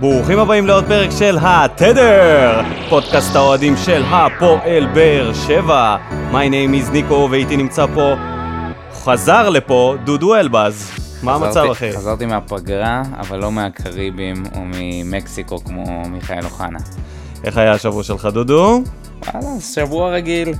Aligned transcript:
ברוכים 0.00 0.38
הבאים 0.38 0.66
לעוד 0.66 0.84
פרק 0.84 1.10
של 1.18 1.38
התדר! 1.40 2.60
פודקאסט 2.88 3.36
האוהדים 3.36 3.74
של 3.76 4.02
הפועל 4.10 4.86
באר 4.94 5.32
שבע. 5.46 5.96
My 6.32 6.34
name 6.50 6.88
is 6.88 6.92
ניקו 6.92 7.28
ואיתי 7.30 7.56
נמצא 7.56 7.86
פה, 7.94 8.14
חזר 8.92 9.48
לפה, 9.48 9.94
דודו 10.04 10.34
אלבז. 10.34 10.90
מה 11.22 11.34
המצב 11.34 11.64
אחי? 11.72 11.92
חזרתי 11.92 12.26
מהפגרה, 12.26 13.02
אבל 13.20 13.38
לא 13.38 13.52
מהקריבים 13.52 14.42
או 14.54 14.60
ממקסיקו 14.64 15.64
כמו 15.64 16.02
מיכאל 16.08 16.44
אוחנה. 16.44 16.78
איך 17.44 17.56
היה 17.58 17.72
השבוע 17.72 18.02
שלך 18.02 18.24
דודו? 18.32 18.82
וואלה, 19.34 19.60
שבוע 19.60 20.10
רגיל. 20.10 20.54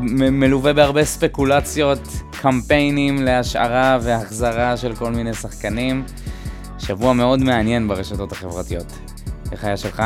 מ- 0.00 0.40
מלווה 0.40 0.72
בהרבה 0.72 1.04
ספקולציות, 1.04 2.08
קמפיינים 2.42 3.22
להשערה 3.22 3.98
והחזרה 4.02 4.76
של 4.76 4.94
כל 4.94 5.10
מיני 5.10 5.34
שחקנים. 5.34 6.04
שבוע 6.78 7.12
מאוד 7.12 7.40
מעניין 7.40 7.88
ברשתות 7.88 8.32
החברתיות. 8.32 8.98
איך 9.52 9.64
היה 9.64 9.76
שלך? 9.76 10.02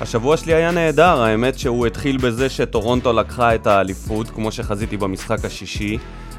השבוע 0.00 0.36
שלי 0.36 0.54
היה 0.54 0.70
נהדר, 0.70 1.22
האמת 1.22 1.58
שהוא 1.58 1.86
התחיל 1.86 2.16
בזה 2.16 2.48
שטורונטו 2.48 3.12
לקחה 3.12 3.54
את 3.54 3.66
האליפות, 3.66 4.30
כמו 4.30 4.52
שחזיתי 4.52 4.96
במשחק 4.96 5.44
השישי. 5.44 5.98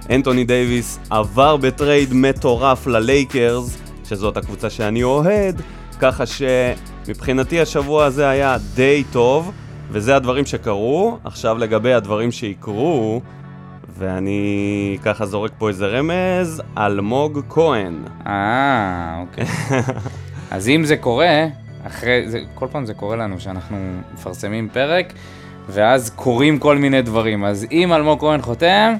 אנטוני 0.09 0.43
דייוויס 0.43 0.99
עבר 1.09 1.57
בטרייד 1.57 2.13
מטורף 2.13 2.88
ללייקרס, 2.88 3.77
שזאת 4.05 4.38
הקבוצה 4.38 4.70
שאני 4.70 5.03
אוהד, 5.03 5.62
ככה 5.99 6.23
שמבחינתי 6.26 7.62
השבוע 7.62 8.05
הזה 8.05 8.29
היה 8.29 8.57
די 8.76 9.03
טוב, 9.12 9.51
וזה 9.90 10.15
הדברים 10.15 10.45
שקרו. 10.45 11.17
עכשיו 11.23 11.57
לגבי 11.57 11.93
הדברים 11.93 12.31
שיקרו, 12.31 13.21
ואני 13.97 14.97
ככה 15.03 15.25
זורק 15.25 15.52
פה 15.57 15.70
איזה 15.70 15.88
רמז, 15.88 16.61
אלמוג 16.77 17.39
כהן. 17.49 18.03
אה, 18.27 19.21
אוקיי. 19.21 19.45
אז 20.51 20.70
אם 20.70 20.85
זה 20.85 20.97
קורה, 20.97 21.45
אחרי, 21.88 22.29
זה, 22.29 22.39
כל 22.55 22.67
פעם 22.71 22.85
זה 22.85 22.93
קורה 22.93 23.15
לנו 23.15 23.39
שאנחנו 23.39 23.77
מפרסמים 24.13 24.70
פרק, 24.73 25.13
ואז 25.70 26.09
קורים 26.15 26.59
כל 26.59 26.77
מיני 26.77 27.01
דברים. 27.01 27.45
אז 27.45 27.65
אם 27.71 27.93
אלמוג 27.93 28.20
כהן 28.20 28.41
חותם, 28.41 28.93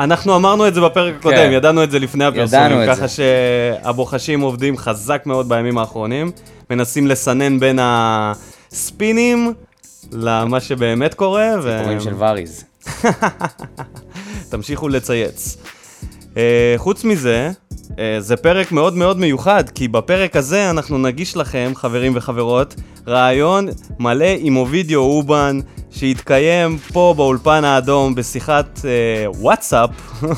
אנחנו 0.00 0.36
אמרנו 0.36 0.68
את 0.68 0.74
זה 0.74 0.80
בפרק 0.80 1.14
הקודם, 1.18 1.36
כן. 1.36 1.50
ידענו 1.52 1.84
את 1.84 1.90
זה 1.90 1.98
לפני 1.98 2.24
הפרסומים, 2.24 2.86
ככה. 2.86 3.06
שהבוחשים 3.08 4.40
עובדים 4.40 4.76
חזק 4.76 5.22
מאוד 5.26 5.48
בימים 5.48 5.78
האחרונים, 5.78 6.30
מנסים 6.70 7.06
לסנן 7.06 7.60
בין 7.60 7.78
הספינים 7.82 9.52
למה 10.12 10.60
שבאמת 10.60 11.14
קורה, 11.14 11.54
קוראים 11.82 12.00
של 12.00 12.14
וריז. 12.18 12.64
תמשיכו 14.48 14.88
לצייץ. 14.88 15.56
Uh, 16.34 16.38
חוץ 16.76 17.04
מזה, 17.04 17.50
uh, 17.70 17.94
זה 18.18 18.36
פרק 18.36 18.72
מאוד 18.72 18.96
מאוד 18.96 19.18
מיוחד, 19.18 19.64
כי 19.74 19.88
בפרק 19.88 20.36
הזה 20.36 20.70
אנחנו 20.70 20.98
נגיש 20.98 21.36
לכם, 21.36 21.72
חברים 21.74 22.12
וחברות, 22.16 22.74
רעיון 23.08 23.68
מלא 23.98 24.26
עם 24.38 24.56
אובידיו 24.56 25.00
אובן, 25.00 25.60
שהתקיים 25.90 26.78
פה 26.92 27.14
באולפן 27.16 27.64
האדום 27.64 28.14
בשיחת 28.14 28.78
uh, 28.78 29.36
וואטסאפ, 29.38 29.90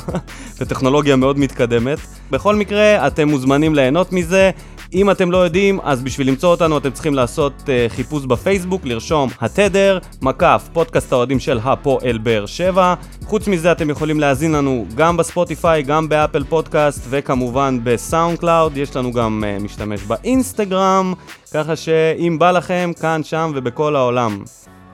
בטכנולוגיה 0.59 1.15
מאוד 1.15 1.39
מתקדמת. 1.39 1.99
בכל 2.31 2.55
מקרה, 2.55 3.07
אתם 3.07 3.29
מוזמנים 3.29 3.75
ליהנות 3.75 4.13
מזה. 4.13 4.51
אם 4.93 5.11
אתם 5.11 5.31
לא 5.31 5.37
יודעים, 5.37 5.79
אז 5.83 6.01
בשביל 6.01 6.27
למצוא 6.27 6.49
אותנו 6.49 6.77
אתם 6.77 6.91
צריכים 6.91 7.13
לעשות 7.13 7.53
uh, 7.61 7.67
חיפוש 7.91 8.25
בפייסבוק, 8.25 8.85
לרשום 8.85 9.29
התדר, 9.41 9.99
מקף, 10.21 10.69
פודקאסט 10.73 11.13
האוהדים 11.13 11.39
של 11.39 11.59
הפועל 11.63 12.17
באר 12.17 12.45
שבע. 12.45 12.93
חוץ 13.23 13.47
מזה 13.47 13.71
אתם 13.71 13.89
יכולים 13.89 14.19
להאזין 14.19 14.51
לנו 14.51 14.85
גם 14.95 15.17
בספוטיפיי, 15.17 15.83
גם 15.83 16.09
באפל 16.09 16.43
פודקאסט 16.43 17.07
וכמובן 17.09 17.79
בסאונד 17.83 18.39
קלאוד. 18.39 18.77
יש 18.77 18.95
לנו 18.95 19.11
גם 19.11 19.43
אה, 19.43 19.63
משתמש 19.63 20.03
באינסטגרם, 20.03 21.13
ככה 21.53 21.75
שאם 21.75 22.39
בא 22.39 22.51
לכם, 22.51 22.91
כאן, 23.01 23.21
שם 23.23 23.51
ובכל 23.55 23.95
העולם. 23.95 24.43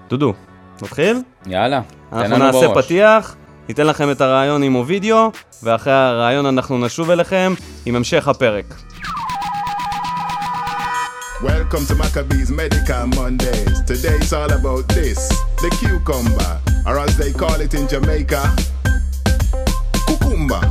דודו, 0.09 0.33
נתחיל? 0.81 1.17
יאללה, 1.45 1.81
תן 2.09 2.15
אנחנו 2.17 2.35
לנו 2.35 2.45
נעשה 2.45 2.67
בראש. 2.67 2.85
פתיח, 2.85 3.35
ניתן 3.67 3.87
לכם 3.87 4.11
את 4.11 4.21
הראיון 4.21 4.63
עם 4.63 4.75
וידאו, 4.75 5.31
ואחרי 5.63 5.93
הראיון 5.93 6.45
אנחנו 6.45 6.85
נשוב 6.85 7.11
אליכם 7.11 7.53
עם 7.85 7.95
המשך 7.95 8.27
הפרק. 8.27 8.65
Welcome 11.69 11.85
to 11.87 11.95
Maccabees 11.95 12.49
Medical 12.49 13.07
Mondays. 13.07 13.81
Today 13.81 14.15
it's 14.15 14.31
all 14.31 14.49
about 14.49 14.87
this 14.87 15.27
the 15.57 15.69
cucumber, 15.81 16.61
or 16.85 16.97
as 16.97 17.17
they 17.17 17.33
call 17.33 17.59
it 17.59 17.73
in 17.73 17.89
Jamaica, 17.89 18.55
cucumber. 20.07 20.61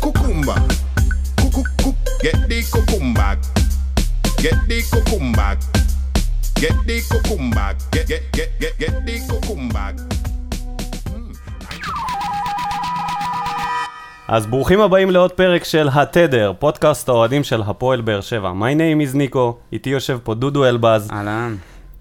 Cucumber. 0.00 0.56
Cucu- 1.36 1.66
cu- 1.76 1.94
Get 2.22 2.48
the 2.48 2.62
cucumber. 2.72 3.36
Get 4.38 4.66
the 4.66 4.82
cucumber. 4.90 5.58
Get 6.54 6.86
the 6.86 7.02
cucumber. 7.02 7.76
Get, 7.92 8.08
get, 8.08 8.32
get, 8.32 8.58
get, 8.58 8.78
get 8.78 9.04
the 9.04 9.20
cucumber. 9.28 10.13
אז 14.27 14.45
ברוכים 14.45 14.81
הבאים 14.81 15.11
לעוד 15.11 15.31
פרק 15.31 15.63
של 15.63 15.89
התדר, 15.93 16.53
פודקאסט 16.59 17.09
האוהדים 17.09 17.43
של 17.43 17.61
הפועל 17.61 18.01
באר 18.01 18.21
שבע. 18.21 18.51
My 18.51 18.75
name 18.77 19.13
is 19.13 19.17
ניקו, 19.17 19.57
איתי 19.73 19.89
יושב 19.89 20.19
פה 20.23 20.33
דודו 20.33 20.65
אלבז, 20.65 21.09
אהלן. 21.11 21.55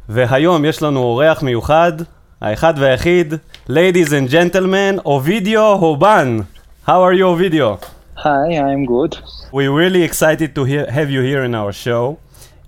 והיום 0.09 0.65
יש 0.65 0.83
לנו 0.83 1.01
אורח 1.01 1.43
מיוחד, 1.43 1.93
האחד 2.41 2.75
והיחיד, 2.77 3.35
Ladies 3.71 4.09
and 4.09 4.31
Gentlemen, 4.33 5.01
אובידיו 5.05 5.73
הובן. 5.73 6.39
How 6.87 6.91
are 6.91 7.19
you, 7.19 7.23
אובידיו? 7.23 7.75
Hi, 8.19 8.51
I'm 8.59 8.85
good. 8.85 9.17
We're 9.53 9.73
really 9.73 10.03
excited 10.03 10.55
to 10.55 10.65
hear, 10.65 10.87
have 10.91 11.11
you 11.11 11.23
here 11.23 11.45
in 11.45 11.55
our 11.55 11.73
show. 11.73 12.19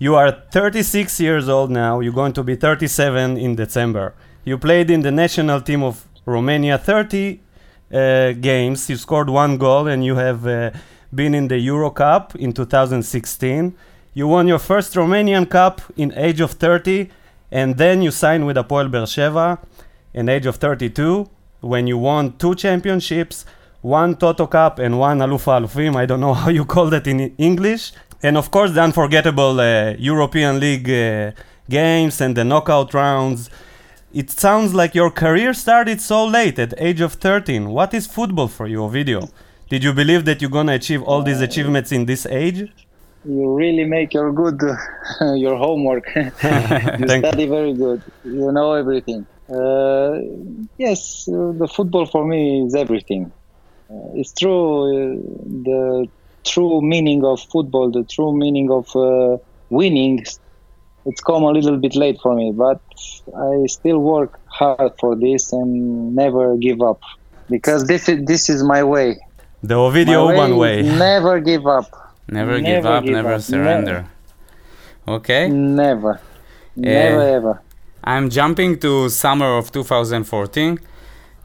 You 0.00 0.14
are 0.14 0.30
36 0.52 1.20
years 1.20 1.48
old 1.48 1.70
now. 1.70 2.00
You're 2.00 2.14
going 2.14 2.32
to 2.32 2.42
be 2.42 2.54
37 2.54 3.36
in 3.36 3.54
December. 3.56 4.14
You 4.44 4.56
played 4.56 4.90
in 4.90 5.02
the 5.02 5.10
national 5.10 5.60
team 5.60 5.82
of 5.82 6.06
Romania 6.24 6.78
30 6.78 7.32
uh, 7.32 7.43
games. 7.91 8.89
You 8.89 8.95
scored 8.97 9.29
one 9.29 9.57
goal 9.57 9.87
and 9.87 10.03
you 10.03 10.15
have 10.15 10.45
uh, 10.47 10.71
been 11.13 11.33
in 11.33 11.47
the 11.47 11.59
Euro 11.59 11.89
Cup 11.89 12.35
in 12.35 12.53
2016. 12.53 13.75
You 14.13 14.27
won 14.27 14.47
your 14.47 14.59
first 14.59 14.93
Romanian 14.93 15.49
Cup 15.49 15.81
in 15.97 16.13
age 16.15 16.39
of 16.41 16.51
30 16.51 17.09
and 17.51 17.77
then 17.77 18.01
you 18.01 18.11
signed 18.11 18.45
with 18.45 18.57
Apoel 18.57 18.89
Beersheva 18.89 19.59
in 20.13 20.29
age 20.29 20.45
of 20.45 20.55
32 20.55 21.29
when 21.61 21.87
you 21.87 21.97
won 21.97 22.37
two 22.37 22.55
championships, 22.55 23.45
one 23.81 24.15
Toto 24.15 24.47
Cup 24.47 24.79
and 24.79 24.99
one 24.99 25.19
Alufa 25.19 25.59
Alufim. 25.59 25.95
I 25.95 26.05
don't 26.05 26.19
know 26.19 26.33
how 26.33 26.49
you 26.49 26.65
call 26.65 26.89
that 26.91 27.07
in 27.07 27.35
English. 27.37 27.91
And 28.23 28.37
of 28.37 28.51
course, 28.51 28.71
the 28.71 28.81
unforgettable 28.81 29.59
uh, 29.59 29.93
European 29.97 30.59
League 30.59 30.89
uh, 30.89 31.31
games 31.69 32.21
and 32.21 32.35
the 32.35 32.43
knockout 32.43 32.93
rounds. 32.93 33.49
It 34.15 34.31
sounds 34.31 34.73
like 34.73 34.95
your 34.95 35.11
career 35.11 35.53
started 35.53 35.99
so 35.99 36.23
late 36.23 36.57
at 36.57 36.73
age 36.77 37.01
of 37.01 37.15
13. 37.15 37.69
What 37.69 37.93
is 37.93 38.07
football 38.07 38.47
for 38.47 38.65
you, 38.65 38.79
Ovidio? 38.79 39.29
Did 39.69 39.83
you 39.83 39.91
believe 39.91 40.23
that 40.23 40.41
you're 40.41 40.49
gonna 40.49 40.75
achieve 40.75 41.03
all 41.03 41.21
these 41.21 41.41
achievements 41.41 41.91
in 41.91 42.05
this 42.05 42.25
age? 42.25 42.61
You 43.25 43.53
really 43.53 43.83
make 43.83 44.13
your 44.13 44.31
good 44.31 44.61
your 45.35 45.57
homework. 45.57 46.05
you 46.15 46.31
study 47.23 47.45
very 47.45 47.73
good. 47.73 48.03
You 48.23 48.53
know 48.53 48.71
everything. 48.75 49.27
Uh, 49.49 50.13
yes, 50.77 51.27
uh, 51.27 51.51
the 51.61 51.67
football 51.67 52.05
for 52.05 52.23
me 52.25 52.65
is 52.65 52.73
everything. 52.73 53.33
Uh, 53.89 54.19
it's 54.19 54.31
true. 54.31 54.63
Uh, 54.95 55.15
the 55.67 56.07
true 56.45 56.81
meaning 56.81 57.25
of 57.25 57.41
football, 57.51 57.91
the 57.91 58.05
true 58.05 58.33
meaning 58.33 58.71
of 58.71 58.95
uh, 58.95 59.35
winning, 59.69 60.23
it's 61.05 61.21
come 61.21 61.43
a 61.43 61.51
little 61.51 61.77
bit 61.77 61.95
late 61.95 62.19
for 62.21 62.35
me. 62.35 62.51
But 62.55 62.81
I 63.35 63.65
still 63.67 63.99
work 63.99 64.39
hard 64.47 64.93
for 64.99 65.15
this 65.15 65.53
and 65.53 66.15
never 66.15 66.57
give 66.57 66.81
up 66.81 67.01
because 67.49 67.85
this 67.87 68.09
is 68.09 68.25
this 68.25 68.49
is 68.49 68.63
my 68.63 68.83
way. 68.83 69.17
The 69.63 69.75
Ovidio 69.75 70.27
My 70.27 70.33
Uban 70.33 70.57
way. 70.57 70.81
Never 70.83 71.39
give 71.39 71.65
up. 71.67 71.87
never 72.27 72.59
give 72.59 72.85
up, 72.85 73.03
give 73.03 73.13
never 73.13 73.33
up. 73.33 73.41
surrender. 73.41 74.07
Okay. 75.07 75.47
Never. 75.49 76.19
Never 76.75 77.21
ever. 77.21 77.61
I'm 78.03 78.29
jumping 78.29 78.79
to 78.79 79.09
summer 79.09 79.57
of 79.57 79.71
2014. 79.71 80.79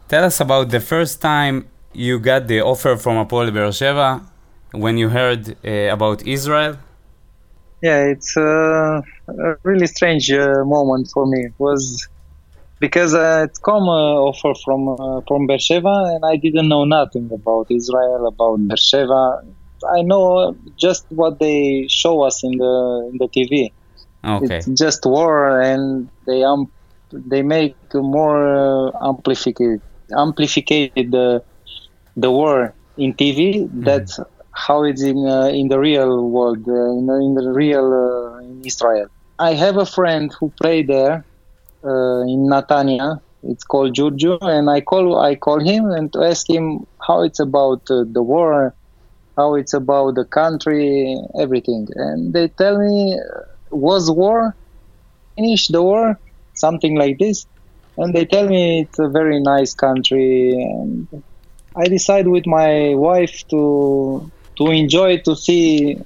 Tell 0.08 0.24
us 0.24 0.40
about 0.40 0.70
the 0.70 0.80
first 0.80 1.22
time 1.22 1.68
you 1.92 2.18
got 2.18 2.46
the 2.46 2.60
offer 2.60 2.96
from 2.96 3.16
Apollo 3.16 3.50
Beersheva 3.52 4.22
when 4.72 4.98
you 4.98 5.08
heard 5.08 5.56
uh, 5.64 5.70
about 5.92 6.26
Israel. 6.26 6.76
Yeah, 7.82 8.04
it's 8.04 8.36
uh, 8.36 9.00
a 9.28 9.56
really 9.64 9.86
strange 9.86 10.30
uh, 10.30 10.64
moment 10.64 11.08
for 11.12 11.26
me. 11.26 11.46
It 11.46 11.54
was 11.58 12.08
because 12.78 13.14
uh, 13.14 13.46
it's 13.48 13.58
come 13.58 13.88
uh, 13.88 14.14
offer 14.28 14.52
from 14.64 14.88
uh, 14.88 15.20
from 15.28 15.46
Beersheba, 15.46 16.12
and 16.14 16.24
I 16.24 16.36
didn't 16.36 16.68
know 16.68 16.84
nothing 16.84 17.30
about 17.32 17.66
Israel, 17.70 18.26
about 18.26 18.66
Beersheba. 18.66 19.42
I 19.96 20.02
know 20.02 20.56
just 20.76 21.06
what 21.08 21.38
they 21.38 21.86
show 21.88 22.22
us 22.22 22.42
in 22.42 22.52
the 22.58 23.10
in 23.12 23.18
the 23.18 23.28
TV. 23.28 23.72
Okay. 24.24 24.56
It's 24.56 24.66
just 24.66 25.06
war, 25.06 25.60
and 25.60 26.10
they 26.26 26.42
um, 26.42 26.70
they 27.12 27.42
make 27.42 27.76
more 27.94 28.88
uh, 28.88 29.08
amplified 29.08 29.80
amplified 30.16 30.92
the 30.94 31.42
the 32.16 32.30
war 32.30 32.74
in 32.96 33.14
TV. 33.14 33.68
That 33.84 34.08
how 34.52 34.84
it's 34.84 35.02
in 35.02 35.26
uh, 35.26 35.46
in 35.46 35.68
the 35.68 35.78
real 35.78 36.28
world, 36.28 36.66
uh, 36.68 36.98
in, 36.98 37.08
in 37.08 37.34
the 37.34 37.52
real 37.52 37.86
uh, 37.92 38.38
in 38.38 38.62
Israel. 38.64 39.08
I 39.38 39.54
have 39.54 39.76
a 39.76 39.86
friend 39.86 40.32
who 40.38 40.50
played 40.50 40.88
there 40.88 41.24
in 41.82 42.48
Natania. 42.48 43.20
It's 43.42 43.64
called 43.64 43.94
Juju, 43.94 44.38
and 44.42 44.68
I 44.68 44.82
call 44.82 45.18
I 45.18 45.34
call 45.36 45.60
him 45.60 45.86
and 45.90 46.14
ask 46.16 46.48
him 46.48 46.86
how 47.06 47.22
it's 47.22 47.40
about 47.40 47.86
the 47.86 48.22
war, 48.22 48.74
how 49.36 49.54
it's 49.54 49.72
about 49.72 50.14
the 50.14 50.26
country, 50.26 51.18
everything. 51.38 51.88
And 51.94 52.34
they 52.34 52.48
tell 52.48 52.76
me, 52.78 53.18
was 53.70 54.10
war 54.10 54.54
finished 55.40 55.72
the 55.72 55.82
war, 55.82 56.18
something 56.54 56.96
like 56.96 57.18
this. 57.18 57.46
And 57.96 58.14
they 58.14 58.24
tell 58.24 58.48
me 58.48 58.82
it's 58.82 58.98
a 58.98 59.08
very 59.08 59.40
nice 59.40 59.74
country, 59.74 60.52
and 60.52 61.22
I 61.76 61.88
decide 61.88 62.28
with 62.28 62.46
my 62.46 62.94
wife 62.94 63.46
to 63.48 64.30
to 64.60 64.70
enjoy 64.70 65.16
to 65.18 65.34
see 65.34 65.98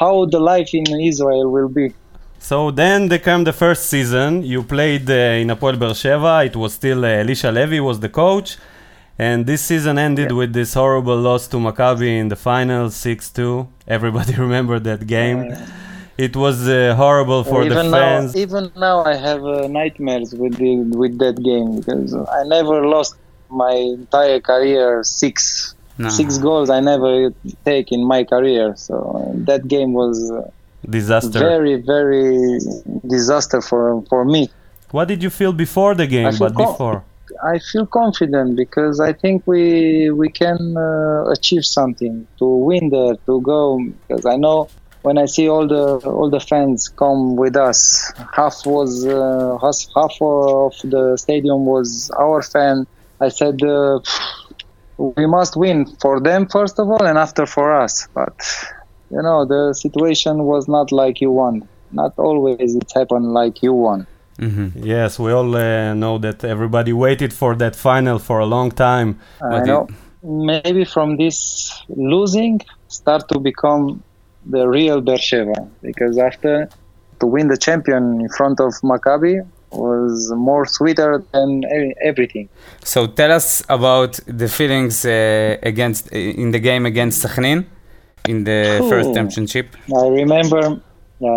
how 0.00 0.26
the 0.26 0.40
life 0.40 0.70
in 0.74 0.86
Israel 1.00 1.50
will 1.50 1.68
be. 1.68 1.94
So 2.38 2.70
then 2.70 3.08
they 3.08 3.20
came 3.20 3.44
the 3.44 3.56
first 3.64 3.86
season. 3.86 4.42
You 4.42 4.62
played 4.64 5.08
uh, 5.08 5.42
in 5.42 5.48
Apoel 5.48 5.76
Beersheva. 5.82 6.44
It 6.44 6.56
was 6.56 6.74
still 6.74 7.04
uh, 7.04 7.22
Elisha 7.22 7.50
Levy 7.50 7.80
was 7.80 8.00
the 8.00 8.10
coach, 8.10 8.58
and 9.18 9.46
this 9.46 9.62
season 9.62 9.96
ended 9.96 10.32
with 10.32 10.52
this 10.52 10.74
horrible 10.74 11.16
loss 11.16 11.46
to 11.52 11.56
Maccabi 11.56 12.10
in 12.22 12.28
the 12.28 12.36
final, 12.36 12.90
six-two. 12.90 13.68
Everybody 13.96 14.34
remember 14.46 14.78
that 14.80 15.06
game. 15.06 15.40
It 16.18 16.36
was 16.36 16.68
uh, 16.68 16.94
horrible 16.96 17.42
for 17.44 17.64
even 17.64 17.90
the 17.90 17.96
fans. 17.96 18.34
now, 18.34 18.40
even 18.40 18.72
now, 18.76 19.04
I 19.04 19.14
have 19.14 19.42
uh, 19.44 19.66
nightmares 19.66 20.34
with 20.34 20.54
the, 20.56 20.76
with 21.00 21.18
that 21.18 21.36
game 21.42 21.70
because 21.78 22.14
I 22.14 22.44
never 22.44 22.86
lost 22.86 23.16
my 23.48 23.72
entire 23.72 24.40
career 24.40 25.02
six 25.02 25.74
No. 25.96 26.08
six 26.08 26.38
goals. 26.38 26.70
I 26.70 26.80
never 26.80 27.30
take 27.64 27.92
in 27.92 28.04
my 28.04 28.24
career, 28.24 28.74
so 28.76 29.30
that 29.46 29.68
game 29.68 29.92
was 29.92 30.32
Disaster. 30.88 31.38
very 31.38 31.76
very 31.76 32.58
disaster 33.06 33.60
for 33.60 34.02
for 34.10 34.24
me. 34.24 34.50
What 34.90 35.08
did 35.08 35.22
you 35.22 35.30
feel 35.30 35.52
before 35.52 35.94
the 35.94 36.06
game? 36.06 36.32
But 36.38 36.54
co- 36.54 36.66
before, 36.66 37.04
I 37.42 37.58
feel 37.58 37.86
confident 37.86 38.56
because 38.56 39.00
I 39.00 39.12
think 39.12 39.46
we 39.46 40.10
we 40.10 40.28
can 40.28 40.76
uh, 40.76 41.30
achieve 41.30 41.64
something 41.64 42.26
to 42.38 42.44
win 42.44 42.90
there 42.90 43.16
to 43.26 43.40
go 43.40 43.80
because 44.08 44.26
I 44.26 44.36
know 44.36 44.68
when 45.02 45.18
I 45.18 45.26
see 45.26 45.48
all 45.48 45.66
the 45.68 45.84
all 46.08 46.30
the 46.30 46.40
fans 46.40 46.88
come 46.88 47.36
with 47.36 47.56
us 47.56 48.12
half 48.32 48.64
was 48.66 49.06
uh, 49.06 49.58
half, 49.62 49.78
half 49.94 50.16
of 50.20 50.74
the 50.84 51.16
stadium 51.18 51.66
was 51.66 52.10
our 52.18 52.42
fan 52.42 52.86
I 53.20 53.28
said 53.28 53.62
uh, 53.62 54.00
we 54.98 55.26
must 55.26 55.56
win 55.56 55.86
for 56.00 56.20
them 56.20 56.46
first 56.46 56.78
of 56.78 56.88
all 56.88 57.04
and 57.04 57.18
after 57.18 57.46
for 57.46 57.74
us 57.74 58.08
but 58.14 58.34
you 59.10 59.22
know 59.22 59.44
the 59.44 59.74
situation 59.74 60.44
was 60.44 60.68
not 60.68 60.92
like 60.92 61.20
you 61.20 61.30
won 61.30 61.66
not 61.92 62.12
always 62.18 62.74
it 62.74 62.90
happened 62.94 63.32
like 63.32 63.62
you 63.62 63.72
won 63.72 64.06
Mhm. 64.38 64.72
yes, 64.74 65.18
we 65.18 65.30
all 65.32 65.54
uh, 65.54 65.94
know 65.94 66.18
that 66.18 66.44
everybody 66.44 66.92
waited 66.92 67.32
for 67.32 67.54
that 67.56 67.76
final 67.76 68.18
for 68.18 68.40
a 68.40 68.46
long 68.46 68.70
time. 68.70 69.20
I 69.40 69.50
But 69.50 69.66
know. 69.66 69.86
Maybe 70.22 70.84
from 70.84 71.16
this 71.18 71.70
losing, 71.88 72.60
start 72.88 73.28
to 73.28 73.38
become 73.38 74.02
the 74.46 74.66
real 74.66 75.02
Beersheva. 75.02 75.68
Because 75.82 76.18
after 76.18 76.68
to 77.20 77.26
win 77.26 77.48
the 77.48 77.56
champion 77.56 78.20
in 78.20 78.28
front 78.28 78.58
of 78.60 78.72
Maccabi 78.82 79.46
was 79.76 80.32
more 80.34 80.66
sweeter 80.66 81.22
than 81.32 81.62
everything. 82.02 82.48
So 82.84 83.06
tell 83.06 83.32
us 83.32 83.62
about 83.68 84.20
the 84.26 84.48
feelings 84.48 85.04
uh, 85.04 85.56
against 85.62 86.08
in 86.12 86.50
the 86.50 86.58
game 86.58 86.86
against 86.86 87.22
Sakhnin 87.24 87.66
in 88.28 88.44
the 88.44 88.84
first 88.88 89.14
championship. 89.14 89.76
I 89.94 90.06
remember. 90.08 90.80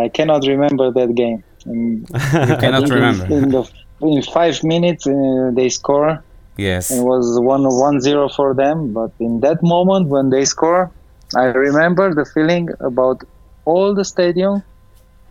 I 0.06 0.10
cannot 0.10 0.46
remember 0.46 0.92
that 0.92 1.14
game. 1.16 1.44
In, 1.66 2.06
You 2.50 2.58
cannot 2.58 2.90
remember. 2.90 3.26
In, 3.26 3.50
the 3.50 3.70
in 4.02 4.22
five 4.22 4.64
minutes 4.64 5.08
uh, 5.08 5.52
they 5.54 5.70
score. 5.70 6.24
Yes. 6.58 6.92
It 6.92 7.02
was 7.02 7.40
one 7.40 7.64
one 7.64 8.02
zero 8.02 8.30
for 8.30 8.54
them, 8.54 8.94
but 8.94 9.12
in 9.20 9.42
that 9.42 9.62
moment 9.62 10.08
when 10.08 10.30
they 10.30 10.46
score, 10.46 10.92
I 11.36 11.46
remember 11.46 12.14
the 12.14 12.26
feeling 12.26 12.70
about 12.80 13.24
all 13.66 13.94
the 13.94 14.06
stadium. 14.06 14.64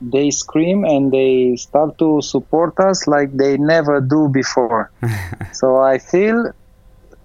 They 0.00 0.30
scream 0.30 0.84
and 0.84 1.10
they 1.10 1.56
start 1.56 1.98
to 1.98 2.20
support 2.20 2.78
us 2.78 3.06
like 3.06 3.32
they 3.36 3.56
never 3.56 4.00
do 4.00 4.28
before. 4.28 4.90
so 5.52 5.78
I 5.78 5.98
feel 5.98 6.52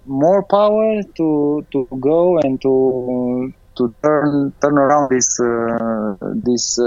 more 0.06 0.42
power 0.42 1.02
to 1.16 1.66
to 1.70 1.88
go 2.00 2.38
and 2.38 2.60
to 2.62 3.52
to 3.76 3.94
turn 4.02 4.52
turn 4.60 4.78
around 4.78 5.10
this 5.10 5.38
uh, 5.40 6.16
this 6.20 6.78
uh, 6.78 6.84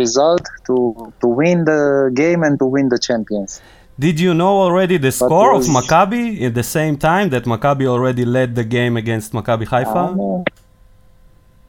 result 0.00 0.42
to 0.66 1.12
to 1.20 1.26
win 1.26 1.64
the 1.64 2.10
game 2.14 2.42
and 2.42 2.58
to 2.58 2.66
win 2.66 2.88
the 2.88 2.98
champions. 2.98 3.60
Did 3.98 4.18
you 4.18 4.32
know 4.32 4.60
already 4.60 4.96
the 4.96 5.12
score 5.12 5.54
of 5.54 5.64
Maccabi 5.64 6.40
at 6.42 6.54
the 6.54 6.62
same 6.62 6.96
time 6.96 7.28
that 7.30 7.44
Maccabi 7.44 7.86
already 7.86 8.24
led 8.24 8.54
the 8.54 8.64
game 8.64 8.96
against 8.96 9.32
Maccabi 9.32 9.66
Haifa? 9.66 10.16
Know. 10.16 10.44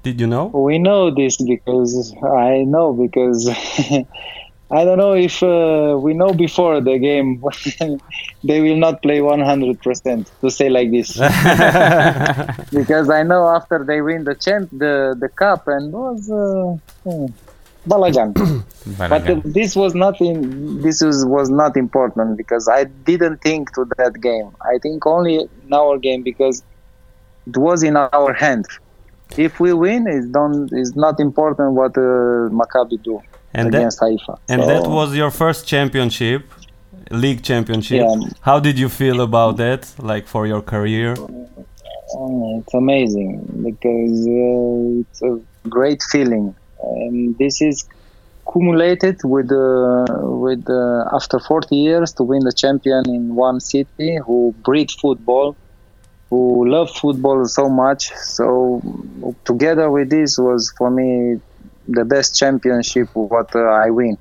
Did 0.03 0.19
you 0.19 0.27
know? 0.27 0.47
We 0.47 0.79
know 0.79 1.11
this 1.13 1.37
because 1.37 2.13
I 2.23 2.63
know 2.63 2.93
because 2.93 3.47
I 4.71 4.85
don't 4.85 4.97
know 4.97 5.13
if 5.13 5.43
uh, 5.43 5.97
we 5.99 6.13
know 6.13 6.33
before 6.33 6.79
the 6.79 6.97
game 6.97 7.43
they 8.43 8.61
will 8.61 8.77
not 8.77 9.01
play 9.01 9.19
100% 9.19 10.31
to 10.41 10.49
say 10.49 10.69
like 10.69 10.91
this. 10.91 11.17
Because 12.71 13.09
I 13.09 13.23
know 13.23 13.49
after 13.49 13.83
they 13.83 14.01
win 14.01 14.23
the 14.23 14.35
champ 14.35 14.69
the 14.71 15.15
the 15.19 15.27
cup 15.27 15.67
and 15.67 15.91
was 15.91 16.31
uh, 16.31 16.77
hmm, 17.03 17.25
balagan. 17.87 18.31
But 18.97 19.29
uh, 19.29 19.41
this 19.43 19.75
was 19.75 19.93
not 19.93 20.19
in, 20.19 20.81
this 20.81 21.01
was, 21.03 21.23
was 21.25 21.49
not 21.51 21.77
important 21.77 22.35
because 22.35 22.67
I 22.67 22.85
didn't 22.85 23.41
think 23.41 23.71
to 23.75 23.85
that 23.97 24.19
game. 24.19 24.49
I 24.61 24.79
think 24.79 25.05
only 25.05 25.35
in 25.35 25.73
our 25.73 25.99
game 25.99 26.23
because 26.23 26.63
it 27.45 27.57
was 27.57 27.83
in 27.83 27.95
our 27.95 28.33
hand 28.33 28.65
if 29.37 29.59
we 29.59 29.73
win, 29.73 30.07
it's 30.07 30.27
don't. 30.27 30.71
It's 30.71 30.95
not 30.95 31.19
important 31.19 31.73
what 31.73 31.97
uh, 31.97 32.49
Maccabi 32.59 33.01
do 33.03 33.21
And 33.53 33.71
that, 33.73 33.77
against 33.77 33.99
Haifa. 33.99 34.37
and 34.49 34.61
So, 34.61 34.67
that 34.67 34.87
was 34.87 35.15
your 35.15 35.31
first 35.31 35.67
championship, 35.67 36.43
league 37.09 37.43
championship. 37.43 38.05
Yeah. 38.05 38.29
How 38.41 38.59
did 38.59 38.79
you 38.79 38.89
feel 38.89 39.21
about 39.21 39.57
that, 39.57 39.93
like 39.99 40.27
for 40.27 40.47
your 40.47 40.61
career? 40.61 41.15
oh, 42.13 42.59
it's 42.59 42.73
amazing 42.73 43.45
because 43.63 44.27
uh, 44.27 45.01
it's 45.01 45.21
a 45.21 45.39
great 45.69 46.01
feeling, 46.11 46.55
and 46.81 47.37
this 47.37 47.61
is 47.61 47.87
cumulated 48.51 49.17
with 49.23 49.51
uh, 49.51 50.05
with 50.21 50.69
uh, 50.69 51.15
after 51.15 51.39
40 51.39 51.75
years 51.75 52.13
to 52.13 52.23
win 52.23 52.43
the 52.43 52.53
champion 52.53 53.03
in 53.07 53.35
one 53.35 53.59
city 53.59 54.17
who 54.25 54.53
breed 54.63 54.91
football, 54.91 55.55
who 56.31 56.67
love 56.67 56.89
football 56.89 57.45
so 57.45 57.69
much. 57.69 58.11
So 58.15 58.81
together 59.45 59.91
with 59.91 60.09
this 60.09 60.39
was 60.39 60.73
for 60.77 60.89
me 60.89 61.39
the 61.87 62.05
best 62.05 62.39
championship 62.39 63.09
what 63.13 63.53
uh, 63.53 63.59
I 63.59 63.89
win. 63.91 64.17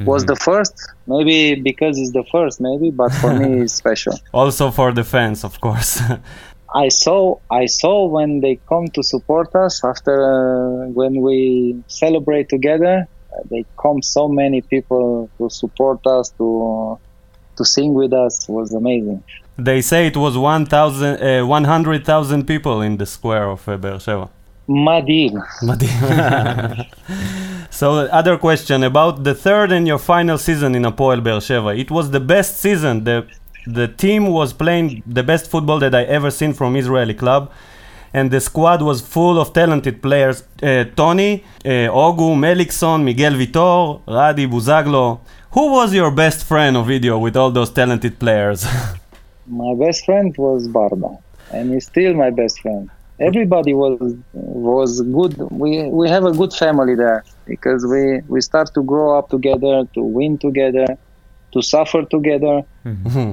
Was 0.00 0.26
the 0.26 0.36
first, 0.36 0.74
maybe 1.06 1.54
because 1.54 1.98
it's 1.98 2.10
the 2.12 2.24
first, 2.30 2.60
maybe, 2.60 2.90
but 2.90 3.10
for 3.12 3.32
me 3.32 3.60
it's 3.62 3.72
special. 3.72 4.14
Also 4.32 4.70
for 4.70 4.92
the 4.92 5.04
fans, 5.04 5.44
of 5.44 5.60
course. 5.60 6.02
I 6.74 6.88
saw 6.88 7.38
I 7.50 7.66
saw 7.66 8.06
when 8.06 8.40
they 8.40 8.56
come 8.68 8.88
to 8.88 9.02
support 9.02 9.54
us 9.54 9.84
after 9.84 10.16
uh, 10.34 10.88
when 10.88 11.22
we 11.22 11.82
celebrate 11.86 12.48
together. 12.48 13.06
Uh, 13.32 13.42
they 13.50 13.64
come 13.80 14.02
so 14.02 14.28
many 14.28 14.60
people 14.60 15.30
to 15.38 15.48
support 15.48 16.04
us 16.06 16.30
to 16.38 16.98
to 17.56 17.64
sing 17.64 17.94
with 17.94 18.12
us 18.12 18.48
It 18.48 18.52
was 18.52 18.74
amazing. 18.74 19.22
They 19.56 19.82
say 19.82 20.06
it 20.08 20.16
was 20.16 20.36
1,000, 20.36 21.22
uh, 21.22 21.46
100,000 21.46 22.46
people 22.46 22.82
in 22.82 22.96
the 22.96 23.06
square 23.06 23.48
of 23.48 23.68
uh, 23.68 23.76
Be'er 23.76 23.98
Madim. 24.68 25.42
Madim. 25.62 26.86
so, 27.70 28.06
other 28.06 28.36
question 28.38 28.82
about 28.82 29.22
the 29.22 29.34
third 29.34 29.72
and 29.72 29.86
your 29.86 29.98
final 29.98 30.38
season 30.38 30.74
in 30.74 30.82
Apoel 30.82 31.20
Beersheva. 31.22 31.78
It 31.78 31.90
was 31.90 32.10
the 32.10 32.20
best 32.20 32.58
season. 32.58 33.04
The, 33.04 33.26
the 33.66 33.88
team 33.88 34.26
was 34.26 34.52
playing 34.52 35.02
the 35.06 35.22
best 35.22 35.50
football 35.50 35.78
that 35.80 35.94
I 35.94 36.04
ever 36.04 36.30
seen 36.30 36.52
from 36.54 36.76
Israeli 36.76 37.14
club. 37.14 37.52
And 38.12 38.30
the 38.30 38.40
squad 38.40 38.80
was 38.80 39.00
full 39.00 39.38
of 39.40 39.52
talented 39.52 40.00
players. 40.00 40.44
Uh, 40.62 40.84
Tony, 40.96 41.44
uh, 41.64 41.90
Ogu, 41.90 42.34
Melikson, 42.36 43.04
Miguel 43.04 43.32
Vitor, 43.32 44.00
Radi, 44.06 44.48
Buzaglo. 44.48 45.20
Who 45.50 45.72
was 45.72 45.92
your 45.92 46.10
best 46.10 46.44
friend, 46.46 46.76
Ovidio, 46.76 47.20
with 47.20 47.36
all 47.36 47.50
those 47.50 47.70
talented 47.70 48.18
players? 48.18 48.66
My 49.47 49.73
best 49.83 50.05
friend 50.05 50.35
was 50.37 50.67
Barda, 50.67 51.17
and 51.53 51.71
he's 51.73 51.85
still 51.85 52.13
my 52.13 52.29
best 52.29 52.55
friend. 52.61 52.89
Everybody 53.19 53.73
was 53.73 54.15
was 54.33 55.01
good. 55.01 55.33
We 55.63 55.69
we 55.99 56.05
have 56.09 56.25
a 56.25 56.31
good 56.31 56.53
family 56.53 56.95
there 56.95 57.23
because 57.45 57.85
we 57.85 58.21
we 58.33 58.39
start 58.41 58.67
to 58.75 58.81
grow 58.83 59.17
up 59.17 59.29
together, 59.29 59.85
to 59.95 60.01
win 60.01 60.37
together, 60.37 60.87
to 61.53 61.59
suffer 61.61 62.01
together. 62.15 62.55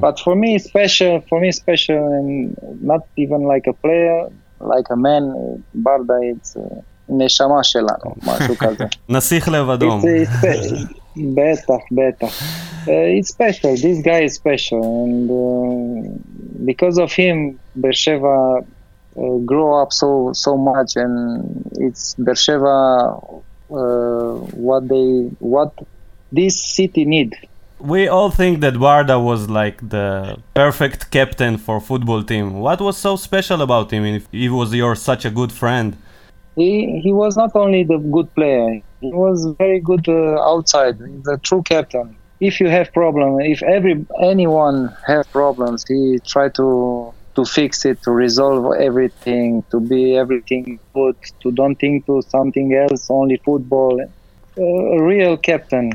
But 0.01 0.17
for 0.25 0.35
me, 0.35 0.59
special 0.59 1.21
for 1.29 1.39
me 1.41 1.53
special, 1.53 2.03
and 2.19 2.57
not 2.91 3.03
even 3.17 3.43
like 3.53 3.67
a 3.67 3.75
player, 3.85 4.29
like 4.61 4.89
a 4.91 4.97
man, 4.97 5.25
ברדה 5.75 6.15
it's 6.33 6.57
uh, 6.57 6.81
נשמה 7.09 7.65
שלנו, 7.65 8.15
משהו 8.27 8.57
כזה. 8.57 8.85
נסיך 9.09 9.49
לב 9.49 9.71
אדום. 9.71 10.01
better 11.16 11.80
better 11.92 12.30
uh, 12.88 12.94
it's 13.18 13.30
special. 13.30 13.76
This 13.76 14.02
guy 14.02 14.24
is 14.24 14.34
special. 14.34 15.04
And 15.04 15.30
uh, 15.30 16.66
because 16.66 16.98
of 16.98 17.12
him 17.12 17.60
Bersheva 17.78 18.66
uh, 19.18 19.38
grow 19.46 19.82
up 19.82 19.94
so 19.94 20.32
so 20.34 20.58
much 20.58 20.96
and 20.96 21.70
it's 21.76 22.16
Bersheva 22.16 23.44
uh, 23.70 24.34
what 24.68 24.88
they 24.88 25.30
what 25.40 25.74
this 26.32 26.60
city 26.60 27.06
need. 27.06 27.36
We 27.80 28.08
all 28.08 28.30
think 28.30 28.62
that 28.62 28.76
Varda 28.76 29.24
was 29.24 29.50
like 29.50 29.78
the 29.90 30.38
perfect 30.54 31.12
captain 31.12 31.58
for 31.58 31.80
football 31.82 32.24
team. 32.24 32.60
What 32.60 32.80
was 32.80 32.98
so 32.98 33.16
special 33.16 33.62
about 33.62 33.92
him 33.92 34.06
if 34.06 34.28
he 34.32 34.50
was 34.50 34.74
your 34.74 34.96
such 34.96 35.26
a 35.26 35.32
good 35.32 35.52
friend? 35.52 35.98
He 36.56 37.00
he 37.00 37.14
was 37.14 37.38
not 37.38 37.56
only 37.56 37.84
the 37.84 37.98
good 37.98 38.34
player, 38.36 38.82
he 39.00 39.12
was 39.12 39.46
very 39.58 39.80
good 39.80 40.08
uh, 40.08 40.42
outside. 40.42 40.98
the 41.00 41.40
true 41.42 41.64
captain. 41.64 42.16
If 42.40 42.60
you 42.60 42.70
have 42.70 42.92
problem, 42.92 43.40
if 43.40 43.62
every 43.64 44.06
anyone 44.20 44.96
have 45.06 45.32
problems, 45.32 45.86
he 45.88 46.20
try 46.26 46.50
to 46.50 47.14
to 47.36 47.46
fix 47.46 47.86
it, 47.86 48.02
to 48.04 48.12
resolve 48.12 48.76
everything, 48.76 49.64
to 49.72 49.80
be 49.80 50.18
everything 50.18 50.80
good, 50.94 51.16
to 51.42 51.52
don't 51.52 51.76
think 51.76 52.06
to 52.08 52.22
something 52.24 52.74
else, 52.74 53.10
only 53.10 53.38
football. 53.38 54.02
A 54.58 55.02
real 55.02 55.38
captain, 55.38 55.94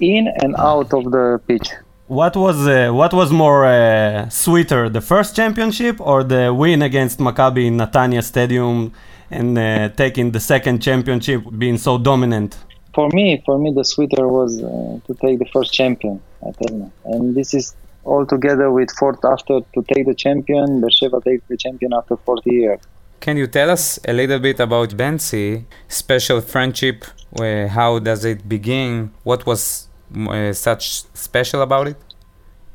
in 0.00 0.28
and 0.42 0.54
out 0.56 0.92
of 0.92 1.10
the 1.10 1.40
pitch. 1.48 1.68
What 2.06 2.36
was 2.36 2.66
uh, 2.66 2.90
what 2.92 3.14
was 3.14 3.30
more 3.32 3.64
uh, 3.64 4.28
sweeter, 4.28 4.90
the 4.90 5.00
first 5.00 5.34
championship 5.34 5.98
or 6.00 6.22
the 6.22 6.52
win 6.52 6.82
against 6.82 7.18
Maccabi 7.18 7.66
in 7.66 7.78
Natania 7.78 8.22
Stadium 8.22 8.92
and 9.38 9.58
uh, 9.58 9.88
taking 9.90 10.30
the 10.30 10.40
second 10.40 10.80
championship, 10.80 11.42
being 11.58 11.78
so 11.78 11.98
dominant? 11.98 12.56
For 12.94 13.08
me, 13.18 13.42
for 13.44 13.58
me, 13.58 13.72
the 13.72 13.84
sweeter 13.84 14.28
was 14.28 14.62
uh, 14.62 14.66
to 15.06 15.12
take 15.20 15.38
the 15.38 15.48
first 15.52 15.72
champion. 15.72 16.20
I 16.46 16.50
tell 16.60 16.76
you, 16.78 16.92
and 17.04 17.34
this 17.34 17.52
is 17.54 17.74
all 18.04 18.24
together 18.26 18.70
with 18.70 18.90
fourth 19.00 19.24
after 19.24 19.60
to 19.74 19.82
take 19.92 20.06
the 20.06 20.14
champion. 20.14 20.80
Beersheba 20.80 21.20
take 21.24 21.46
the 21.48 21.56
champion 21.56 21.92
after 21.92 22.16
40 22.16 22.50
years. 22.50 22.80
Can 23.20 23.36
you 23.36 23.46
tell 23.46 23.70
us 23.70 23.98
a 24.06 24.12
little 24.12 24.38
bit 24.38 24.60
about 24.60 24.90
Bensi, 24.90 25.64
special 25.88 26.40
friendship? 26.40 27.04
Uh, 27.40 27.66
how 27.68 27.98
does 27.98 28.24
it 28.24 28.48
begin? 28.48 29.10
What 29.22 29.46
was 29.46 29.88
uh, 30.14 30.52
such 30.52 31.04
special 31.14 31.62
about 31.62 31.88
it? 31.88 31.96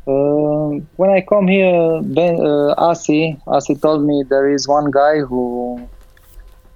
Uh, 0.07 0.81
when 0.95 1.11
I 1.11 1.21
come 1.21 1.47
here, 1.47 2.01
ben, 2.01 2.39
uh, 2.41 2.73
Asi, 2.77 3.37
Asi 3.47 3.75
told 3.75 4.03
me 4.03 4.23
there 4.27 4.49
is 4.49 4.67
one 4.67 4.89
guy 4.89 5.19
who 5.19 5.87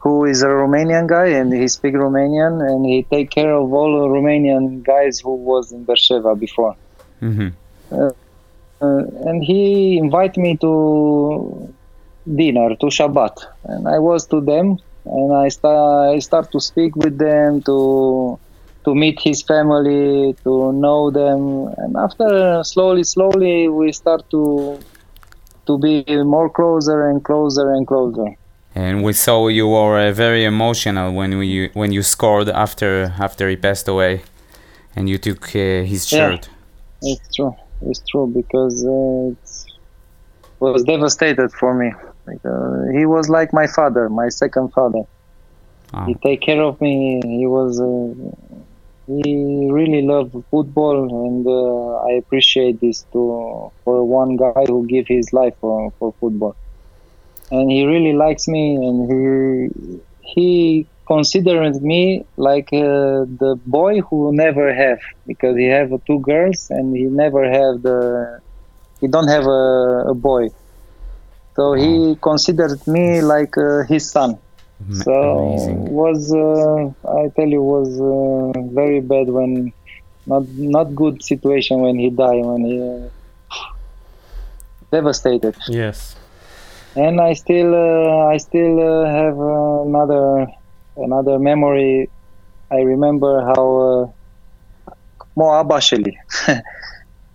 who 0.04 0.26
is 0.26 0.44
a 0.44 0.48
Romanian 0.48 1.08
guy 1.08 1.28
and 1.28 1.54
he 1.54 1.66
speak 1.70 1.94
Romanian 1.94 2.54
and 2.70 2.86
he 2.86 3.04
take 3.04 3.30
care 3.32 3.54
of 3.54 3.72
all 3.72 3.92
the 4.02 4.08
Romanian 4.16 4.84
guys 4.84 5.22
who 5.22 5.34
was 5.36 5.72
in 5.72 5.86
Beersheba 5.86 6.36
before. 6.36 6.76
Mm-hmm. 7.22 7.50
Uh, 7.96 8.10
and 9.30 9.42
he 9.42 9.98
invited 9.98 10.42
me 10.42 10.58
to 10.58 11.74
dinner 12.36 12.76
to 12.76 12.88
Shabbat, 12.88 13.36
and 13.64 13.88
I 13.88 14.00
was 14.00 14.28
to 14.28 14.42
them, 14.42 14.78
and 15.06 15.34
I 15.34 15.48
start 15.48 16.16
I 16.16 16.20
start 16.20 16.52
to 16.52 16.60
speak 16.60 16.98
with 16.98 17.18
them 17.18 17.62
to 17.62 18.38
to 18.84 18.94
meet 18.94 19.22
his 19.22 19.42
family, 19.42 20.36
to 20.44 20.74
know 20.74 21.12
them, 21.12 21.74
and 21.78 21.96
after 21.96 22.62
slowly, 22.66 23.06
slowly 23.06 23.70
we 23.70 23.94
start 23.94 24.30
to 24.32 24.80
to 25.68 25.78
be 25.78 26.04
more 26.24 26.50
closer 26.50 27.10
and 27.10 27.24
closer 27.24 27.72
and 27.72 27.88
closer. 27.88 28.36
And 28.76 29.04
we 29.04 29.14
saw 29.14 29.48
you 29.48 29.68
were 29.68 30.00
uh, 30.00 30.12
very 30.12 30.46
emotional 30.46 31.14
when 31.14 31.32
you 31.32 31.70
when 31.74 31.92
you 31.92 32.02
scored 32.02 32.50
after 32.50 33.14
after 33.20 33.48
he 33.50 33.56
passed 33.56 33.88
away, 33.88 34.24
and 34.96 35.08
you 35.10 35.18
took 35.18 35.44
uh, 35.56 35.84
his 35.84 36.12
Yeah. 36.12 36.20
shirt. 36.20 36.50
It's 37.02 37.36
true. 37.36 37.56
It's 37.82 38.02
true 38.10 38.28
because 38.28 38.84
uh, 38.86 39.32
it's 39.32 39.66
was 40.60 40.84
devastated 40.84 41.52
for 41.52 41.74
me. 41.74 41.94
Like, 42.26 42.40
uh, 42.46 42.98
he 42.98 43.06
was 43.06 43.28
like 43.30 43.52
my 43.54 43.68
father, 43.68 44.10
my 44.10 44.30
second 44.30 44.72
father. 44.72 45.04
Wow. 45.94 46.06
He 46.08 46.14
take 46.16 46.42
care 46.42 46.62
of 46.62 46.80
me. 46.82 47.22
He 47.24 47.46
was. 47.46 47.80
Uh, 47.80 48.14
he 49.06 49.70
really 49.70 50.02
loved 50.02 50.34
football, 50.50 51.26
and 51.26 51.46
uh, 51.46 52.08
I 52.10 52.12
appreciate 52.14 52.80
this 52.80 53.06
too 53.12 53.70
for 53.84 54.06
one 54.06 54.38
guy 54.38 54.64
who 54.66 54.88
give 54.88 55.08
his 55.08 55.34
life 55.34 55.54
for, 55.60 55.92
for 56.00 56.14
football. 56.22 56.56
And 57.54 57.66
he 57.72 57.86
really 57.86 58.14
likes 58.26 58.46
me, 58.56 58.64
and 58.88 58.98
he 59.12 59.22
he 60.34 60.88
considered 61.14 61.76
me 61.92 62.26
like 62.38 62.70
uh, 62.74 63.28
the 63.44 63.52
boy 63.66 63.94
who 64.08 64.18
never 64.44 64.74
have 64.74 65.00
because 65.28 65.56
he 65.62 65.68
have 65.78 65.90
two 66.08 66.20
girls 66.32 66.60
and 66.70 66.86
he 67.00 67.04
never 67.24 67.44
have 67.60 67.76
the 67.88 67.98
he 69.02 69.08
don't 69.08 69.28
have 69.28 69.46
a, 69.46 69.64
a 70.14 70.16
boy. 70.30 70.44
So 71.56 71.64
he 71.74 72.16
considered 72.30 72.80
me 72.88 73.22
like 73.22 73.56
uh, 73.58 73.84
his 73.94 74.04
son. 74.16 74.32
Ma- 74.80 75.04
So 75.06 75.14
amazing. 75.14 75.80
was 76.02 76.20
uh, 76.34 76.80
I 77.22 77.24
tell 77.38 77.50
you 77.58 77.62
was 77.76 77.90
uh, 78.14 78.60
very 78.82 79.02
bad 79.14 79.28
when 79.38 79.52
not 80.26 80.44
not 80.78 80.88
good 80.96 81.16
situation 81.32 81.76
when 81.86 81.96
he 82.04 82.10
died 82.10 82.42
when 82.50 82.62
he 82.70 82.76
uh, 82.82 83.10
devastated 84.92 85.56
Yes 85.68 86.16
and 86.96 87.20
I 87.20 87.34
still 87.34 87.74
uh, 87.74 88.28
I 88.28 88.38
still 88.38 88.80
uh, 88.80 89.06
have 89.10 89.38
another 89.88 90.48
another 90.98 91.40
memory. 91.40 92.10
I 92.72 92.82
remember 92.82 93.42
how 93.42 93.66
uh, 93.78 94.92
Mo 95.36 95.46
Abasheli. 95.46 96.14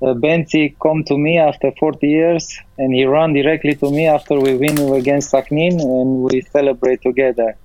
Benzi 0.01 0.77
come 0.81 1.03
to 1.05 1.19
me 1.19 1.39
after 1.39 1.73
40 1.73 2.07
years 2.07 2.57
and 2.79 2.95
he 2.95 3.05
ran 3.05 3.33
directly 3.33 3.75
to 3.75 3.91
me 3.91 4.07
after 4.07 4.39
we 4.39 4.55
win 4.55 4.79
against 4.95 5.33
Saknin 5.33 5.81
and 5.81 6.23
we 6.23 6.41
celebrate 6.41 7.03
together. 7.03 7.57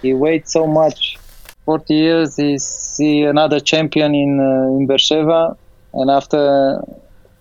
He 0.00 0.14
wait 0.14 0.48
so 0.48 0.68
much. 0.68 1.16
40 1.64 1.94
years 1.94 2.36
he 2.36 2.58
see 2.58 3.22
another 3.22 3.58
champion 3.58 4.14
in 4.14 4.38
uh, 4.38 4.78
in 4.78 4.86
Beersheba 4.86 5.56
and 5.94 6.08
after 6.08 6.80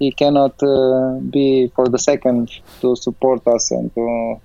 he 0.06 0.12
cannot 0.22 0.56
uh, 0.64 1.20
be 1.36 1.48
for 1.76 1.86
the 1.94 2.02
second 2.12 2.42
to 2.82 2.96
support 3.06 3.42
us 3.56 3.72
and 3.72 3.86
to, 3.96 4.04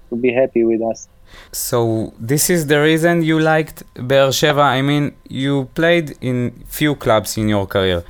to 0.09 0.15
be 0.25 0.31
happy 0.41 0.65
with 0.65 0.83
us. 0.93 1.09
So 1.53 2.13
this 2.19 2.45
is 2.55 2.61
the 2.73 2.81
reason 2.91 3.23
you 3.23 3.39
liked 3.55 3.79
Beersheba. 4.11 4.67
I 4.79 4.83
mean, 4.83 5.05
you 5.29 5.55
played 5.81 6.17
in 6.21 6.37
few 6.79 6.93
clubs 7.05 7.31
in 7.41 7.49
your 7.49 7.67
career. 7.67 8.03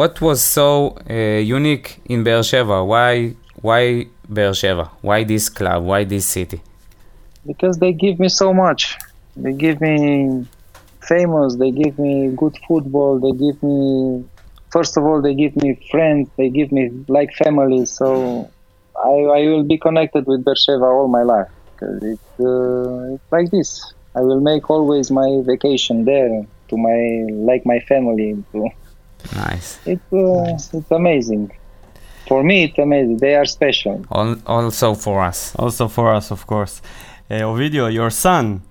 What 0.00 0.20
was 0.20 0.38
so 0.42 0.96
uh, 1.08 1.14
unique 1.60 1.88
in 2.12 2.18
Beersheba? 2.22 2.84
Why 2.92 3.34
why 3.66 4.06
Beersheba? 4.36 4.84
Why 5.08 5.24
this 5.24 5.48
club? 5.48 5.84
Why 5.90 6.04
this 6.04 6.26
city? 6.26 6.60
because 7.46 7.78
they 7.78 7.92
give 7.92 8.18
me 8.18 8.28
so 8.28 8.52
much. 8.52 8.98
They 9.36 9.52
give 9.52 9.80
me 9.80 10.46
famous, 11.00 11.56
they 11.56 11.70
give 11.70 11.98
me 11.98 12.32
good 12.36 12.56
football, 12.66 13.18
they 13.18 13.32
give 13.32 13.62
me 13.62 14.24
first 14.70 14.96
of 14.96 15.04
all 15.04 15.20
they 15.22 15.34
give 15.34 15.56
me 15.56 15.78
friends, 15.90 16.28
they 16.36 16.48
give 16.48 16.72
me 16.72 16.90
like 17.08 17.32
family. 17.34 17.84
So 17.86 18.50
I, 18.96 19.08
I 19.08 19.40
will 19.48 19.64
be 19.64 19.78
connected 19.78 20.26
with 20.26 20.44
Beersheba 20.44 20.84
all 20.84 21.08
my 21.08 21.22
life 21.22 21.48
because 21.72 22.02
it's, 22.02 22.40
uh, 22.40 23.14
it's 23.14 23.32
like 23.32 23.50
this. 23.50 23.92
I 24.14 24.20
will 24.20 24.40
make 24.40 24.68
always 24.70 25.10
my 25.10 25.40
vacation 25.44 26.04
there 26.04 26.44
to 26.68 26.76
my 26.76 27.26
like 27.32 27.64
my 27.64 27.80
family. 27.80 28.42
To, 28.52 28.68
Nice. 29.36 29.78
it's 29.86 30.12
uh, 30.12 30.78
it's 30.78 30.90
amazing. 30.90 31.52
For 32.26 32.42
me, 32.42 32.64
it's 32.64 32.78
amazing. 32.78 33.18
They 33.18 33.34
are 33.34 33.44
special. 33.44 34.04
Also 34.46 34.94
for 34.94 35.20
us. 35.20 35.54
Also 35.56 35.88
for 35.88 36.14
us, 36.14 36.30
of 36.30 36.46
course. 36.46 36.80
Uh, 37.30 37.34
Ovidio, 37.42 37.92
your 37.92 38.10
son. 38.10 38.62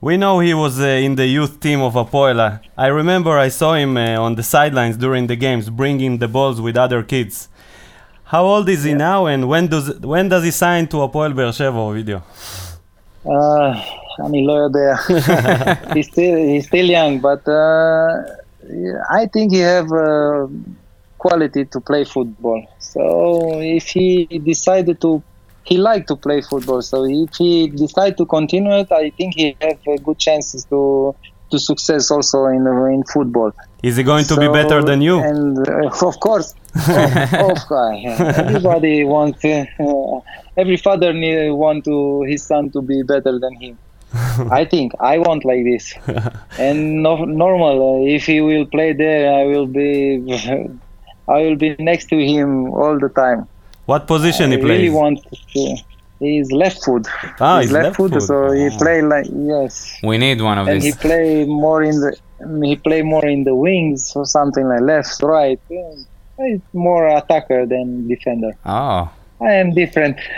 We 0.00 0.16
know 0.16 0.40
he 0.40 0.54
was 0.54 0.80
uh, 0.80 0.84
in 0.84 1.14
the 1.14 1.26
youth 1.26 1.60
team 1.60 1.80
of 1.80 1.94
Apoela. 1.94 2.60
I 2.76 2.88
remember 2.88 3.38
I 3.38 3.48
saw 3.48 3.74
him 3.74 3.96
uh, 3.96 4.16
on 4.26 4.34
the 4.34 4.42
sidelines 4.42 4.96
during 4.96 5.28
the 5.28 5.36
games, 5.36 5.70
bringing 5.70 6.18
the 6.18 6.28
balls 6.28 6.60
with 6.60 6.76
other 6.76 7.02
kids. 7.02 7.48
How 8.24 8.44
old 8.44 8.68
is 8.68 8.84
he 8.84 8.94
now, 8.94 9.26
and 9.26 9.48
when 9.48 9.68
does 9.68 9.86
when 10.00 10.28
does 10.28 10.42
he 10.42 10.50
sign 10.50 10.86
to 10.88 10.96
Apoel 10.96 11.32
Beersheva, 11.34 11.80
Ovidio? 11.88 12.22
Uh, 13.24 13.74
אני 14.20 14.46
לא 14.46 14.52
יודע. 14.52 14.96
he's 15.94 16.06
still 16.06 16.36
he's 16.36 16.66
still 16.66 16.88
young, 16.98 17.20
but 17.20 17.42
uh, 17.48 18.08
I 19.10 19.26
think 19.32 19.52
he 19.52 19.58
have 19.58 19.90
uh, 19.92 20.46
quality 21.18 21.64
to 21.64 21.80
play 21.80 22.04
football. 22.04 22.60
So 22.78 23.02
if 23.60 23.86
he 23.88 24.26
decided 24.52 25.00
to, 25.00 25.22
he 25.67 25.77
like 25.77 26.07
to 26.07 26.15
play 26.15 26.41
football. 26.41 26.81
So 26.81 27.05
if 27.05 27.35
he 27.35 27.67
decide 27.67 28.15
to 28.17 28.25
continue 28.25 28.71
it, 28.71 28.91
I 28.91 29.09
think 29.09 29.35
he 29.35 29.55
have 29.61 30.03
good 30.03 30.17
chances 30.17 30.63
to 30.65 31.13
to 31.51 31.59
success 31.59 32.11
also 32.11 32.45
in 32.45 32.65
in 32.95 33.03
football. 33.03 33.51
Is 33.83 33.97
he 33.97 34.03
going 34.03 34.25
to 34.25 34.35
be 34.37 34.47
better 34.47 34.81
than 34.81 35.01
you? 35.01 35.19
And 35.19 35.57
uh, 35.67 35.87
of 36.09 36.19
course, 36.19 36.53
of, 36.75 37.33
of 37.51 37.59
course, 37.67 37.99
everybody 38.43 39.03
wants. 39.03 39.43
Uh, 39.43 39.65
uh, 39.79 40.19
every 40.55 40.77
father 40.77 41.11
need, 41.13 41.51
want 41.51 41.85
to 41.85 42.23
his 42.23 42.43
son 42.43 42.69
to 42.71 42.81
be 42.81 43.03
better 43.03 43.37
than 43.39 43.53
him. 43.61 43.77
I 44.59 44.63
think 44.63 44.93
I 45.01 45.17
want 45.17 45.43
like 45.43 45.63
this, 45.65 45.93
and 46.57 47.03
no, 47.03 47.25
normal. 47.25 47.75
Uh, 47.87 48.15
if 48.15 48.25
he 48.25 48.39
will 48.39 48.65
play 48.65 48.93
there, 48.93 49.33
I 49.39 49.43
will 49.43 49.67
be. 49.67 49.91
I 51.29 51.39
will 51.41 51.57
be 51.57 51.75
next 51.77 52.05
to 52.11 52.17
him 52.17 52.71
all 52.73 52.97
the 52.97 53.09
time. 53.09 53.49
What 53.87 54.01
position 54.13 54.45
I 54.51 54.55
he 54.55 54.61
plays? 54.65 54.77
really 54.77 54.93
want 55.01 55.17
to. 55.53 55.75
He's 56.19 56.49
left 56.63 56.79
foot. 56.85 57.05
Ah, 57.39 57.59
he's 57.59 57.69
he's 57.69 57.73
left 57.77 57.95
foot. 57.97 58.13
so 58.29 58.35
he 58.51 58.67
Ah. 58.73 58.77
play 58.83 58.97
like 59.13 59.27
yes, 59.55 59.73
We 60.09 60.15
need 60.25 60.39
one 60.41 60.57
of 60.61 60.65
and 60.67 60.77
he 60.81 60.89
these. 60.91 60.97
play 61.07 61.45
more 61.45 61.81
in 61.89 61.95
the. 62.03 62.11
He 62.69 62.75
play 62.87 63.01
more 63.13 63.25
in 63.35 63.43
the 63.49 63.55
wings 63.65 64.01
or 64.17 64.25
something 64.37 64.65
like 64.71 64.81
left, 64.93 65.21
right. 65.23 65.59
He's 66.39 66.61
more 66.73 67.03
attacker 67.19 67.61
than 67.73 68.07
defender. 68.13 68.51
Oh, 68.65 69.09
I 69.41 69.51
am 69.61 69.69
different. 69.81 70.17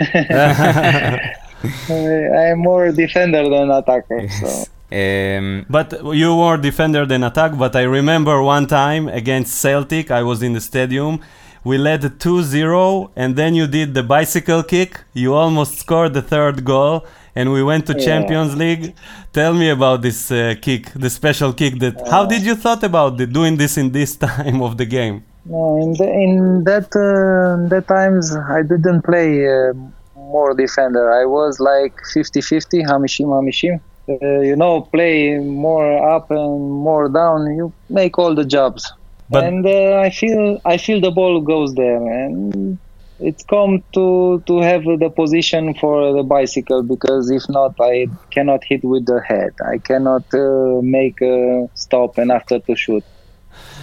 I 2.42 2.44
am 2.52 2.58
more 2.58 2.90
defender 2.92 3.48
than 3.48 3.70
attacker. 3.70 4.20
So 4.40 4.48
um, 4.92 5.66
But 5.68 5.88
you 6.22 6.34
were 6.36 6.56
defender 6.56 7.04
than 7.06 7.22
attack. 7.22 7.52
But 7.58 7.76
I 7.76 7.82
remember 7.82 8.42
one 8.42 8.66
time 8.66 9.08
against 9.08 9.52
Celtic, 9.60 10.10
I 10.10 10.22
was 10.22 10.42
in 10.42 10.52
the 10.54 10.60
stadium. 10.60 11.20
We 11.62 11.76
led 11.76 12.02
2-0, 12.02 13.10
and 13.16 13.36
then 13.36 13.54
you 13.54 13.66
did 13.66 13.92
the 13.94 14.02
bicycle 14.02 14.62
kick. 14.62 15.00
You 15.12 15.34
almost 15.34 15.78
scored 15.78 16.14
the 16.14 16.22
third 16.22 16.64
goal, 16.64 17.04
and 17.34 17.52
we 17.52 17.62
went 17.62 17.86
to 17.86 17.94
Yeah. 17.94 18.04
Champions 18.06 18.56
League. 18.56 18.94
Tell 19.32 19.52
me 19.54 19.68
about 19.68 20.00
this 20.02 20.30
uh, 20.30 20.54
kick, 20.60 20.92
the 20.94 21.10
special 21.10 21.52
kick. 21.52 21.78
That 21.80 22.08
how 22.08 22.24
did 22.26 22.42
you 22.48 22.54
thought 22.54 22.82
about 22.82 23.18
the, 23.18 23.26
doing 23.26 23.56
this 23.56 23.76
in 23.76 23.90
this 23.92 24.16
time 24.28 24.62
of 24.62 24.76
the 24.78 24.86
game? 24.86 25.24
in 25.46 25.92
the, 25.98 26.08
in 26.24 26.64
that 26.64 26.88
uh, 26.94 27.68
that 27.68 27.84
times 27.88 28.36
I 28.36 28.62
didn't 28.62 29.02
play 29.02 29.28
uh, 29.48 29.72
more 30.14 30.54
defender. 30.54 31.10
I 31.12 31.24
was 31.24 31.58
like 31.60 31.94
50-50, 32.14 32.86
Hamishim 32.86 33.28
Hamishim. 33.36 33.80
Uh, 34.08 34.40
you 34.40 34.56
know, 34.56 34.82
play 34.82 35.38
more 35.38 35.88
up 36.16 36.30
and 36.30 36.70
more 36.88 37.08
down. 37.08 37.46
You 37.56 37.72
make 37.88 38.18
all 38.18 38.34
the 38.34 38.44
jobs. 38.44 38.92
But- 39.30 39.44
and 39.44 39.66
uh, 39.66 39.98
I 40.06 40.10
feel 40.10 40.60
I 40.64 40.76
feel 40.76 41.00
the 41.00 41.10
ball 41.12 41.40
goes 41.40 41.74
there, 41.74 42.02
and 42.24 42.78
it's 43.18 43.44
come 43.44 43.84
to 43.94 44.42
to 44.46 44.60
have 44.60 44.84
the 44.84 45.10
position 45.14 45.74
for 45.74 46.12
the 46.12 46.22
bicycle 46.22 46.82
because 46.82 47.30
if 47.30 47.44
not, 47.48 47.74
I 47.80 48.08
cannot 48.32 48.62
hit 48.68 48.82
with 48.84 49.06
the 49.06 49.20
head. 49.20 49.52
I 49.74 49.78
cannot 49.78 50.24
uh, 50.34 50.80
make 50.82 51.20
a 51.22 51.68
stop 51.74 52.18
and 52.18 52.32
after 52.32 52.58
to 52.60 52.74
shoot. 52.76 53.04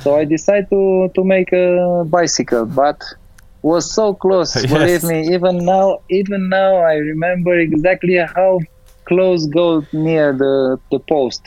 So 0.01 0.15
I 0.17 0.25
decided 0.25 0.69
to 0.71 1.09
to 1.15 1.23
make 1.23 1.51
a 1.53 2.03
bicycle, 2.07 2.65
but 2.65 2.99
was 3.61 3.93
so 3.93 4.13
close. 4.15 4.55
Yes. 4.63 4.71
Believe 4.71 5.03
me, 5.03 5.33
even 5.35 5.57
now, 5.65 5.99
even 6.09 6.49
now, 6.49 6.75
I 6.77 6.95
remember 6.95 7.57
exactly 7.59 8.17
how 8.17 8.59
close 9.07 9.45
go 9.47 9.87
near 9.93 10.33
the 10.33 10.79
the 10.91 10.99
post. 10.99 11.43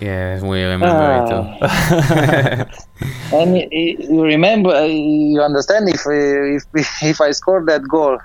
Yeah, 0.00 0.40
we 0.42 0.62
remember 0.64 1.12
it 1.12 1.26
too. 1.26 1.44
And 3.30 3.52
y- 3.52 3.68
y- 3.70 3.96
you 3.98 4.22
remember, 4.22 4.70
uh, 4.70 4.84
you 4.84 5.40
understand 5.40 5.88
if 5.88 6.06
uh, 6.06 6.56
if 6.56 6.64
if 7.02 7.20
I 7.20 7.30
score 7.32 7.64
that 7.66 7.82
goal, 7.90 8.18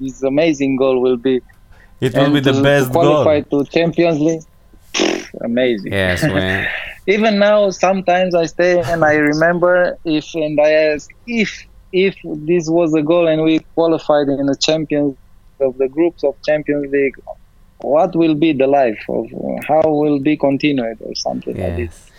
this 0.00 0.22
amazing 0.22 0.76
goal 0.76 1.00
will 1.02 1.16
be. 1.16 1.40
It 2.00 2.14
will 2.16 2.24
and 2.24 2.34
be 2.34 2.40
the 2.40 2.52
best 2.62 2.86
to 2.86 2.92
qualify 2.92 3.40
goal. 3.40 3.64
to 3.64 3.70
Champions 3.70 4.20
League. 4.20 4.42
Amazing. 5.44 5.92
yes, 5.92 6.22
we, 7.06 7.14
Even 7.14 7.38
now, 7.38 7.70
sometimes 7.70 8.34
I 8.34 8.46
stay 8.46 8.80
and 8.80 9.04
I 9.04 9.14
remember 9.14 9.96
if 10.04 10.26
and 10.34 10.58
I 10.60 10.70
ask 10.92 11.08
if 11.26 11.50
if 11.92 12.14
this 12.46 12.68
was 12.68 12.94
a 12.94 13.02
goal 13.02 13.26
and 13.28 13.42
we 13.42 13.60
qualified 13.74 14.28
in 14.28 14.46
the 14.46 14.56
Champions 14.60 15.16
of 15.60 15.76
the 15.78 15.88
groups 15.88 16.22
of 16.24 16.34
Champions 16.46 16.86
League, 16.92 17.14
what 17.84 18.16
will 18.16 18.34
be 18.34 18.52
the 18.52 18.66
life 18.66 19.02
of 19.08 19.26
how 19.68 19.82
will 19.84 20.18
be 20.18 20.36
continued 20.36 20.98
or 21.00 21.14
something 21.14 21.56
like 21.56 21.76
this. 21.76 22.10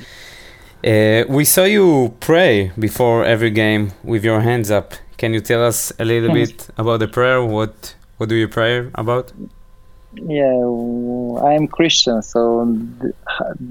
Uh, 0.85 1.23
we 1.27 1.43
saw 1.43 1.63
you 1.63 2.15
pray 2.19 2.71
before 2.77 3.25
every 3.25 3.49
game 3.49 3.91
with 4.03 4.23
your 4.23 4.41
hands 4.41 4.69
up. 4.69 4.93
Can 5.17 5.33
you 5.33 5.39
tell 5.39 5.65
us 5.65 5.91
a 5.97 6.05
little 6.05 6.31
bit 6.31 6.67
about 6.77 6.99
the 6.99 7.07
prayer? 7.07 7.43
What 7.43 7.95
what 8.17 8.29
do 8.29 8.35
you 8.35 8.47
pray 8.47 8.89
about? 8.93 9.31
Yeah, 10.13 10.55
I'm 11.49 11.67
Christian, 11.67 12.21
so 12.21 12.77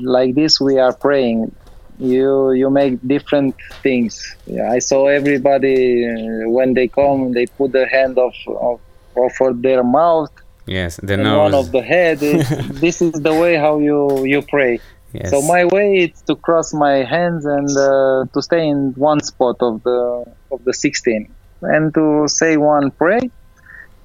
like 0.01 0.35
this 0.35 0.61
we 0.61 0.79
are 0.79 0.93
praying. 0.93 1.55
You 1.99 2.53
you 2.53 2.69
make 2.71 2.99
different 3.07 3.55
things. 3.83 4.37
Yeah, 4.47 4.73
I 4.73 4.81
saw 4.81 5.07
everybody 5.07 6.05
uh, 6.05 6.51
when 6.51 6.75
they 6.75 6.89
come, 6.89 7.33
they 7.33 7.47
put 7.47 7.73
their 7.73 7.87
hand 7.87 8.19
off 8.19 8.37
of, 8.49 8.81
over 9.17 9.53
their 9.53 9.85
mouth 9.85 10.33
Yes, 10.67 10.99
the 11.03 11.15
and 11.15 11.25
nose. 11.25 11.53
one 11.53 11.55
of 11.55 11.73
the 11.73 11.83
head. 11.83 12.23
It- 12.23 12.47
this 12.81 13.03
is 13.03 13.13
the 13.13 13.35
way 13.35 13.57
how 13.57 13.79
you 13.79 14.25
you 14.25 14.43
pray. 14.43 14.81
yes. 15.13 15.31
So 15.31 15.43
my 15.43 15.65
way 15.67 15.89
is 16.05 16.23
to 16.23 16.37
cross 16.37 16.73
my 16.73 17.05
hands 17.05 17.45
and 17.45 17.69
uh, 17.77 18.25
to 18.33 18.43
stay 18.43 18.67
in 18.67 18.95
one 18.97 19.21
spot 19.23 19.57
of 19.61 19.83
the 19.83 20.25
of 20.51 20.65
the 20.65 20.73
16 20.73 21.35
and 21.63 21.95
to 21.95 22.27
say 22.29 22.57
one 22.57 22.91
pray, 22.93 23.21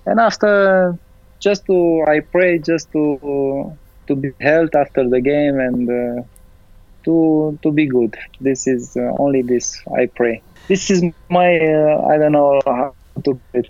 and 0.06 0.20
after 0.20 0.96
just 1.40 1.66
to 1.68 2.04
I 2.08 2.20
pray 2.32 2.60
just 2.60 2.92
to 2.92 3.78
to 4.08 4.16
be 4.16 4.32
health 4.42 4.76
after 4.76 5.08
the 5.08 5.22
game 5.22 5.60
and 5.60 5.90
uh, 5.90 6.22
to 7.06 7.58
to 7.64 7.72
be 7.72 7.88
good. 7.88 8.16
This 8.42 8.68
is 8.68 8.96
uh, 8.98 9.12
only 9.18 9.42
this 9.42 9.80
I 9.98 10.08
pray. 10.16 10.44
This 10.68 10.92
is 10.92 11.04
my 11.30 11.58
uh, 11.58 12.08
I 12.12 12.18
don't 12.18 12.34
know 12.34 12.60
to 13.24 13.40
it. 13.54 13.68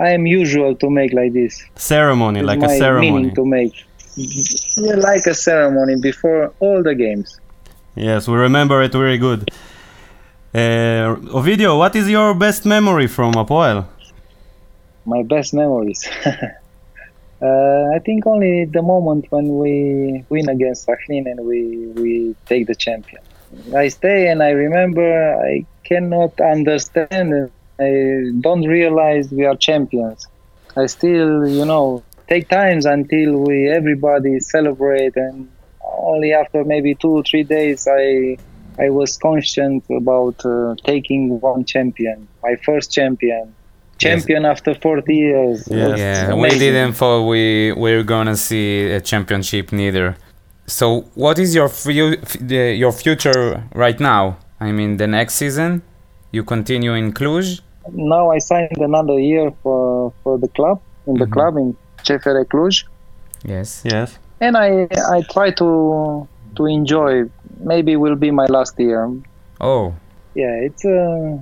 I 0.00 0.10
am 0.10 0.26
usual 0.26 0.74
to 0.76 0.90
make 0.90 1.12
like 1.12 1.32
this 1.32 1.62
ceremony, 1.76 2.42
like 2.42 2.62
a 2.62 2.68
ceremony. 2.68 3.10
meaning 3.10 3.34
to 3.34 3.44
make. 3.44 3.74
Like 4.76 5.26
a 5.26 5.34
ceremony 5.34 5.94
before 6.00 6.52
all 6.58 6.82
the 6.82 6.94
games. 6.94 7.38
Yes, 7.94 8.26
we 8.26 8.36
remember 8.36 8.82
it 8.82 8.92
very 8.92 9.18
good. 9.18 9.48
Uh, 10.54 11.14
Ovidio, 11.38 11.78
what 11.78 11.94
is 11.94 12.08
your 12.08 12.34
best 12.34 12.64
memory 12.64 13.06
from 13.06 13.32
Apoel? 13.34 13.86
My 15.04 15.22
best 15.22 15.52
memories. 15.52 16.08
uh, 16.26 17.94
I 17.94 17.98
think 18.04 18.26
only 18.26 18.64
the 18.64 18.82
moment 18.82 19.26
when 19.30 19.58
we 19.58 20.24
win 20.28 20.48
against 20.48 20.86
Sachin 20.86 21.30
and 21.30 21.46
we 21.46 21.88
we 21.88 22.34
take 22.46 22.66
the 22.66 22.74
champion. 22.74 23.22
I 23.74 23.88
stay 23.88 24.28
and 24.28 24.42
I 24.42 24.50
remember 24.50 25.38
I 25.40 25.64
cannot 25.84 26.40
understand. 26.40 27.50
I 27.80 28.32
don't 28.40 28.66
realize 28.66 29.30
we 29.30 29.44
are 29.44 29.56
champions. 29.56 30.26
I 30.76 30.86
still, 30.86 31.46
you 31.46 31.64
know, 31.64 32.02
take 32.28 32.48
times 32.48 32.86
until 32.86 33.38
we 33.38 33.68
everybody 33.68 34.40
celebrate 34.40 35.16
and 35.16 35.48
only 35.82 36.32
after 36.32 36.64
maybe 36.64 36.94
two 36.94 37.10
or 37.10 37.22
three 37.22 37.44
days 37.44 37.86
I 37.90 38.36
I 38.78 38.90
was 38.90 39.16
conscious 39.16 39.82
about 39.90 40.44
uh, 40.44 40.76
taking 40.84 41.40
one 41.40 41.64
champion, 41.64 42.28
my 42.44 42.54
first 42.64 42.92
champion, 42.92 43.54
champion 43.98 44.44
after 44.44 44.72
40 44.74 45.14
years. 45.14 45.68
Yes. 45.68 45.90
It's 45.90 45.98
Yeah, 45.98 46.34
we 46.34 46.50
didn't 46.50 46.92
thought 46.92 47.26
we 47.26 47.72
we're 47.72 48.04
gonna 48.04 48.36
see 48.36 48.84
a 48.84 49.00
championship 49.00 49.72
neither. 49.72 50.16
So, 50.66 51.06
what 51.14 51.38
is 51.38 51.54
your 51.54 51.68
fu- 51.68 52.12
f- 52.22 52.36
the, 52.40 52.74
your 52.74 52.92
future 52.92 53.64
right 53.74 53.98
now? 53.98 54.36
I 54.60 54.70
mean, 54.70 54.98
the 54.98 55.06
next 55.06 55.34
season, 55.34 55.82
you 56.30 56.44
continue 56.44 56.92
in 56.92 57.12
Cluj 57.12 57.60
now 57.92 58.30
I 58.30 58.38
signed 58.38 58.78
another 58.78 59.18
year 59.18 59.52
for 59.62 60.12
for 60.22 60.38
the 60.38 60.48
club 60.48 60.80
in 61.06 61.14
the 61.14 61.24
mm-hmm. 61.24 61.32
club 61.32 61.56
in 61.56 61.76
CFR 62.04 62.44
Cluj. 62.44 62.84
Yes. 63.44 63.82
Yes. 63.84 64.18
And 64.40 64.56
I 64.56 64.88
I 65.16 65.22
try 65.32 65.50
to 65.52 66.28
to 66.56 66.66
enjoy. 66.66 67.24
Maybe 67.60 67.96
will 67.96 68.16
be 68.16 68.30
my 68.30 68.46
last 68.46 68.78
year. 68.78 69.10
Oh. 69.60 69.94
Yeah, 70.34 70.54
it's 70.66 70.84
uh, 70.84 71.38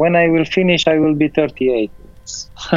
when 0.00 0.16
I 0.16 0.28
will 0.28 0.46
finish. 0.46 0.86
I 0.86 0.98
will 0.98 1.14
be 1.14 1.28
38. 1.28 1.90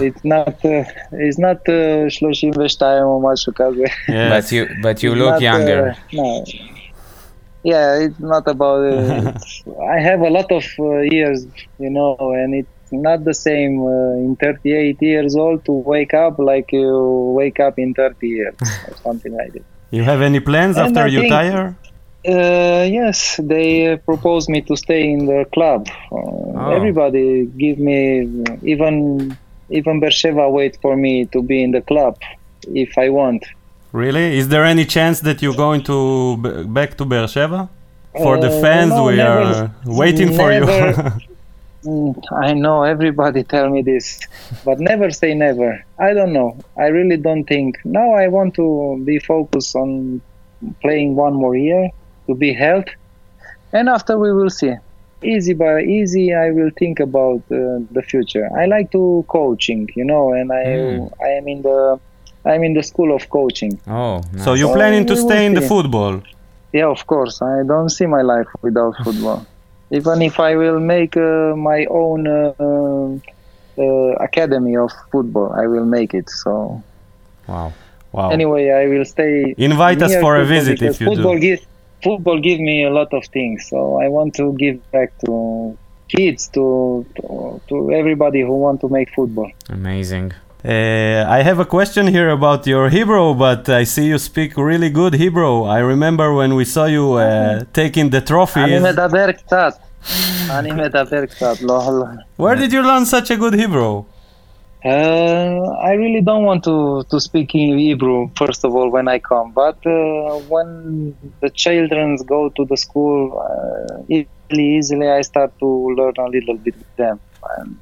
it's 0.00 0.24
not 0.24 0.64
uh, 0.64 0.84
it's 1.12 1.38
not 1.38 1.68
uh, 1.68 2.08
35 2.08 3.02
o 3.04 3.18
mă 3.18 3.30
așa 3.30 3.52
But 4.30 4.50
you 4.50 4.66
but 4.80 5.02
you 5.02 5.14
look 5.14 5.30
not, 5.30 5.36
uh, 5.36 5.42
younger. 5.42 5.96
Uh, 6.12 6.22
no. 6.22 6.42
Yeah, 7.72 7.98
it's 8.04 8.20
not 8.20 8.44
about. 8.54 8.80
Uh, 8.92 9.32
I 9.96 9.98
have 10.08 10.20
a 10.20 10.30
lot 10.38 10.48
of 10.58 10.64
uh, 10.78 10.98
years, 11.16 11.38
you 11.84 11.90
know, 11.96 12.14
and 12.40 12.50
it's 12.60 12.92
not 12.92 13.18
the 13.30 13.34
same 13.34 13.74
uh, 13.82 14.24
in 14.24 14.36
38 14.36 15.02
years 15.02 15.34
old 15.44 15.64
to 15.68 15.72
wake 15.72 16.14
up 16.14 16.38
like 16.38 16.68
you 16.70 16.88
wake 17.40 17.58
up 17.66 17.74
in 17.84 17.92
30 17.94 18.28
years 18.28 18.54
or 18.88 18.94
something 19.06 19.32
like 19.40 19.52
that. 19.54 19.64
you 19.90 20.02
have 20.12 20.20
any 20.30 20.40
plans 20.40 20.76
And 20.76 20.86
after 20.86 21.00
I 21.00 21.06
you 21.14 21.20
think- 21.22 21.32
tire? 21.38 21.66
Uh, 22.28 22.82
yes, 23.00 23.38
they 23.42 23.92
uh, 23.92 23.96
proposed 24.10 24.48
me 24.48 24.60
to 24.68 24.74
stay 24.76 25.02
in 25.14 25.20
the 25.26 25.40
club. 25.56 25.80
Uh, 26.10 26.16
Oh. 26.58 26.70
Everybody 26.78 27.24
give 27.64 27.78
me 27.88 27.98
even 28.72 29.36
even 29.78 29.94
Bersheva 30.00 30.44
wait 30.58 30.74
for 30.84 30.94
me 31.04 31.12
to 31.34 31.38
be 31.50 31.56
in 31.66 31.70
the 31.76 31.82
club 31.90 32.14
if 32.84 32.90
I 33.04 33.10
want. 33.20 33.42
Really? 33.92 34.36
Is 34.38 34.48
there 34.48 34.64
any 34.64 34.84
chance 34.84 35.20
that 35.20 35.40
you're 35.42 35.54
going 35.66 35.82
to 35.84 36.36
b- 36.38 36.64
back 36.64 36.96
to 36.98 37.04
Beersheba? 37.04 37.68
For 38.12 38.38
the 38.38 38.48
Uh, 38.48 38.60
fans, 38.62 38.90
no, 38.90 39.04
we 39.04 39.16
never- 39.16 39.42
are 39.42 39.70
waiting 40.02 40.32
for 40.38 40.52
you. 40.52 40.64
Mm, 41.84 42.20
I 42.32 42.52
know 42.52 42.82
everybody 42.82 43.44
tell 43.44 43.68
me 43.70 43.80
this, 43.80 44.18
but 44.64 44.80
never 44.80 45.08
say 45.12 45.34
never. 45.34 45.84
I 46.00 46.14
don't 46.14 46.32
know. 46.32 46.56
I 46.76 46.86
really 46.86 47.16
don't 47.16 47.44
think. 47.44 47.76
Now 47.84 48.08
I 48.14 48.26
want 48.26 48.54
to 48.54 49.00
be 49.04 49.20
focused 49.20 49.76
on 49.76 50.20
playing 50.82 51.14
one 51.14 51.34
more 51.34 51.54
year 51.54 51.90
to 52.26 52.34
be 52.34 52.52
health, 52.52 52.86
and 53.72 53.88
after 53.88 54.18
we 54.18 54.32
will 54.32 54.50
see. 54.50 54.74
Easy 55.22 55.54
by 55.54 55.82
easy, 55.82 56.34
I 56.34 56.50
will 56.50 56.70
think 56.76 56.98
about 56.98 57.42
uh, 57.52 57.78
the 57.96 58.02
future. 58.10 58.48
I 58.58 58.66
like 58.66 58.90
to 58.90 59.24
coaching, 59.28 59.88
you 59.94 60.04
know, 60.04 60.32
and 60.32 60.50
I 60.52 60.64
Mm. 60.66 61.12
I 61.22 61.28
am 61.38 61.46
in 61.46 61.62
the 61.62 62.00
I'm 62.46 62.62
in 62.64 62.74
the 62.74 62.82
school 62.82 63.14
of 63.14 63.28
coaching. 63.28 63.78
Oh, 63.86 64.22
so 64.44 64.54
you're 64.54 64.68
So 64.68 64.74
planning 64.74 65.06
to 65.06 65.16
stay 65.16 65.46
in 65.46 65.54
the 65.54 65.62
football? 65.62 66.22
Yeah, 66.72 66.86
of 66.86 67.06
course. 67.06 67.42
I 67.42 67.62
don't 67.66 67.90
see 67.90 68.06
my 68.06 68.22
life 68.22 68.48
without 68.62 68.94
football. 69.04 69.46
Even 69.90 70.22
if 70.22 70.38
I 70.40 70.56
will 70.56 70.80
make 70.80 71.16
uh, 71.16 71.54
my 71.56 71.86
own 71.86 72.26
uh, 72.26 72.52
uh, 73.78 73.84
academy 74.28 74.76
of 74.76 74.90
football, 75.12 75.52
I 75.52 75.66
will 75.66 75.84
make 75.84 76.14
it. 76.14 76.28
So 76.30 76.82
Wow. 77.46 77.72
Wow. 78.12 78.30
anyway, 78.30 78.70
I 78.70 78.86
will 78.88 79.04
stay. 79.04 79.54
Invite 79.58 80.00
us 80.02 80.14
for 80.20 80.36
a 80.36 80.44
visit 80.44 80.82
if 80.82 81.00
you 81.00 81.06
football 81.08 81.34
do. 81.34 81.40
Give, 81.40 81.60
football 82.02 82.40
give 82.40 82.60
me 82.60 82.84
a 82.84 82.90
lot 82.90 83.12
of 83.12 83.24
things. 83.26 83.66
So 83.68 84.00
I 84.00 84.08
want 84.08 84.34
to 84.36 84.54
give 84.54 84.76
back 84.90 85.10
to 85.26 85.76
kids, 86.08 86.48
to 86.56 87.06
to, 87.16 87.60
to 87.68 87.92
everybody 87.92 88.40
who 88.40 88.56
want 88.66 88.80
to 88.80 88.88
make 88.88 89.12
football. 89.14 89.50
Amazing. 89.68 90.32
Uh, 90.65 91.25
I 91.27 91.41
have 91.41 91.59
a 91.59 91.65
question 91.65 92.05
here 92.05 92.29
about 92.29 92.67
your 92.67 92.89
Hebrew, 92.89 93.33
but 93.33 93.67
I 93.67 93.83
see 93.83 94.05
you 94.05 94.19
speak 94.19 94.55
really 94.57 94.91
good 94.91 95.15
Hebrew. 95.15 95.63
I 95.63 95.79
remember 95.79 96.35
when 96.35 96.53
we 96.53 96.65
saw 96.65 96.85
you 96.85 97.13
uh, 97.13 97.63
taking 97.73 98.11
the 98.11 98.21
אני 98.21 98.25
trophies. 98.25 98.83
מדבר 98.83 99.31
קצת. 99.31 99.73
אני 100.49 100.71
מדבר 100.71 101.25
קצת, 101.25 101.61
לא... 101.61 101.81
לא. 101.99 102.05
Where 102.37 102.55
did 102.55 102.71
you 102.71 102.83
learn 102.83 103.05
such 103.05 103.31
a 103.31 103.37
good 103.37 103.55
Hebrew? 103.55 104.03
Uh, 104.83 105.61
I 105.89 105.93
really 105.93 106.21
don't 106.21 106.43
want 106.43 106.63
to, 106.63 107.03
to 107.11 107.19
speak 107.19 107.53
in 107.55 107.77
Hebrew 107.77 108.29
first 108.35 108.63
of 108.63 108.75
all 108.75 108.89
when 108.89 109.07
I 109.07 109.19
come, 109.19 109.51
but 109.51 109.77
uh, 109.85 110.39
when 110.53 111.15
the 111.41 111.49
children 111.51 112.17
go 112.25 112.49
to 112.49 112.65
the 112.65 112.77
school, 112.77 113.19
uh, 113.47 114.15
easily, 114.15 114.77
easily 114.77 115.07
I 115.07 115.21
start 115.21 115.51
to 115.59 115.69
learn 115.97 116.15
a 116.17 116.29
little 116.35 116.57
bit 116.57 116.75
with 116.81 116.95
them. 116.97 117.19
And, 117.57 117.77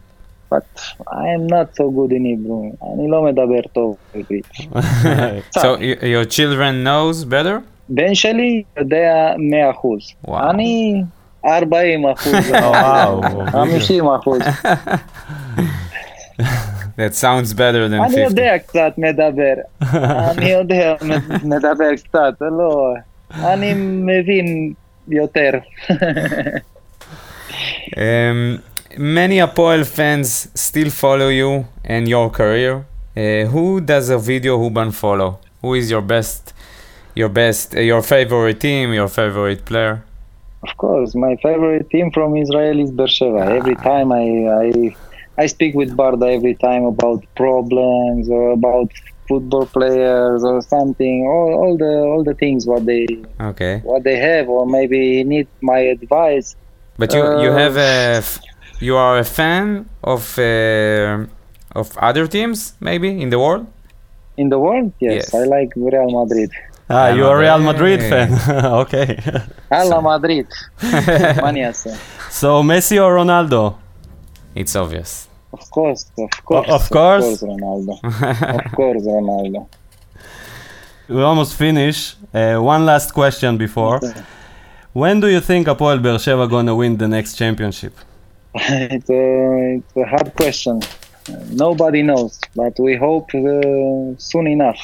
but 0.53 0.65
I 1.07 1.25
am 1.37 1.45
not 1.47 1.67
so 1.75 1.83
good 1.97 2.11
in 2.11 2.23
Hebrew. 2.25 2.63
אני 2.93 3.07
לא 3.11 3.23
מדבר 3.23 3.61
טוב 3.73 3.95
עברית. 4.15 4.47
So 5.57 5.77
y- 5.79 6.03
your 6.03 6.25
children 6.25 6.83
knows 6.85 7.25
better? 7.25 7.59
בן 7.89 8.15
שלי 8.15 8.63
יודע 8.77 9.33
100 9.37 9.71
אחוז. 9.71 10.01
וואו. 10.27 10.49
אני 10.49 11.03
40 11.45 12.05
אחוז. 12.07 12.33
וואו. 12.51 13.21
50 13.51 14.05
אחוז. 14.07 14.41
That 16.97 17.13
sounds 17.21 17.53
better 17.53 17.87
than 17.89 17.93
אני 17.93 18.07
50. 18.07 18.23
יודע 18.23 18.57
קצת 18.57 18.93
מדבר. 18.97 19.53
אני 20.37 20.49
יודע 20.49 20.95
מדבר 21.43 21.95
קצת, 22.03 22.33
לא... 22.41 22.93
אני 23.43 23.73
מבין 24.03 24.73
יותר. 25.07 25.51
Um, 27.89 28.59
many 28.98 29.38
Apoel 29.38 29.84
fans 29.86 30.48
still 30.54 30.90
follow 30.90 31.28
you 31.28 31.66
and 31.84 32.08
your 32.08 32.30
career. 32.30 32.86
Uh, 33.16 33.44
who 33.46 33.80
does 33.80 34.08
a 34.10 34.18
video 34.18 34.58
who 34.58 34.70
ban 34.70 34.90
follow? 34.90 35.38
Who 35.62 35.74
is 35.74 35.90
your 35.90 36.02
best, 36.02 36.52
your 37.14 37.28
best, 37.28 37.74
uh, 37.76 37.80
your 37.80 38.02
favorite 38.02 38.60
team, 38.60 38.92
your 38.92 39.08
favorite 39.08 39.64
player? 39.64 40.02
Of 40.68 40.76
course, 40.76 41.14
my 41.14 41.36
favorite 41.42 41.88
team 41.90 42.10
from 42.10 42.36
Israel 42.36 42.80
is 42.80 42.90
Beersheba. 42.90 43.42
Every 43.60 43.76
time 43.76 44.12
I, 44.12 44.24
I 44.62 44.96
I 45.36 45.46
speak 45.46 45.74
with 45.74 45.96
Barda 45.96 46.32
every 46.34 46.54
time 46.54 46.84
about 46.84 47.24
problems 47.36 48.28
or 48.30 48.50
about 48.52 48.90
football 49.28 49.66
players 49.66 50.42
or 50.44 50.60
something, 50.62 51.26
all, 51.26 51.52
all 51.60 51.76
the 51.76 51.92
all 52.10 52.22
the 52.24 52.34
things 52.34 52.66
what 52.66 52.84
they 52.86 53.06
Okay, 53.40 53.80
what 53.82 54.02
they 54.04 54.16
have 54.16 54.48
or 54.48 54.66
maybe 54.66 55.22
need 55.24 55.48
my 55.60 55.78
advice. 55.96 56.56
but 56.98 57.12
you 57.14 57.22
you 57.44 57.50
Uh, 57.50 57.58
have 57.62 57.76
a, 57.76 58.22
you 58.80 58.96
are 58.96 59.18
a 59.18 59.24
fan 59.24 59.86
of 60.02 60.38
uh, 60.38 61.26
of 61.74 61.96
other 61.98 62.26
teams, 62.26 62.74
maybe 62.80 63.08
in 63.22 63.30
the 63.30 63.38
world. 63.38 63.66
In 64.36 64.48
the 64.48 64.58
world, 64.58 64.92
yes, 65.00 65.14
yes. 65.14 65.34
I 65.34 65.44
like 65.44 65.70
Real 65.76 66.10
Madrid. 66.10 66.50
Ah, 66.90 67.08
you 67.08 67.26
are 67.26 67.38
Real 67.38 67.58
Madrid 67.58 68.00
fan. 68.00 68.32
okay. 68.82 69.18
Real 69.70 70.02
Madrid. 70.02 70.46
so 72.30 72.62
Messi 72.62 73.02
or 73.02 73.14
Ronaldo? 73.16 73.76
It's 74.54 74.76
obvious. 74.76 75.28
Of 75.52 75.70
course, 75.70 76.06
of 76.18 76.44
course, 76.44 76.68
o- 76.68 76.74
of, 76.74 76.90
course. 76.90 77.24
of 77.24 77.40
course, 77.40 77.42
Ronaldo. 77.42 77.94
of 78.58 78.72
course, 78.72 79.02
Ronaldo. 79.02 79.66
We 81.08 81.22
almost 81.22 81.54
finish. 81.54 82.16
Uh, 82.32 82.56
one 82.58 82.86
last 82.86 83.12
question 83.12 83.58
before. 83.58 83.96
Okay. 83.96 84.22
When 84.94 85.20
do 85.20 85.28
you 85.28 85.40
think 85.40 85.66
Apoel 85.66 86.00
Beersheva 86.00 86.48
gonna 86.48 86.74
win 86.74 86.96
the 86.96 87.08
next 87.08 87.34
championship? 87.34 87.92
it's, 88.56 89.10
a, 89.10 89.76
it's 89.78 89.96
a 89.96 90.04
hard 90.04 90.32
question. 90.34 90.80
Nobody 91.50 92.02
knows, 92.02 92.38
but 92.54 92.78
we 92.78 92.96
hope 92.96 93.34
uh, 93.34 94.14
soon 94.18 94.46
enough. 94.46 94.80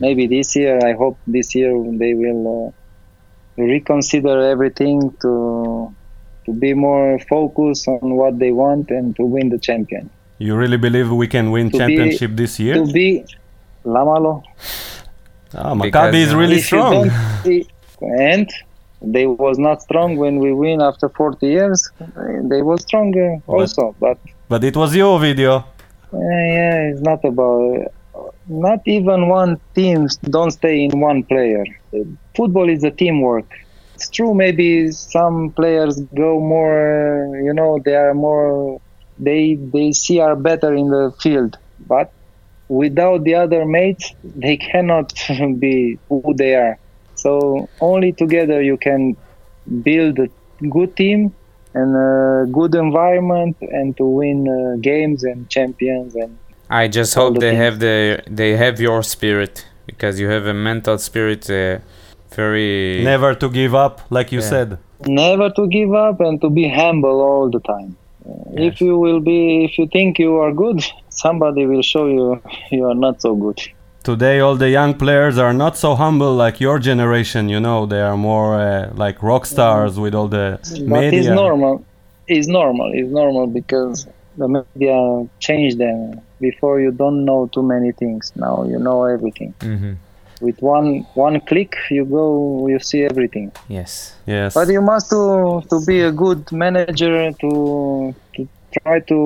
Maybe 0.00 0.26
this 0.26 0.56
year. 0.56 0.80
I 0.84 0.94
hope 0.94 1.18
this 1.26 1.54
year 1.54 1.72
they 1.92 2.14
will 2.14 2.74
uh, 3.56 3.62
reconsider 3.62 4.40
everything 4.40 5.14
to 5.22 5.94
to 6.46 6.52
be 6.52 6.74
more 6.74 7.18
focused 7.20 7.86
on 7.88 8.16
what 8.16 8.38
they 8.38 8.50
want 8.50 8.90
and 8.90 9.14
to 9.16 9.22
win 9.22 9.48
the 9.48 9.58
champion. 9.58 10.10
You 10.38 10.56
really 10.56 10.76
believe 10.76 11.10
we 11.10 11.28
can 11.28 11.50
win 11.50 11.70
to 11.70 11.78
championship 11.78 12.30
be, 12.30 12.36
this 12.36 12.58
year? 12.58 12.74
To 12.74 12.86
be 12.92 13.24
Lamalo. 13.84 14.42
Ah, 15.54 15.74
Maccabi 15.74 16.16
is 16.16 16.32
uh, 16.32 16.36
really 16.36 16.60
strong. 16.60 17.10
and 18.00 18.50
they 19.06 19.26
was 19.26 19.58
not 19.58 19.82
strong 19.82 20.16
when 20.16 20.38
we 20.38 20.52
win 20.52 20.80
after 20.80 21.08
40 21.08 21.46
years. 21.46 21.90
They 22.44 22.62
was 22.62 22.82
stronger 22.82 23.38
also, 23.46 23.94
but 24.00 24.18
But 24.48 24.64
it 24.64 24.76
was 24.76 24.94
your 24.94 25.18
video. 25.18 25.64
Uh, 26.12 26.18
yeah, 26.18 26.90
it's 26.90 27.00
not 27.00 27.24
about. 27.24 27.92
Not 28.46 28.80
even 28.86 29.28
one 29.28 29.58
team 29.74 30.06
don't 30.24 30.50
stay 30.50 30.84
in 30.84 31.00
one 31.00 31.24
player. 31.24 31.64
Football 32.36 32.68
is 32.68 32.84
a 32.84 32.90
teamwork. 32.90 33.50
It's 33.94 34.10
true. 34.10 34.34
Maybe 34.34 34.92
some 34.92 35.50
players 35.50 36.00
go 36.14 36.40
more. 36.40 37.40
You 37.42 37.54
know, 37.54 37.80
they 37.84 37.96
are 37.96 38.14
more. 38.14 38.80
They 39.18 39.54
they 39.54 39.92
see 39.92 40.20
are 40.20 40.36
better 40.36 40.74
in 40.74 40.90
the 40.90 41.12
field, 41.20 41.56
but 41.86 42.12
without 42.68 43.24
the 43.24 43.34
other 43.34 43.64
mates, 43.64 44.12
they 44.22 44.56
cannot 44.56 45.12
be 45.58 45.98
who 46.08 46.34
they 46.36 46.54
are. 46.54 46.78
So 47.24 47.32
only 47.80 48.10
together 48.22 48.58
you 48.70 48.76
can 48.86 49.00
build 49.88 50.14
a 50.26 50.28
good 50.76 50.90
team 51.02 51.20
and 51.78 51.90
a 51.96 52.46
good 52.58 52.74
environment 52.86 53.56
and 53.78 53.96
to 53.98 54.04
win 54.20 54.38
uh, 54.48 54.56
games 54.90 55.20
and 55.30 55.38
champions 55.56 56.14
and 56.22 56.32
I 56.82 56.88
just 56.98 57.12
hope 57.14 57.34
the 57.34 57.40
they 57.44 57.50
things. 57.52 57.64
have 57.64 57.76
the 57.86 57.96
they 58.40 58.50
have 58.64 58.76
your 58.88 59.00
spirit 59.14 59.54
because 59.90 60.14
you 60.20 60.28
have 60.36 60.46
a 60.46 60.54
mental 60.70 60.96
spirit 61.08 61.42
uh, 61.50 61.78
very 62.40 63.02
Never 63.12 63.34
to 63.42 63.48
give 63.60 63.74
up, 63.84 63.94
like 64.16 64.28
you 64.36 64.40
Yeah. 64.40 64.50
said. 64.54 64.68
never 65.06 65.48
to 65.58 65.64
give 65.78 65.92
up 66.06 66.16
and 66.26 66.40
to 66.44 66.48
be 66.50 66.66
humble 66.68 67.18
all 67.28 67.46
the 67.56 67.60
time. 67.74 67.90
Uh, 68.26 68.66
If 68.68 68.74
you 68.86 68.94
will 69.04 69.20
be, 69.32 69.64
if 69.66 69.72
you 69.78 69.86
think 69.96 70.10
you 70.24 70.32
are 70.44 70.52
good, 70.64 70.78
somebody 71.24 71.62
will 71.70 71.82
show 71.92 72.06
you 72.16 72.26
you 72.76 72.82
are 72.90 72.98
not 73.06 73.20
so 73.26 73.30
good. 73.44 73.58
Today, 74.04 74.40
all 74.40 74.54
the 74.54 74.68
young 74.68 74.92
players 74.94 75.38
are 75.38 75.54
not 75.54 75.78
so 75.78 75.94
humble 75.94 76.34
like 76.34 76.60
your 76.60 76.78
generation. 76.78 77.48
You 77.48 77.58
know, 77.58 77.86
they 77.86 78.02
are 78.02 78.18
more 78.18 78.54
uh, 78.60 78.90
like 78.94 79.22
rock 79.22 79.46
stars 79.46 79.98
with 79.98 80.14
all 80.14 80.28
the 80.28 80.58
But 80.88 81.00
media. 81.00 81.20
it's 81.20 81.28
normal. 81.28 81.82
It's 82.28 82.46
normal. 82.46 82.90
It's 82.92 83.08
normal 83.10 83.46
because 83.46 84.06
the 84.36 84.46
media 84.48 85.26
changed 85.40 85.78
them. 85.78 86.20
Before 86.38 86.80
you 86.80 86.90
don't 86.92 87.24
know 87.24 87.48
too 87.54 87.62
many 87.62 87.92
things. 87.92 88.30
Now 88.36 88.64
you 88.68 88.78
know 88.78 89.04
everything. 89.04 89.54
Mhm. 89.60 89.96
With 90.42 90.60
one 90.60 91.06
one 91.14 91.40
click, 91.40 91.72
you 91.90 92.04
go, 92.04 92.66
you 92.68 92.78
see 92.80 93.04
everything. 93.04 93.52
yes. 93.68 94.14
Yes. 94.26 94.52
But 94.52 94.68
you 94.68 94.82
must 94.82 95.08
to 95.14 95.62
to 95.70 95.76
be 95.86 96.00
a 96.02 96.12
good 96.12 96.42
manager 96.52 97.32
to 97.42 97.50
to 98.34 98.40
try 98.82 99.00
to 99.12 99.18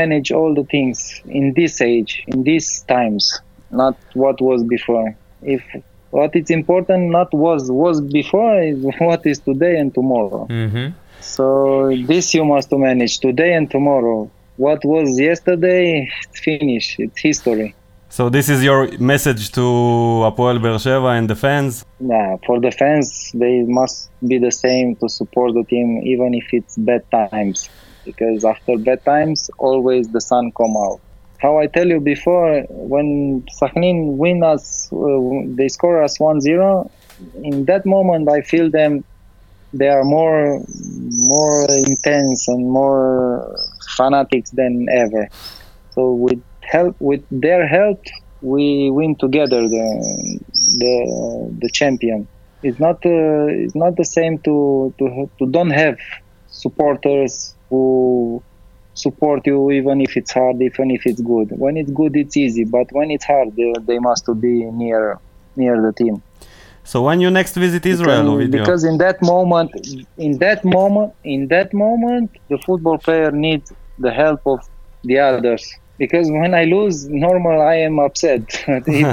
manage 0.00 0.32
all 0.32 0.52
the 0.54 0.64
things 0.64 1.20
in 1.28 1.52
this 1.54 1.80
age, 1.80 2.24
in 2.26 2.42
these 2.42 2.68
times, 2.88 3.22
not 3.70 3.96
what 4.14 4.40
was 4.40 4.64
before. 4.64 5.16
If 5.42 5.62
what 6.10 6.34
is 6.34 6.50
important 6.50 7.10
not 7.10 7.32
was 7.32 7.70
was 7.70 8.00
before 8.00 8.62
is 8.62 8.78
what 8.98 9.26
is 9.26 9.38
today 9.40 9.78
and 9.78 9.92
tomorrow. 9.94 10.46
hmm 10.46 10.88
So 11.20 11.46
this 12.06 12.34
you 12.34 12.44
must 12.44 12.70
manage 12.72 13.18
today 13.18 13.54
and 13.54 13.70
tomorrow. 13.70 14.30
What 14.56 14.84
was 14.84 15.18
yesterday, 15.18 16.08
it's 16.08 16.40
finished. 16.40 16.98
It's 16.98 17.20
history. 17.20 17.74
So 18.08 18.30
this 18.30 18.48
is 18.48 18.62
your 18.62 18.80
message 18.98 19.52
to 19.52 19.60
Apoel 19.60 20.58
Beersheva 20.64 21.18
and 21.18 21.28
the 21.28 21.34
fans. 21.34 21.84
Yeah, 22.00 22.36
for 22.46 22.60
the 22.60 22.70
fans, 22.70 23.30
they 23.34 23.62
must 23.62 24.08
be 24.26 24.38
the 24.38 24.52
same 24.52 24.96
to 24.96 25.08
support 25.08 25.54
the 25.54 25.64
team, 25.64 26.00
even 26.04 26.32
if 26.32 26.46
it's 26.52 26.76
bad 26.76 27.02
times. 27.10 27.68
Because 28.04 28.44
after 28.44 28.78
bad 28.78 29.04
times, 29.04 29.50
always 29.58 30.08
the 30.08 30.20
sun 30.20 30.52
come 30.56 30.76
out. 30.76 31.00
How 31.38 31.58
I 31.58 31.66
tell 31.66 31.86
you 31.86 32.00
before, 32.00 32.62
when 32.70 33.44
Sakhnin 33.60 34.16
win 34.16 34.42
us, 34.42 34.90
uh, 34.92 34.96
they 35.56 35.68
score 35.68 36.02
us 36.02 36.18
1-0. 36.18 36.90
In 37.42 37.64
that 37.66 37.84
moment, 37.84 38.28
I 38.28 38.40
feel 38.40 38.70
them. 38.70 39.04
They 39.72 39.88
are 39.88 40.04
more, 40.04 40.62
more 41.10 41.66
intense 41.68 42.48
and 42.48 42.70
more 42.70 43.54
fanatics 43.96 44.50
than 44.50 44.86
ever. 44.90 45.28
So 45.90 46.12
with 46.12 46.42
help, 46.62 46.96
with 47.00 47.24
their 47.30 47.66
help, 47.66 48.00
we 48.40 48.90
win 48.90 49.16
together 49.16 49.62
the 49.62 50.40
the 50.78 51.56
the 51.60 51.70
champion. 51.70 52.28
It's 52.62 52.78
not 52.78 52.96
uh, 53.04 53.46
it's 53.64 53.74
not 53.74 53.96
the 53.96 54.04
same 54.04 54.38
to 54.44 54.94
to 54.98 55.30
to 55.38 55.50
don't 55.50 55.70
have 55.70 55.96
supporters 56.48 57.54
who 57.70 58.42
support 58.96 59.46
you 59.46 59.70
even 59.70 60.00
if 60.00 60.16
it's 60.16 60.32
hard, 60.32 60.56
even 60.60 60.90
if 60.90 61.02
it's 61.06 61.20
good. 61.20 61.48
When 61.64 61.76
it's 61.76 61.90
good, 62.00 62.16
it's 62.16 62.36
easy, 62.36 62.64
but 62.64 62.86
when 62.92 63.10
it's 63.10 63.24
hard, 63.24 63.48
they, 63.56 63.72
they 63.88 63.98
must 63.98 64.24
to 64.26 64.34
be 64.34 64.64
near 64.82 65.18
near 65.54 65.80
the 65.86 65.92
team. 65.92 66.22
So 66.84 67.02
when 67.02 67.20
you 67.20 67.30
next 67.30 67.54
visit 67.56 67.84
Israel, 67.94 68.24
Because- 68.38 68.50
because 68.58 68.84
in 68.84 68.96
that 68.98 69.18
moment, 69.22 69.70
in 70.26 70.32
that 70.38 70.64
moment, 70.64 71.12
in 71.24 71.48
that 71.48 71.68
moment, 71.74 72.30
the 72.50 72.58
football 72.66 72.98
player 73.06 73.30
needs 73.46 73.72
the 73.98 74.12
help 74.22 74.40
of 74.46 74.60
the 75.08 75.18
others. 75.18 75.62
Because 75.98 76.26
when 76.30 76.52
I 76.54 76.64
lose, 76.64 76.96
normal 77.08 77.60
I 77.60 77.76
am 77.88 77.98
upset. 77.98 78.42
if, 78.68 79.06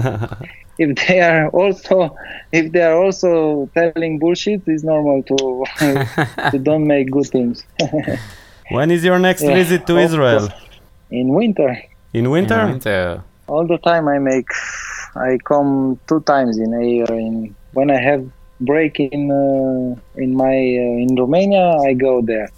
if 0.83 0.89
they 1.07 1.19
are 1.21 1.47
also, 1.49 2.15
if 2.51 2.71
they 2.73 2.83
are 2.89 2.97
also 3.03 3.69
telling 3.73 4.19
bullshit, 4.19 4.61
it's 4.67 4.83
normal 4.83 5.23
to 5.31 5.37
to 6.51 6.59
don't 6.69 6.85
make 6.85 7.07
good 7.17 7.27
things. 7.35 7.63
When 8.75 8.91
is 8.91 9.03
your 9.03 9.19
next 9.19 9.43
Yeah, 9.43 9.53
visit 9.61 9.81
to 9.87 9.93
of 9.97 10.03
Israel? 10.07 10.45
In 11.11 11.27
winter, 11.39 11.71
In 12.13 12.25
winter? 12.29 12.61
winter. 12.67 13.23
all 13.47 13.65
the 13.67 13.77
time 13.89 14.05
I 14.07 14.17
make, 14.19 14.49
I 15.15 15.37
come 15.51 15.99
two 16.09 16.21
times 16.21 16.57
in 16.65 16.69
a 16.73 16.83
year. 16.93 17.09
In 17.25 17.55
when 17.77 17.89
I 17.91 17.99
have 18.09 18.23
break 18.71 18.99
in 18.99 19.21
uh, 19.29 20.21
in 20.23 20.29
my 20.43 20.55
uh, 20.83 21.03
in 21.05 21.09
Romania, 21.23 21.65
I 21.89 21.93
go 22.07 22.21
there. 22.21 22.49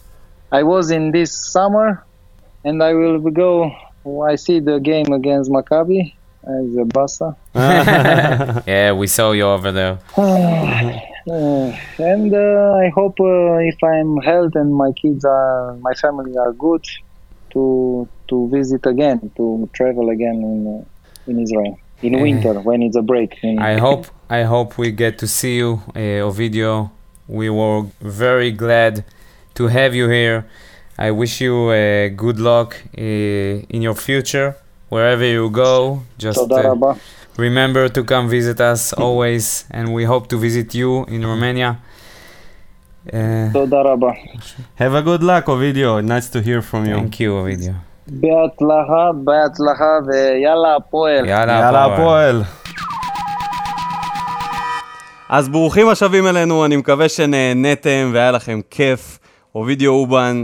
I 0.52 0.62
was 0.64 0.92
in 0.98 1.12
this 1.12 1.32
summer, 1.56 1.88
and 2.64 2.76
I 2.90 2.92
will 2.94 3.20
go. 3.44 3.72
I 4.32 4.36
see 4.36 4.60
the 4.60 4.78
game 4.80 5.10
against 5.20 5.50
Maccabi 5.56 6.14
as 6.58 6.68
a 6.78 6.86
Bassa. 6.96 7.30
Yeah, 8.74 8.92
we 9.02 9.08
saw 9.08 9.32
you 9.32 9.46
over 9.56 9.72
there. 9.80 9.96
Uh, 11.28 11.76
and 11.98 12.34
uh, 12.34 12.74
I 12.86 12.90
hope 12.90 13.20
uh, 13.20 13.58
if 13.58 13.84
I'm 13.84 14.18
healthy 14.18 14.60
and 14.60 14.74
my 14.74 14.92
kids 14.92 15.26
are, 15.26 15.76
my 15.78 15.94
family 15.94 16.38
are 16.38 16.54
good, 16.54 16.86
to 17.54 18.08
to 18.28 18.50
visit 18.50 18.86
again, 18.86 19.32
to 19.38 19.70
travel 19.74 20.10
again 20.10 20.36
in 20.36 20.86
in 21.28 21.40
Israel 21.40 21.80
in 22.02 22.20
winter 22.22 22.54
when 22.60 22.84
it's 22.84 22.96
a 22.96 23.02
break. 23.02 23.32
I 23.44 23.78
hope 23.78 24.06
I 24.30 24.44
hope 24.44 24.78
we 24.78 24.92
get 24.92 25.18
to 25.20 25.28
see 25.28 25.58
you, 25.58 25.82
uh, 25.96 26.28
Ovidio. 26.30 26.92
We 27.28 27.50
were 27.50 27.84
very 28.02 28.52
glad 28.52 29.04
to 29.56 29.68
have 29.68 29.96
you 29.96 30.10
here. 30.10 30.46
I 30.98 31.12
wish 31.12 31.42
you 31.42 31.70
uh, 31.70 32.10
good 32.10 32.40
luck 32.40 32.82
uh, 32.98 33.02
in 33.76 33.82
your 33.82 33.96
future 33.96 34.56
wherever 34.90 35.26
you 35.26 35.50
go. 35.50 36.04
Just 36.18 36.40
uh, 36.52 36.76
remember 37.38 37.90
to 37.90 38.04
come 38.04 38.28
visit 38.30 38.60
us 38.62 38.94
always, 39.06 39.66
and 39.72 39.94
we 39.94 40.04
hope 40.06 40.28
to 40.30 40.38
visit 40.38 40.74
you 40.76 41.06
in 41.08 41.22
Romania. 41.26 41.72
Uh, 43.08 43.14
תודה 43.54 43.78
רבה. 43.82 44.12
Have 44.80 44.94
a 44.96 45.02
good 45.02 45.22
luck, 45.24 45.46
Ovidio. 45.48 46.02
Nice 46.02 46.30
to 46.30 46.42
hear 46.42 46.62
from 46.62 46.86
you. 46.86 46.96
thank 46.96 47.20
you, 47.20 47.32
Ovidio. 47.42 47.74
בהצלחה, 48.08 49.12
בהצלחה, 49.24 49.86
ויאללה 50.08 50.76
הפועל. 50.76 51.26
יאללה, 51.26 51.70
הפועל. 51.86 51.94
הפועל. 51.94 52.44
אז 55.30 55.50
ברוכים 55.50 55.90
השבים 55.90 56.28
אלינו, 56.28 56.66
אני 56.66 56.76
מקווה 56.78 57.10
שנהניתם 57.10 58.12
והיה 58.14 58.32
לכם 58.32 58.60
כיף. 58.70 59.20
אובידיו 59.56 59.92
אובן, 59.92 60.44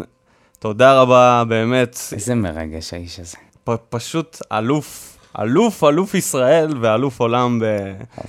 תודה 0.60 1.02
רבה, 1.02 1.44
באמת, 1.48 2.00
איזה 2.14 2.36
מרגש 2.36 2.94
האיש 2.94 3.20
הזה. 3.20 3.38
פ- 3.64 3.72
פשוט 3.90 4.38
אלוף, 4.52 5.11
אלוף, 5.40 5.84
אלוף 5.84 6.16
ישראל 6.16 6.68
ואלוף 6.82 7.20
עולם 7.20 7.60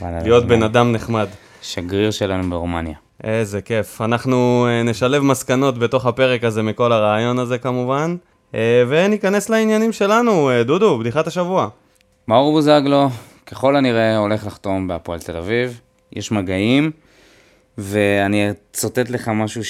בלהיות 0.00 0.42
הזמן. 0.42 0.56
בן 0.56 0.62
אדם 0.62 0.92
נחמד. 0.92 1.26
שגריר 1.62 2.10
שלנו 2.10 2.50
ברומניה. 2.50 2.96
איזה 3.24 3.60
כיף. 3.60 4.00
אנחנו 4.00 4.66
אה, 4.68 4.82
נשלב 4.82 5.22
מסקנות 5.22 5.78
בתוך 5.78 6.06
הפרק 6.06 6.44
הזה 6.44 6.62
מכל 6.62 6.92
הרעיון 6.92 7.38
הזה 7.38 7.58
כמובן, 7.58 8.16
אה, 8.54 8.84
וניכנס 8.88 9.48
לעניינים 9.48 9.92
שלנו. 9.92 10.50
אה, 10.50 10.62
דודו, 10.62 10.98
בדיחת 10.98 11.26
השבוע. 11.26 11.68
מאור 12.28 12.52
בוזגלו, 12.52 13.08
ככל 13.46 13.76
הנראה, 13.76 14.16
הולך 14.16 14.46
לחתום 14.46 14.88
בהפועל 14.88 15.18
תל 15.18 15.36
אביב. 15.36 15.80
יש 16.12 16.32
מגעים, 16.32 16.90
ואני 17.78 18.50
אצטט 18.50 19.10
לך 19.10 19.28
משהו 19.28 19.62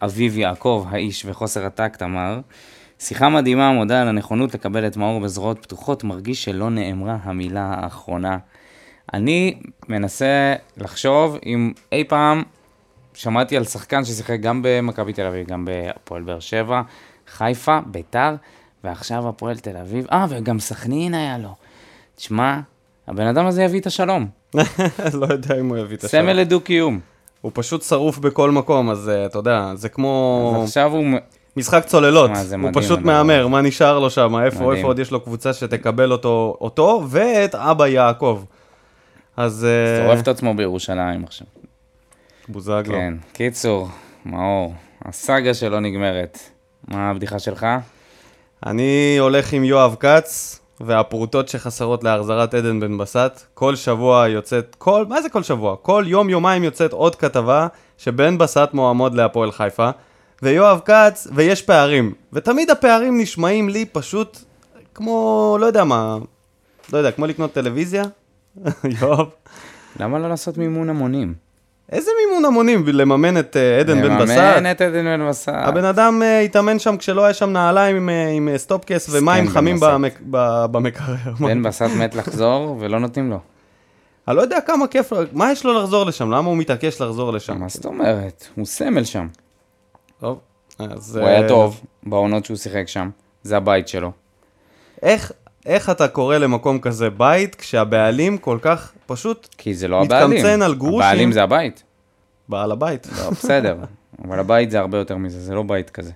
שאביב 0.00 0.38
יעקב, 0.38 0.86
האיש 0.90 1.24
וחוסר 1.26 1.66
הטקט, 1.66 2.02
אמר. 2.02 2.40
שיחה 3.00 3.28
מדהימה, 3.28 3.72
מודה 3.72 4.02
על 4.02 4.08
הנכונות 4.08 4.54
לקבל 4.54 4.86
את 4.86 4.96
מאור 4.96 5.20
בזרועות 5.20 5.58
פתוחות, 5.62 6.04
מרגיש 6.04 6.44
שלא 6.44 6.70
נאמרה 6.70 7.16
המילה 7.22 7.74
האחרונה. 7.78 8.38
אני 9.14 9.58
מנסה 9.88 10.54
לחשוב 10.76 11.38
אם 11.46 11.72
אי 11.92 12.04
פעם 12.04 12.42
שמעתי 13.14 13.56
על 13.56 13.64
שחקן 13.64 14.04
ששיחק 14.04 14.40
גם 14.40 14.60
במכבי 14.64 15.12
תל 15.12 15.26
אביב, 15.26 15.46
גם 15.46 15.64
בהפועל 15.64 16.22
באר 16.22 16.40
שבע, 16.40 16.82
חיפה, 17.28 17.78
ביתר, 17.86 18.34
ועכשיו 18.84 19.28
הפועל 19.28 19.58
תל 19.58 19.76
אביב, 19.76 20.06
אה, 20.12 20.26
וגם 20.28 20.58
סכנין 20.58 21.14
היה 21.14 21.38
לו. 21.38 21.54
תשמע, 22.16 22.60
הבן 23.08 23.26
אדם 23.26 23.46
הזה 23.46 23.62
יביא 23.62 23.80
את 23.80 23.86
השלום. 23.86 24.26
לא 25.20 25.26
יודע 25.30 25.60
אם 25.60 25.68
הוא 25.68 25.78
יביא 25.78 25.96
את 25.96 26.04
השלום. 26.04 26.22
סמל 26.22 26.32
לדו-קיום. 26.32 27.00
הוא 27.40 27.52
פשוט 27.54 27.82
שרוף 27.82 28.18
בכל 28.18 28.50
מקום, 28.50 28.90
אז 28.90 29.08
אה, 29.08 29.26
אתה 29.26 29.38
יודע, 29.38 29.72
זה 29.74 29.88
כמו 29.88 30.52
אז 30.56 30.64
עכשיו 30.64 30.92
הוא... 30.92 31.04
משחק 31.56 31.84
צוללות. 31.84 32.30
שמע, 32.30 32.44
זה 32.44 32.54
הוא 32.54 32.62
מדהים, 32.62 32.84
פשוט 32.84 32.98
מהמר. 32.98 33.48
מה 33.48 33.60
נשאר 33.60 33.98
לו 33.98 34.10
שם, 34.10 34.36
איפה, 34.44 34.56
מדהים. 34.56 34.72
איפה 34.72 34.86
עוד 34.86 34.98
יש 34.98 35.10
לו 35.10 35.20
קבוצה 35.20 35.52
שתקבל 35.52 36.12
אותו, 36.12 36.56
אותו 36.60 37.04
ואת 37.08 37.54
אבא 37.54 37.86
יעקב. 37.86 38.42
אז 39.36 39.66
אה, 39.68 40.06
שורף 40.06 40.20
את 40.20 40.28
עצמו 40.28 40.54
בירושלים 40.54 41.24
עכשיו. 41.24 41.46
בוזגלו. 42.48 42.94
כן. 42.94 43.14
קיצור, 43.32 43.88
מאור, 44.26 44.74
הסאגה 45.04 45.54
שלא 45.54 45.80
נגמרת. 45.80 46.38
מה 46.88 47.10
הבדיחה 47.10 47.38
שלך? 47.38 47.66
אני 48.66 49.16
הולך 49.18 49.52
עם 49.52 49.64
יואב 49.64 49.96
כץ, 50.00 50.60
והפרוטות 50.80 51.48
שחסרות 51.48 52.04
להחזרת 52.04 52.54
עדן 52.54 52.80
בן 52.80 52.98
בסט. 52.98 53.46
כל 53.54 53.76
שבוע 53.76 54.28
יוצאת, 54.28 54.76
כל, 54.78 55.06
מה 55.08 55.22
זה 55.22 55.28
כל 55.28 55.42
שבוע? 55.42 55.76
כל 55.82 56.04
יום, 56.06 56.30
יומיים 56.30 56.64
יוצאת 56.64 56.92
עוד 56.92 57.14
כתבה 57.14 57.66
שבן 57.98 58.38
בסט 58.38 58.68
מועמד 58.72 59.14
להפועל 59.14 59.52
חיפה, 59.52 59.90
ויואב 60.42 60.80
כץ, 60.84 61.26
ויש 61.34 61.62
פערים. 61.62 62.12
ותמיד 62.32 62.70
הפערים 62.70 63.20
נשמעים 63.20 63.68
לי 63.68 63.84
פשוט 63.84 64.38
כמו, 64.94 65.56
לא 65.60 65.66
יודע 65.66 65.84
מה, 65.84 66.18
לא 66.92 66.98
יודע, 66.98 67.10
כמו 67.10 67.26
לקנות 67.26 67.52
טלוויזיה? 67.52 68.04
יואב. 69.00 69.26
למה 70.00 70.18
לא 70.18 70.28
לעשות 70.28 70.58
מימון 70.58 70.90
המונים? 70.90 71.34
איזה 71.92 72.10
מימון 72.26 72.44
המונים 72.44 72.84
לממן 72.86 73.38
את 73.38 73.56
אה, 73.56 73.80
עדן 73.80 74.02
בן 74.02 74.18
בסט? 74.18 74.30
לממן 74.36 74.70
את 74.70 74.80
עדן 74.80 75.04
בן 75.04 75.28
בסט. 75.28 75.48
הבן 75.54 75.84
אדם 75.84 76.22
אה, 76.22 76.40
התאמן 76.40 76.78
שם 76.78 76.96
כשלא 76.96 77.24
היה 77.24 77.34
שם 77.34 77.50
נעליים 77.50 77.96
עם, 77.96 78.08
אה, 78.08 78.28
עם 78.28 78.48
סטופקס 78.56 79.08
ומים 79.12 79.48
חמים. 79.48 79.76
במק- 79.80 80.20
במקרר. 80.70 81.14
בן 81.40 81.62
בסט 81.62 81.82
מת 81.98 82.14
לחזור 82.14 82.76
ולא 82.80 83.00
נותנים 83.00 83.30
לו. 83.30 83.38
אני 84.28 84.36
לא 84.36 84.42
יודע 84.42 84.60
כמה 84.60 84.86
כיף, 84.86 85.12
מה 85.32 85.52
יש 85.52 85.64
לו 85.64 85.78
לחזור 85.82 86.04
לשם? 86.06 86.30
למה 86.30 86.48
הוא 86.48 86.56
מתעקש 86.56 87.00
לחזור 87.00 87.32
לשם? 87.32 87.60
מה 87.60 87.68
זאת 87.68 87.84
אומרת? 87.84 88.46
הוא 88.54 88.66
סמל 88.66 89.04
שם. 89.04 89.26
טוב, 90.20 90.38
אז... 90.78 91.16
הוא 91.16 91.26
היה 91.26 91.42
אה, 91.42 91.48
טוב 91.48 91.80
בעונות 92.02 92.44
שהוא 92.44 92.56
שיחק 92.56 92.88
שם. 92.88 93.10
זה 93.42 93.56
הבית 93.56 93.88
שלו. 93.88 94.12
איך, 95.02 95.32
איך 95.66 95.90
אתה 95.90 96.08
קורא 96.08 96.38
למקום 96.38 96.80
כזה 96.80 97.10
בית 97.10 97.54
כשהבעלים 97.54 98.38
כל 98.38 98.58
כך 98.62 98.92
פשוט 99.06 99.48
כי 99.58 99.74
זה 99.74 99.88
לא 99.88 100.02
מתקמצן 100.02 100.22
הבעלים. 100.24 100.62
על 100.62 100.74
גרושים. 100.74 101.00
הבעלים 101.00 101.32
זה 101.32 101.42
הבית. 101.42 101.82
בעל 102.48 102.72
הבית? 102.72 103.06
לא, 103.18 103.30
בסדר. 103.30 103.76
אבל 104.24 104.38
הבית 104.38 104.70
זה 104.70 104.78
הרבה 104.78 104.98
יותר 104.98 105.16
מזה, 105.16 105.40
זה 105.40 105.54
לא 105.54 105.62
בית 105.62 105.90
כזה. 105.90 106.12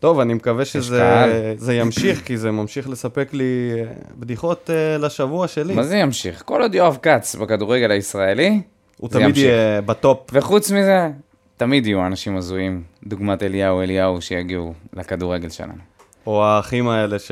טוב, 0.00 0.20
אני 0.20 0.34
מקווה 0.34 0.64
שזה. 0.64 1.54
זה 1.56 1.74
ימשיך, 1.74 2.26
כי 2.26 2.36
זה 2.36 2.50
ממשיך 2.50 2.88
לספק 2.88 3.28
לי 3.32 3.70
אה, 3.76 3.84
בדיחות 4.18 4.70
אה, 4.70 4.98
לשבוע 4.98 5.48
שלי. 5.48 5.74
מה 5.74 5.82
זה 5.82 5.96
ימשיך? 5.96 6.42
כל 6.44 6.62
עוד 6.62 6.74
יואב 6.74 6.98
כץ 7.02 7.34
בכדורגל 7.34 7.90
הישראלי, 7.90 8.60
הוא 8.96 9.08
זה 9.12 9.18
תמיד 9.18 9.28
ימשיך. 9.28 9.44
יהיה 9.44 9.80
בטופ. 9.80 10.18
וחוץ 10.32 10.70
מזה, 10.70 11.08
תמיד 11.58 11.86
יהיו 11.86 12.06
אנשים 12.06 12.36
הזויים, 12.36 12.82
דוגמת 13.06 13.42
אליהו 13.42 13.80
אליהו, 13.82 14.20
שיגיעו 14.22 14.74
לכדורגל 14.92 15.48
שלנו. 15.48 15.72
או 16.26 16.44
האחים 16.44 16.88
האלה, 16.88 17.18
ש- 17.18 17.30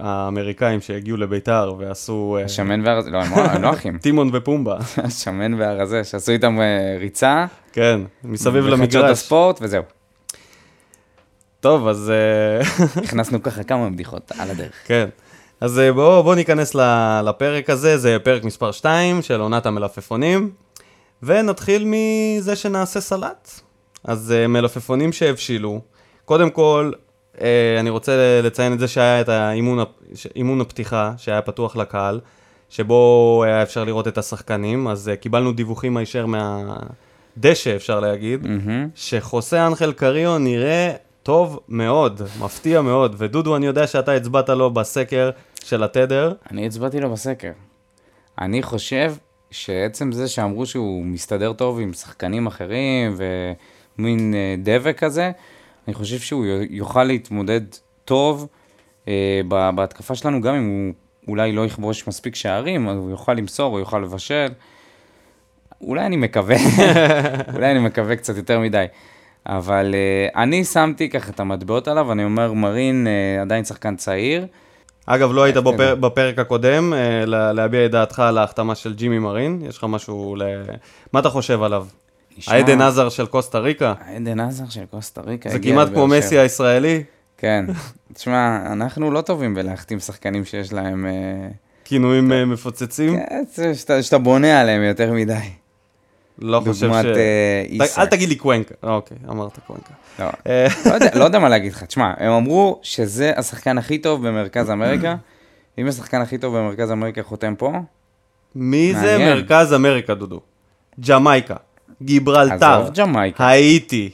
האמריקאים 0.00 0.80
שהגיעו 0.80 1.16
לביתר 1.16 1.74
ועשו... 1.78 2.36
אה, 2.40 2.44
השמן 2.44 2.86
והרזה, 2.86 3.10
לא, 3.10 3.22
הם 3.22 3.32
לא- 3.36 3.42
הם 3.44 3.62
לא 3.62 3.70
אחים. 3.70 3.98
טימון 4.02 4.30
ופומבה, 4.32 4.76
השמן 5.04 5.54
והרזה, 5.54 6.04
שעשו 6.04 6.32
איתם 6.32 6.60
אה, 6.60 6.96
ריצה. 7.00 7.46
כן, 7.72 8.00
מסביב 8.24 8.64
וחדשות 8.64 8.78
למגרש. 8.78 9.10
הספורט, 9.10 9.58
וזהו. 9.62 9.82
טוב, 11.60 11.88
אז 11.88 12.10
אה, 12.10 12.84
הכנסנו 13.04 13.42
ככה 13.42 13.62
כמה 13.62 13.90
בדיחות 13.90 14.32
על 14.38 14.50
הדרך. 14.50 14.72
כן. 14.84 15.08
אז 15.60 15.80
בואו 15.94 16.22
בוא 16.22 16.34
ניכנס 16.34 16.74
לפרק 17.24 17.70
הזה, 17.70 17.98
זה 17.98 18.16
פרק 18.22 18.44
מספר 18.44 18.72
2 18.72 19.22
של 19.22 19.40
עונת 19.40 19.66
המלפפונים, 19.66 20.50
ונתחיל 21.22 21.84
מזה 21.86 22.56
שנעשה 22.56 23.00
סלט. 23.00 23.50
אז 24.04 24.32
אה, 24.32 24.46
מלפפונים 24.46 25.12
שהבשילו, 25.12 25.80
קודם 26.24 26.50
כל, 26.50 26.92
אה, 27.40 27.76
אני 27.80 27.90
רוצה 27.90 28.40
לציין 28.42 28.72
את 28.72 28.78
זה 28.78 28.88
שהיה 28.88 29.20
את 29.20 29.28
האימון, 29.28 30.60
הפתיחה, 30.60 31.12
שהיה 31.16 31.42
פתוח 31.42 31.76
לקהל, 31.76 32.20
שבו 32.68 33.42
היה 33.46 33.62
אפשר 33.62 33.84
לראות 33.84 34.08
את 34.08 34.18
השחקנים, 34.18 34.88
אז 34.88 35.08
אה, 35.08 35.16
קיבלנו 35.16 35.52
דיווחים 35.52 35.96
הישר 35.96 36.26
מהדשא, 36.26 37.76
אפשר 37.76 38.00
להגיד. 38.00 38.46
מהמם. 38.46 38.88
שחוסה 38.94 39.66
אנחל 39.66 39.92
קריו 39.92 40.38
נראה 40.38 40.92
טוב 41.22 41.60
מאוד, 41.68 42.22
מפתיע 42.40 42.82
מאוד, 42.82 43.14
ודודו, 43.18 43.56
אני 43.56 43.66
יודע 43.66 43.86
שאתה 43.86 44.12
הצבעת 44.12 44.48
לו 44.48 44.70
בסקר 44.70 45.30
של 45.64 45.82
התדר. 45.82 46.32
אני 46.50 46.66
הצבעתי 46.66 47.00
לו 47.00 47.10
בסקר. 47.12 47.52
אני 48.40 48.62
חושב 48.62 49.14
שעצם 49.50 50.12
זה 50.12 50.28
שאמרו 50.28 50.66
שהוא 50.66 51.04
מסתדר 51.04 51.52
טוב 51.52 51.80
עם 51.80 51.92
שחקנים 51.92 52.46
אחרים 52.46 53.16
ומין 53.98 54.34
אה, 54.34 54.54
דבק 54.58 54.98
כזה, 54.98 55.30
אני 55.88 55.94
חושב 55.94 56.18
שהוא 56.18 56.46
יוכל 56.70 57.04
להתמודד 57.04 57.60
טוב 58.04 58.48
אה, 59.08 59.40
בהתקפה 59.74 60.14
שלנו, 60.14 60.40
גם 60.40 60.54
אם 60.54 60.68
הוא 60.68 60.94
אולי 61.28 61.52
לא 61.52 61.66
יכבוש 61.66 62.08
מספיק 62.08 62.34
שערים, 62.34 62.88
אבל 62.88 62.96
הוא 62.96 63.10
יוכל 63.10 63.34
למסור, 63.34 63.72
הוא 63.72 63.78
יוכל 63.78 63.98
לבשל. 63.98 64.48
אולי 65.80 66.06
אני 66.06 66.16
מקווה, 66.16 66.56
אולי 67.54 67.70
אני 67.70 67.78
מקווה 67.78 68.16
קצת 68.16 68.36
יותר 68.36 68.60
מדי. 68.60 68.84
אבל 69.46 69.94
אה, 69.94 70.42
אני 70.42 70.64
שמתי 70.64 71.08
ככה 71.08 71.30
את 71.30 71.40
המטבעות 71.40 71.88
עליו, 71.88 72.12
אני 72.12 72.24
אומר, 72.24 72.52
מרין 72.52 73.06
אה, 73.06 73.42
עדיין 73.42 73.64
שחקן 73.64 73.96
צעיר. 73.96 74.46
אגב, 75.10 75.32
לא 75.32 75.42
היית 75.42 75.56
איך 75.56 75.64
בפר... 75.64 75.94
בפרק 75.94 76.38
הקודם, 76.38 76.92
אה, 76.94 77.26
לה- 77.26 77.52
להביע 77.52 77.84
את 77.86 77.90
דעתך 77.90 78.18
על 78.20 78.38
ההחתמה 78.38 78.74
של 78.74 78.94
ג'ימי 78.94 79.18
מרין, 79.18 79.62
יש 79.68 79.78
לך 79.78 79.84
משהו 79.88 80.36
ל... 80.36 80.42
מה 81.12 81.20
אתה 81.20 81.30
חושב 81.30 81.62
עליו? 81.62 81.86
נשמע- 82.38 82.54
העדן 82.54 82.80
עזר 82.80 83.08
של 83.08 83.26
קוסטה 83.26 83.58
ריקה? 83.58 83.94
עדן 84.16 84.40
עזר 84.40 84.64
של 84.68 84.84
קוסטה 84.90 85.20
ריקה. 85.20 85.50
זה 85.50 85.58
כמעט 85.58 85.88
כמו. 85.88 86.06
מסי 86.06 86.38
הישראלי, 86.38 87.02
כן. 87.38 87.64
תשמע, 88.14 88.58
אנחנו 88.72 89.10
לא 89.10 89.20
טובים 89.20 89.54
בלהחתים 89.54 90.00
שחקנים 90.00 90.44
שיש 90.44 90.72
להם... 90.72 91.06
אה, 91.06 91.48
כינויים 91.84 92.32
אה, 92.32 92.44
מפוצצים. 92.44 93.16
כן, 93.56 93.72
שאתה 94.02 94.18
בונה 94.18 94.60
עליהם 94.60 94.82
יותר 94.82 95.12
מדי. 95.12 95.34
לא 96.38 96.60
חושב 96.66 96.86
דוגמת 96.86 97.02
ש... 97.04 97.06
אה, 97.06 97.14
ת- 97.14 97.70
איסק. 97.70 97.98
אל 97.98 98.06
תגיד 98.06 98.28
לי 98.28 98.36
קוונקה. 98.36 98.74
אוקיי, 98.82 99.16
אמרת 99.28 99.58
קוונקה. 99.66 99.92
לא, 100.18 100.24
אה, 100.46 100.66
לא 100.90 100.94
יודע- 100.94 101.18
לא 101.18 101.24
יודע 101.24 101.38
מה 101.38 101.48
להגיד 101.48 101.72
לך. 101.72 101.84
תשמע, 101.84 102.12
הם 102.16 102.32
אמרו 102.32 102.80
שזה 102.82 103.32
השחקן 103.36 103.78
הכי 103.78 103.98
טוב 103.98 104.28
במרכז 104.28 104.70
אמריקה. 104.70 105.14
אם 105.78 105.86
השחקן 105.86 106.20
הכי 106.20 106.38
טוב 106.38 106.56
במרכז 106.58 106.90
אמריקה 106.92 107.22
חותם 107.22 107.54
פה, 107.58 107.72
מי 108.54 108.94
זה. 109.00 109.18
מרכז 109.18 109.74
אמריקה, 109.74 110.14
דודו? 110.14 110.40
ג'מייקה, 111.08 111.54
גיברלטר, 112.02 112.54
האיטי, 113.38 114.10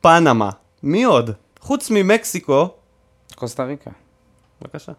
פנמה, 0.00 0.50
מי 0.82 1.04
עוד? 1.04 1.30
חוץ 1.60 1.90
ממקסיקו, 1.90 2.68
קוסטה 3.34 3.64
ריקה, 3.64 3.90
בבקשה. 4.62 4.92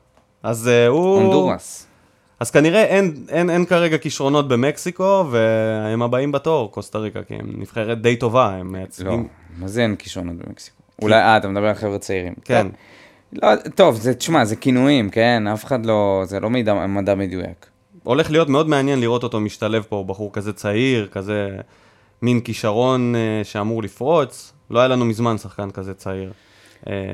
אז 0.43 0.67
אה, 0.67 0.87
הוא... 0.87 1.15
הונדורס. 1.15 1.87
אז 2.39 2.51
כנראה 2.51 2.83
אין, 2.83 3.13
אין, 3.29 3.49
אין 3.49 3.65
כרגע 3.65 3.97
כישרונות 3.97 4.47
במקסיקו, 4.47 5.25
והם 5.31 6.01
הבאים 6.01 6.31
בתור, 6.31 6.71
קוסטה 6.71 6.97
ריקה, 6.97 7.23
כי 7.23 7.35
הם 7.35 7.53
נבחרת 7.57 8.01
די 8.01 8.15
טובה, 8.15 8.49
הם 8.49 8.65
לא, 8.67 8.71
מייצגים... 8.71 9.27
מה 9.57 9.67
זה 9.67 9.81
אין 9.81 9.95
כישרונות 9.95 10.35
במקסיקו? 10.35 10.77
אולי, 11.01 11.15
אה, 11.15 11.37
אתה 11.37 11.47
מדבר 11.47 11.67
על 11.67 11.73
חבר'ה 11.73 11.99
צעירים. 11.99 12.33
כן. 12.45 12.67
לא, 13.33 13.47
טוב, 13.75 13.95
זה, 13.95 14.13
תשמע, 14.13 14.45
זה 14.45 14.55
כינויים, 14.55 15.09
כן? 15.09 15.47
אף 15.47 15.65
אחד 15.65 15.85
לא, 15.85 16.23
זה 16.25 16.39
לא 16.39 16.49
מידע, 16.49 16.73
מדע 16.73 17.15
מדויק. 17.15 17.65
הולך 18.03 18.31
להיות 18.31 18.49
מאוד 18.49 18.69
מעניין 18.69 18.99
לראות 18.99 19.23
אותו 19.23 19.39
משתלב 19.39 19.83
פה, 19.89 20.03
בחור 20.07 20.33
כזה 20.33 20.53
צעיר, 20.53 21.07
כזה 21.11 21.49
מין 22.21 22.39
כישרון 22.39 23.15
אה, 23.15 23.43
שאמור 23.43 23.83
לפרוץ. 23.83 24.53
לא 24.69 24.79
היה 24.79 24.87
לנו 24.87 25.05
מזמן 25.05 25.37
שחקן 25.37 25.71
כזה 25.71 25.93
צעיר. 25.93 26.31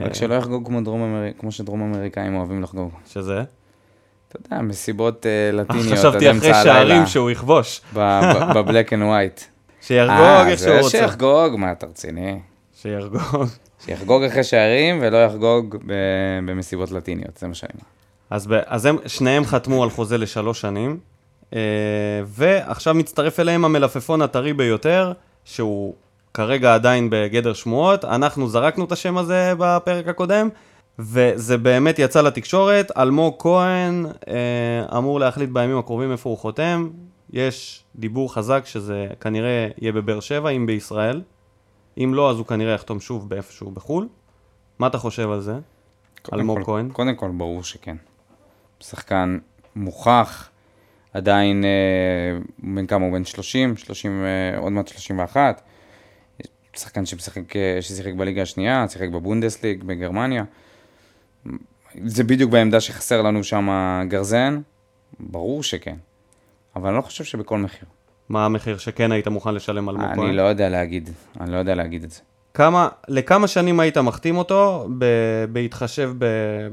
רק 0.04 0.14
שלא 0.14 0.34
יחגוג 0.34 0.66
כמו, 0.66 0.82
דרום 0.82 1.02
אמר... 1.02 1.32
כמו 1.40 1.52
שדרום 1.52 1.82
אמריקאים 1.82 2.36
אוהבים 2.36 2.64
לחגוג. 2.64 2.92
שזה? 3.08 3.44
אתה 4.32 4.54
יודע, 4.54 4.62
מסיבות 4.62 5.26
אה, 5.26 5.56
לטיניות, 5.56 5.98
חשבתי 5.98 6.32
אחרי 6.32 6.54
שערים 6.54 7.06
שהוא 7.06 7.32
יכבוש. 7.32 7.82
ב 8.56 8.62
Black 8.62 8.94
and 8.94 9.04
White. 9.04 9.42
שיחגוג 9.82 10.48
איך 10.48 10.60
שהוא 10.60 10.76
רוצה. 10.76 10.90
שיחגוג, 10.90 11.56
מה 11.58 11.72
אתה 11.72 11.86
רציני? 11.86 12.40
שיחגוג. 12.82 13.48
שיחגוג 13.86 14.24
אחרי 14.24 14.44
שערים 14.44 15.00
ולא 15.02 15.18
יחגוג. 15.18 15.76
במסיבות 16.46 16.92
לטיניות, 16.92 17.38
זה 17.38 17.48
מה 17.48 17.54
שאני 17.54 17.72
אומר. 17.74 17.84
אז, 18.30 18.48
ב, 18.48 18.54
אז 18.66 18.86
הם, 18.86 18.98
שניהם 19.08 19.46
חתמו 19.46 19.84
על 19.84 19.90
חוזה 19.90 20.18
לשלוש 20.18 20.62
שנים, 20.62 21.00
אה, 21.56 21.60
ועכשיו 22.26 22.94
מצטרף 22.94 23.40
אליהם 23.40 23.66
המלפפון 23.66 24.22
הטרי 24.22 24.54
ביותר, 24.54 25.14
שהוא 25.46 25.94
כרגע 26.34 26.74
עדיין 26.74 27.08
בגדר 27.12 27.54
שמועות. 27.54 28.06
אנחנו 28.06 28.50
זרקנו 28.50 28.86
את 28.86 28.92
השם 28.92 29.18
הזה 29.18 29.54
בפרק 29.58 30.08
הקודם, 30.08 30.50
וזה 31.02 31.58
באמת 31.58 32.00
יצא 32.00 32.22
לתקשורת. 32.22 32.92
אלמוג 32.98 33.36
כהן 33.40 34.06
אה, 34.28 34.98
אמור 34.98 35.20
להחליט 35.20 35.50
בימים 35.50 35.78
הקרובים 35.78 36.12
איפה 36.12 36.30
הוא 36.30 36.38
חותם. 36.38 36.90
יש 37.34 37.84
דיבור 37.96 38.34
חזק 38.34 38.66
שזה 38.66 39.08
כנראה 39.22 39.68
יהיה 39.78 39.92
בבאר 39.92 40.20
שבע, 40.20 40.50
אם 40.50 40.66
בישראל. 40.66 41.22
אם 41.98 42.14
לא, 42.14 42.32
אז 42.32 42.38
הוא 42.38 42.46
כנראה 42.46 42.74
יחתום 42.74 43.00
שוב 43.00 43.30
באיפשהו 43.30 43.72
בחו"ל. 43.72 44.08
מה 44.80 44.88
אתה 44.88 44.98
חושב 44.98 45.32
על 45.32 45.42
זה? 45.42 45.54
אלמוג 46.34 46.58
כל- 46.58 46.64
כהן? 46.66 46.90
קודם 46.90 47.16
כל, 47.16 47.32
ברור 47.38 47.64
שכן. 47.64 47.96
שחקן 48.80 49.38
מוכח, 49.76 50.50
עדיין, 51.14 51.66
אה, 51.66 51.70
בן 52.60 52.86
כמה 52.88 53.06
הוא? 53.06 53.14
בן 53.14 53.26
30? 53.26 53.78
30, 53.78 54.24
אה, 54.24 54.58
עוד 54.60 54.72
מעט 54.72 54.88
31. 54.88 55.62
שחקן 56.76 57.06
שמשחק, 57.06 57.56
אה, 57.56 57.78
ששיחק 57.82 58.14
בליגה 58.14 58.42
השנייה, 58.42 58.86
שיחק 58.90 59.10
בבונדסליג, 59.10 59.84
בגרמניה. 59.84 60.44
זה 62.06 62.24
בדיוק 62.24 62.52
בעמדה 62.52 62.80
שחסר 62.80 63.22
לנו 63.22 63.44
שם 63.44 63.70
גרזן, 64.08 64.62
ברור 65.20 65.64
שכן. 65.64 65.96
אבל 66.76 66.88
אני 66.90 66.98
לא 66.98 67.02
חושב 67.02 67.24
שבכל 67.24 67.58
מחיר. 67.58 67.90
מה 68.30 68.46
המחיר 68.46 68.78
שכן 68.78 69.12
היית 69.12 69.28
מוכן 69.28 69.56
לשלם 69.56 69.90
אלמוג 69.90 70.06
כהן? 70.16 70.20
אני 70.28 70.36
לא 70.36 70.42
יודע 70.42 70.70
להגיד, 70.70 71.10
אני 71.40 71.52
לא 71.52 71.58
יודע 71.58 71.76
להגיד 71.76 72.04
את 72.04 72.12
זה. 72.12 72.22
כמה, 72.54 72.90
לכמה 73.08 73.48
שנים 73.48 73.80
היית 73.80 73.98
מחתים 73.98 74.38
אותו, 74.38 74.88
ב, 74.98 75.06
בהתחשב 75.52 76.12
ב, 76.18 76.26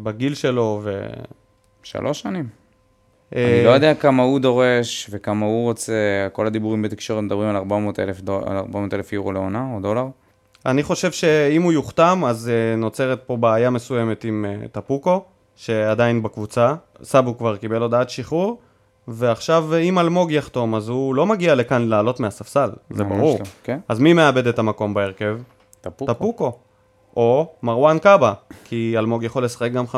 בגיל 0.02 0.35
שלו 0.35 0.81
ו... 0.85 1.07
שלוש 1.83 2.20
שנים. 2.20 2.48
אה, 3.37 3.57
אני 3.57 3.64
לא 3.64 3.70
יודע 3.70 3.94
כמה 3.94 4.22
הוא 4.22 4.40
דורש 4.40 5.07
וכמה 5.11 5.46
הוא 5.46 5.64
רוצה, 5.64 6.28
כל 6.33 6.46
הדיבורים 6.46 6.83
בתקשורת 6.83 7.24
מדברים 7.24 7.48
על 7.48 7.57
400 7.57 7.98
אלף, 7.98 8.20
דול, 8.20 8.42
על 8.46 8.57
400 8.57 8.94
אלף 8.94 9.12
יורו 9.12 9.33
לעונה 9.33 9.70
או 9.74 9.81
דולר. 9.81 10.07
אני 10.66 10.83
חושב 10.83 11.12
שאם 11.12 11.62
הוא 11.62 11.73
יוחתם, 11.73 12.23
אז 12.27 12.51
uh, 12.51 12.81
נוצרת 12.81 13.23
פה 13.27 13.37
בעיה 13.37 13.71
מסוימת 13.71 14.25
עם 14.25 14.44
uh, 14.64 14.68
טפוקו, 14.68 15.25
שעדיין 15.57 16.23
בקבוצה. 16.23 16.75
סאבו 17.03 17.38
כבר 17.38 17.57
קיבל 17.57 17.83
הודעת 17.83 18.11
שחרור, 18.11 18.59
ועכשיו 19.09 19.75
אה, 19.75 19.79
אם 19.79 19.99
אלמוג 19.99 20.33
יחתום, 20.33 20.75
אז 20.75 20.88
הוא 20.88 21.14
לא 21.14 21.27
מגיע 21.27 21.55
לכאן 21.55 21.88
לעלות 21.88 22.21
מהספסל, 22.21 22.71
זה 22.90 23.05
ברור. 23.05 23.38
לא, 23.38 23.44
כן? 23.64 23.79
אז 23.88 23.99
מי 24.01 24.12
מאבד 24.12 24.47
את 24.47 24.59
המקום 24.59 24.94
בהרכב? 24.94 25.38
טפוקו. 25.81 26.14
טפוקו. 26.14 26.53
או 27.16 27.47
מרואן 27.62 27.99
קאבה, 27.99 28.33
כי 28.64 28.94
אלמוג 28.99 29.25
יכול 29.25 29.44
לשחק 29.44 29.73
גם 29.73 29.85
50-50. 29.85 29.88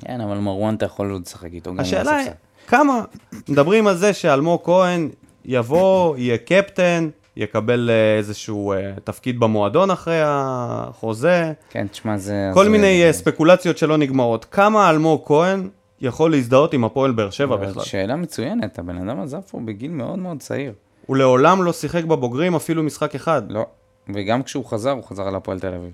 כן, 0.00 0.20
אבל 0.20 0.38
מרואן 0.38 0.74
אתה 0.74 0.86
יכול 0.86 1.10
עוד 1.10 1.22
לשחק 1.22 1.52
איתו 1.52 1.70
גם 1.70 1.80
השאלה 1.80 2.10
היא, 2.10 2.16
מהספסל. 2.16 2.36
כמה, 2.66 3.04
מדברים 3.48 3.86
על 3.86 3.96
זה 3.96 4.12
שאלמוג 4.12 4.60
כהן 4.64 5.08
יבוא, 5.44 6.16
יהיה 6.16 6.38
קפטן, 6.38 7.08
יקבל 7.44 7.90
אה, 7.92 8.16
איזשהו 8.18 8.72
אה, 8.72 8.92
תפקיד 9.04 9.40
במועדון 9.40 9.90
אחרי 9.90 10.20
החוזה, 10.24 11.52
כן, 11.70 11.86
תשמע, 11.90 12.16
זה... 12.16 12.50
כל 12.54 12.64
זה- 12.64 12.70
מיני 12.70 13.04
אה, 13.06 13.12
ספקולציות 13.12 13.78
שלא 13.78 13.96
נגמרות. 13.96 14.44
כמה 14.50 14.90
אלמוג 14.90 15.22
כהן 15.26 15.68
יכול 16.00 16.30
להזדהות 16.30 16.74
עם 16.74 16.84
הפועל 16.84 17.12
באר 17.12 17.30
שבע 17.30 17.56
בכלל? 17.56 17.82
שאלה 17.84 18.16
מצוינת, 18.16 18.78
הבן 18.78 19.08
אדם 19.08 19.20
עזב 19.20 19.40
פה 19.40 19.58
בגיל 19.64 19.90
מאוד 19.90 20.18
מאוד 20.18 20.38
צעיר. 20.38 20.72
הוא 21.06 21.16
לעולם 21.16 21.62
לא 21.62 21.72
שיחק 21.72 22.04
בבוגרים 22.04 22.54
אפילו 22.54 22.82
משחק 22.82 23.14
אחד. 23.14 23.42
לא. 23.52 23.66
וגם 24.14 24.42
כשהוא 24.42 24.64
חזר, 24.64 24.90
הוא 24.90 25.04
חזר 25.04 25.28
על 25.28 25.34
הפועל 25.34 25.60
תל 25.60 25.74
אביב. 25.74 25.90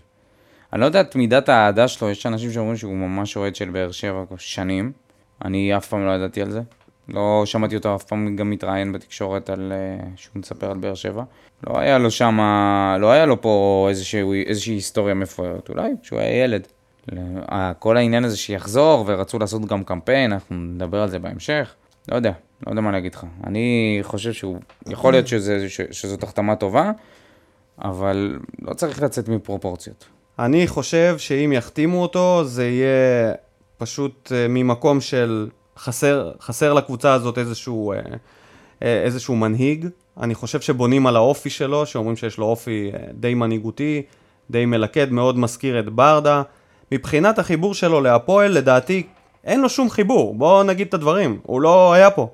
אני 0.73 0.81
לא 0.81 0.87
יודע 0.87 1.01
את 1.01 1.17
מידת 1.17 1.49
האהדה 1.49 1.89
שלו, 1.89 2.11
יש 2.11 2.27
אנשים 2.27 2.53
שאומרים 2.53 2.77
שהוא 2.77 2.95
ממש 2.95 3.37
אוהד 3.37 3.57
של 3.57 3.69
באר 3.71 3.91
שבע 3.91 4.25
שנים. 4.37 4.93
אני 5.45 5.77
אף 5.77 5.89
פעם 5.89 6.07
לא 6.07 6.11
ידעתי 6.11 6.43
על 6.43 6.51
זה. 6.51 6.61
לא 7.09 7.43
שמעתי 7.45 7.77
אותו 7.77 7.95
אף 7.95 8.05
פעם 8.05 8.37
גם 8.37 8.51
מתראיין 8.51 8.93
בתקשורת 8.93 9.51
על 9.51 9.73
uh, 9.73 10.05
שהוא 10.17 10.33
מספר 10.35 10.71
על 10.71 10.77
באר 10.77 10.95
שבע. 10.95 11.23
לא 11.67 11.79
היה 11.79 11.99
לו 11.99 12.11
שם, 12.11 12.39
לא 13.01 13.11
היה 13.11 13.27
לו 13.27 13.41
פה 13.43 13.87
איזושהי, 13.91 14.45
איזושהי 14.47 14.75
היסטוריה 14.75 15.15
מפוארת, 15.15 15.69
אולי 15.69 15.91
כשהוא 16.03 16.19
היה 16.19 16.45
ילד. 16.45 16.67
כל 17.79 17.97
העניין 17.97 18.25
הזה 18.25 18.37
שיחזור, 18.37 19.05
ורצו 19.07 19.39
לעשות 19.39 19.65
גם 19.65 19.85
קמפיין, 19.85 20.33
אנחנו 20.33 20.57
נדבר 20.57 21.03
על 21.03 21.09
זה 21.09 21.19
בהמשך. 21.19 21.75
לא 22.11 22.17
יודע, 22.17 22.33
לא 22.67 22.73
יודע 22.73 22.81
מה 22.81 22.93
להגיד 22.93 23.15
לך. 23.15 23.27
אני 23.45 23.99
חושב 24.03 24.33
שהוא, 24.33 24.59
יכול 24.87 25.13
להיות 25.13 25.27
שזה, 25.27 25.69
ש, 25.69 25.81
שזאת 25.91 26.23
החתמה 26.23 26.57
טובה, 26.57 26.91
אבל 27.79 28.39
לא 28.63 28.75
צריך 28.75 29.03
לצאת 29.03 29.29
מפרופורציות. 29.29 30.05
אני 30.39 30.67
חושב 30.67 31.15
שאם 31.19 31.53
יחתימו 31.53 32.03
אותו, 32.03 32.45
זה 32.45 32.69
יהיה 32.69 33.33
פשוט 33.79 34.33
אה, 34.35 34.49
ממקום 34.49 35.01
של 35.01 35.49
חסר, 35.79 36.33
חסר 36.41 36.73
לקבוצה 36.73 37.13
הזאת 37.13 37.39
איזשהו, 37.39 37.93
אה, 37.93 37.99
אה, 38.83 39.03
איזשהו 39.03 39.37
מנהיג. 39.37 39.89
אני 40.21 40.35
חושב 40.35 40.61
שבונים 40.61 41.07
על 41.07 41.17
האופי 41.17 41.51
שלו, 41.51 41.87
שאומרים 41.87 42.17
שיש 42.17 42.39
לו 42.39 42.47
אופי 42.47 42.91
אה, 42.95 42.99
די 43.13 43.35
מנהיגותי, 43.35 44.03
די 44.51 44.67
מלכד, 44.67 45.13
מאוד 45.13 45.39
מזכיר 45.39 45.79
את 45.79 45.89
ברדה. 45.89 46.43
מבחינת 46.93 47.39
החיבור 47.39 47.75
שלו 47.75 48.01
להפועל, 48.01 48.53
לדעתי, 48.53 49.03
אין 49.45 49.61
לו 49.61 49.69
שום 49.69 49.91
חיבור. 49.91 50.35
בואו 50.35 50.63
נגיד 50.63 50.87
את 50.87 50.95
הדברים, 50.95 51.41
הוא 51.43 51.61
לא 51.61 51.93
היה 51.93 52.11
פה. 52.11 52.29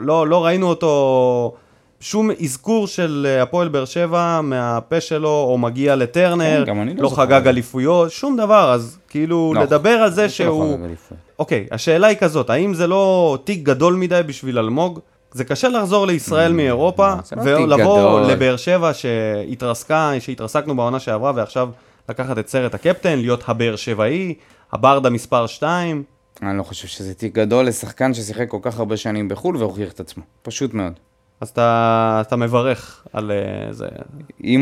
לא, 0.00 0.26
לא 0.26 0.44
ראינו 0.44 0.68
אותו... 0.68 1.54
שום 2.00 2.30
אזכור 2.30 2.86
של 2.86 3.38
הפועל 3.42 3.68
באר 3.68 3.84
שבע 3.84 4.40
מהפה 4.40 5.00
שלו, 5.00 5.46
או 5.48 5.58
מגיע 5.58 5.96
לטרנר, 5.96 6.64
כן, 6.66 6.76
לא 6.76 6.94
לא 7.02 7.08
חגג. 7.08 7.48
אליפויות, 7.48 8.10
שום 8.10 8.36
דבר, 8.36 8.72
אז 8.72 8.98
כאילו 9.08 9.52
לא, 9.54 9.62
לדבר 9.62 9.90
על 9.90 10.10
זה 10.10 10.28
שלא 10.28 10.46
שהוא... 10.46 10.84
אליפויות. 10.84 11.25
אוקיי, 11.38 11.66
השאלה 11.70 12.06
היא 12.06 12.16
כזאת, 12.16 12.50
האם 12.50 12.74
זה 12.74 12.86
לא 12.86 13.38
תיק 13.44 13.62
גדול 13.62 13.94
מדי 13.94 14.20
בשביל 14.26 14.58
אלמוג? 14.58 15.00
זה 15.32 15.44
קשה 15.44 15.68
לחזור 15.68 16.06
לישראל 16.06 16.52
מאירופה, 16.52 17.12
Mm, 17.14 17.40
זה 17.42 17.50
לא 17.58 17.74
ולבוא. 17.74 18.20
לבאר 18.20 18.56
שבע 18.56 18.90
שהתרסקה, 18.94 20.12
שהתרסקנו 20.20 20.76
בעונה 20.76 21.00
שעברה, 21.00 21.32
ועכשיו 21.34 21.68
לקחת 22.08 22.38
את 22.38 22.48
סרט 22.48 22.74
הקפטן, 22.74 23.18
להיות 23.18 23.42
הבאר 23.46 23.76
שבעי, 23.76 24.34
הברדה 24.72 25.10
מספר 25.10 25.46
2. 25.46 26.02
אני 26.42 26.58
לא 26.58 26.62
חושב 26.62 26.88
שזה 26.88 27.14
תיק 27.14 27.34
גדול 27.34 27.66
לשחקן 27.66 28.14
ששיחק 28.14 28.48
כל 28.48 28.58
כך 28.62 28.78
הרבה 28.78 28.96
שנים 28.96 29.28
בחו"ל 29.28 29.56
והוכיח 29.56 29.92
את 29.92 30.00
עצמו. 30.00 30.22
פשוט 30.42 30.74
מאוד. 30.74 30.92
אז 31.40 31.48
אתה, 31.48 32.22
אתה 32.26 32.36
מברך 32.36 33.02
על 33.12 33.30
אה, 33.32 33.72
זה. 33.72 33.86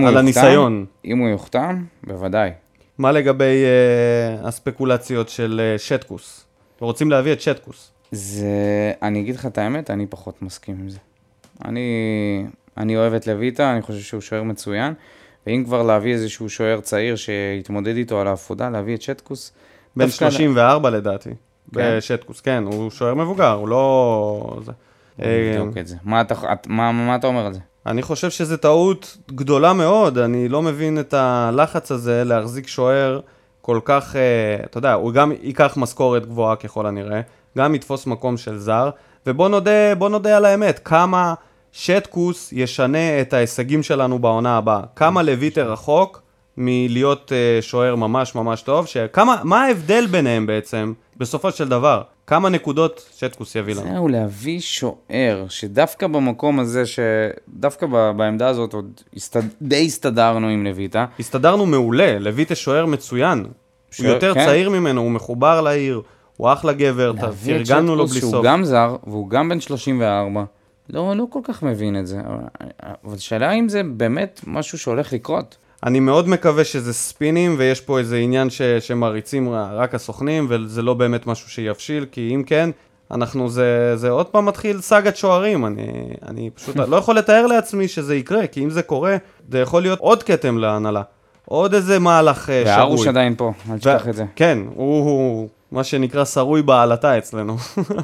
על 0.07 0.16
הניסיון. 0.16 0.85
אם 1.05 1.18
הוא 1.18 1.29
יוחתם, 1.29 1.85
בוודאי. 2.07 2.51
מה 2.99 3.12
לגבי 3.12 3.64
אה, 3.64 4.49
הספקולציות 4.49 5.29
של 5.29 5.61
אה, 5.64 5.79
שטקוס? 5.79 6.45
רוצים 6.81 7.11
להביא 7.11 7.33
את 7.33 7.41
שטקוס. 7.41 7.91
זה... 8.12 8.47
אני 9.03 9.20
אגיד 9.20 9.35
לך 9.35 9.47
את 9.47 9.59
האמת, 9.59 9.91
אני 9.91 10.07
פחות 10.07 10.43
מסכים 10.43 10.77
עם 10.81 10.89
זה. 10.89 10.99
אני, 11.64 11.81
אני 12.77 12.97
אוהב 12.97 13.14
את 13.14 13.27
לויטה, 13.27 13.72
אני 13.72 13.83
חושב 13.83 14.01
שהוא 14.01 14.20
שוער 14.20 14.43
מצוין, 14.43 14.95
ואם 15.47 15.62
כבר 15.66 15.83
להביא 15.83 16.12
איזשהו 16.12 16.49
שוער 16.51 16.81
צעיר 16.81 17.16
שיתמודד 17.16 17.97
איתו 17.97 18.20
על 18.20 18.27
העפודה, 18.27 18.70
להביא 18.70 18.95
את 18.95 19.03
שטקוס. 19.03 19.53
בן 19.97 20.05
דווקא- 20.07 20.31
34 20.31 20.91
לדעתי. 20.91 21.31
כן? 21.31 21.97
בשטקוס, 21.97 22.41
כן, 22.41 22.64
הוא 22.66 22.91
שוער 22.91 23.14
מבוגר, 23.14 23.53
הוא 23.53 23.68
לא... 23.68 24.59
זה. 24.64 24.72
אה, 25.22 25.57
נבדוק 25.59 25.77
את 25.79 25.87
זה. 25.87 25.97
מה 26.05 26.20
אתה, 26.20 26.35
את- 26.53 26.66
מה, 26.66 26.93
מה 26.93 27.16
אתה 27.16 27.27
אומר 27.27 27.47
על 27.47 27.53
זה? 27.53 27.61
אני 27.87 28.03
חושב 28.03 28.31
שזו 28.31 28.57
טעות 28.57 29.16
גדולה 29.31 29.72
מאוד, 29.72 30.18
אני 30.18 30.49
לא 30.49 30.62
מבין 30.62 31.01
את 31.01 31.14
הלחץ 31.14 31.93
הזה 31.93 32.25
להחזיק 32.25 32.66
שוער 32.66 33.20
כל 33.66 33.80
כך, 33.84 34.16
אה, 34.16 34.64
אתה 34.64 34.78
יודע, 34.78 34.92
הוא 34.92 35.12
גם 35.12 35.32
ייקח 35.42 35.74
משכורת 35.76 36.26
גבוהה 36.26 36.56
ככל 36.56 36.86
הנראה, 36.86 37.20
גם 37.58 37.74
יתפוס 37.74 38.06
מקום 38.06 38.36
של 38.36 38.58
זר, 38.58 38.90
ובוא 39.26 39.48
נודה, 39.48 39.94
בוא 39.98 40.08
נודה 40.08 40.36
על 40.36 40.44
האמת, 40.44 40.80
כמה 40.84 41.34
שטקוס 41.72 42.52
ישנה 42.52 43.20
את 43.20 43.32
ההישגים 43.32 43.82
שלנו 43.82 44.18
בעונה 44.18 44.56
הבאה, 44.56 44.80
כמה 44.96 45.22
לויטר 45.22 45.72
רחוק 45.72 46.22
מלהיות 46.56 47.32
אה, 47.32 47.62
שוער 47.62 47.94
ממש 47.94 48.34
ממש 48.34 48.62
טוב, 48.62 48.86
שכמה, 48.86 49.40
מה 49.44 49.64
ההבדל 49.64 50.06
ביניהם 50.06 50.46
בעצם, 50.46 50.92
בסופו 51.16 51.50
של 51.52 51.68
דבר? 51.68 52.02
כמה 52.26 52.48
נקודות 52.48 53.10
שטקוס 53.16 53.54
יביא 53.54 53.74
לנו? 53.74 53.92
זהו, 53.92 54.08
להביא 54.08 54.60
שוער, 54.60 55.46
שדווקא 55.48 56.06
במקום 56.06 56.60
הזה, 56.60 56.82
שדווקא 56.86 57.86
ב- 57.86 58.10
בעמדה 58.16 58.48
הזאת 58.48 58.72
עוד 58.72 59.00
הסתד... 59.16 59.42
די 59.62 59.86
הסתדרנו 59.86 60.48
עם 60.48 60.64
לויטה. 60.64 61.06
הסתדרנו 61.20 61.66
מעולה, 61.66 62.18
לויטה 62.18 62.54
שוער 62.54 62.86
מצוין. 62.86 63.38
הוא 63.38 63.48
שוער, 63.90 64.10
יותר 64.14 64.34
כן. 64.34 64.44
צעיר 64.44 64.70
ממנו, 64.70 65.00
הוא 65.00 65.10
מחובר 65.10 65.60
לעיר, 65.60 66.02
הוא 66.36 66.52
אחלה 66.52 66.72
גבר, 66.72 67.12
פרגנו 67.44 67.96
לו 67.96 68.06
בלי 68.06 68.20
שהוא 68.20 68.30
סוף. 68.30 68.44
גם 68.44 68.64
זר, 68.64 68.96
והוא 69.06 69.30
גם 69.30 69.48
בן 69.48 69.60
34. 69.60 70.44
לא, 70.90 71.16
לא 71.16 71.24
כל 71.30 71.40
כך 71.44 71.62
מבין 71.62 71.98
את 71.98 72.06
זה. 72.06 72.20
אבל 73.04 73.14
השאלה 73.14 73.52
אם 73.52 73.68
זה 73.68 73.82
באמת 73.82 74.40
משהו 74.46 74.78
שהולך 74.78 75.12
לקרות. 75.12 75.56
אני 75.85 76.01
מאוד 76.01 76.28
מקווה 76.28 76.64
שזה 76.64 76.93
ספינים, 76.93 77.55
ויש 77.59 77.80
פה 77.80 77.99
איזה 77.99 78.16
עניין 78.16 78.51
ש- 78.51 78.62
שמריצים 78.62 79.49
רק 79.53 79.95
הסוכנים, 79.95 80.47
וזה 80.51 80.82
לא 80.82 80.95
באמת 80.95 81.26
משהו 81.26 81.51
שיבשיל, 81.51 82.07
כי 82.12 82.30
אם 82.35 82.43
כן, 82.43 82.70
אנחנו, 83.11 83.49
זה, 83.49 83.93
זה 83.97 84.11
עוד 84.11 84.26
פעם 84.26 84.47
מתחיל 84.47 84.80
סאגת 84.80 85.16
שוערים, 85.16 85.66
אני, 85.66 85.87
אני 86.28 86.51
פשוט 86.55 86.76
לא 86.76 86.97
יכול 86.97 87.16
לתאר 87.18 87.47
לעצמי 87.47 87.89
שזה 87.89 88.16
יקרה, 88.16 88.47
כי 88.47 88.64
אם 88.64 88.70
זה 88.70 88.82
קורה, 88.82 89.16
זה 89.51 89.59
יכול 89.59 89.82
להיות 89.82 89.99
עוד 89.99 90.22
כתם 90.22 90.59
להנהלה. 90.59 91.03
עוד 91.45 91.74
איזה 91.74 91.99
מהלך 91.99 92.51
אה, 92.51 92.61
שגוי. 92.61 92.74
והרוש 92.76 93.07
עדיין 93.07 93.35
פה, 93.37 93.53
אל 93.70 93.78
תשכח 93.78 94.09
את 94.09 94.14
זה. 94.14 94.24
כן, 94.37 94.59
הוא, 94.74 95.05
הוא 95.05 95.49
מה 95.72 95.85
שנקרא 95.85 96.24
שרוי 96.24 96.62
בעלתה 96.62 97.18
אצלנו. 97.18 97.57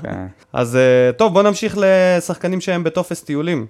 כן. 0.03 0.27
אז 0.53 0.77
אה, 0.77 1.13
טוב, 1.13 1.33
בוא 1.33 1.43
נמשיך 1.43 1.79
לשחקנים 1.81 2.61
שהם 2.61 2.85
בטופס 2.85 3.23
טיולים. 3.23 3.67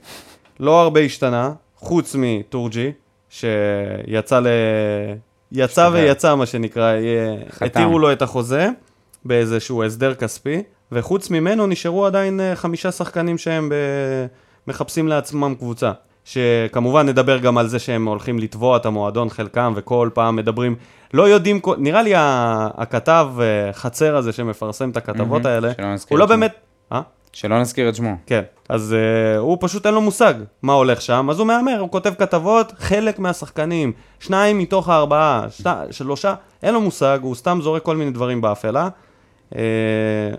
לא 0.61 0.81
הרבה 0.81 1.01
השתנה, 1.01 1.53
חוץ 1.77 2.17
מטורג'י, 2.19 2.93
שיצא 3.31 4.41
ל... 4.41 4.47
יצא 5.53 5.65
השתחרר. 5.65 5.93
ויצא, 5.93 6.35
מה 6.35 6.47
שנקרא, 6.47 6.93
חתם. 7.51 7.67
התירו 7.67 7.99
לו 7.99 8.13
את 8.13 8.23
החוזה 8.23 8.69
באיזשהו 9.25 9.85
הסדר 9.85 10.15
כספי, 10.15 10.63
וחוץ 10.93 11.31
ממנו 11.31 11.67
נשארו 11.67 12.07
עדיין 12.07 12.41
אה, 12.41 12.57
חמישה 12.57 12.93
שחקנים 12.93 13.39
שהם 13.39 13.69
ב... 13.69 13.75
מחפשים 14.67 15.09
לעצמם 15.09 15.55
קבוצה. 15.59 15.93
שכמובן 16.25 17.09
נדבר 17.09 17.39
גם 17.39 17.59
על 17.59 17.69
זה 17.69 17.79
שהם 17.79 18.09
הולכים 18.09 18.39
לתבוע 18.39 18.77
את 18.77 18.87
המועדון 18.87 19.31
חלקם, 19.31 19.73
וכל 19.77 20.11
פעם 20.15 20.37
מדברים, 20.37 20.77
לא 21.15 21.29
יודעים, 21.29 21.61
נראה 21.79 22.03
לי 22.03 22.13
הכתב 22.17 23.29
אה, 23.41 23.73
חצר 23.73 24.17
הזה 24.17 24.33
שמפרסם 24.33 24.91
את 24.91 24.97
הכתבות 24.97 25.43
מהמם, 25.43 25.47
האלה, 25.47 25.73
הוא 26.09 26.19
לא. 26.19 26.27
באמת... 26.27 26.53
אה? 26.93 27.01
שלא 27.33 27.61
נזכיר 27.61 27.89
את 27.89 27.95
שמו. 27.95 28.17
כן. 28.27 28.43
אז 28.69 28.95
uh, 28.95 29.39
הוא 29.39 29.59
פשוט 29.61 29.87
אין 29.87 29.95
לו 29.95 30.01
מושג 30.01 30.35
מה 30.63 30.73
הולך 30.73 31.01
שם, 31.01 31.31
אז 31.31 31.39
הוא 31.39 31.47
מהמר, 31.47 31.81
הוא 31.81 31.91
כותב 31.91 32.15
כתבות, 32.19 32.73
חלק 32.79 33.19
מהשחקנים, 33.19 33.93
שניים 34.21 34.59
מתוך 34.59 34.89
הארבעה, 34.89 35.47
שת, 35.51 35.77
שלושה, 35.91 36.35
אין 36.63 36.75
לו 36.75 36.81
מושג, 36.81 37.19
הוא 37.23 37.35
סתם 37.35 37.59
זורק 37.63 37.83
כל 37.83 37.97
מיני 37.97 38.11
דברים 38.11 38.41
באפלה. 38.41 38.89
Uh, 39.51 39.57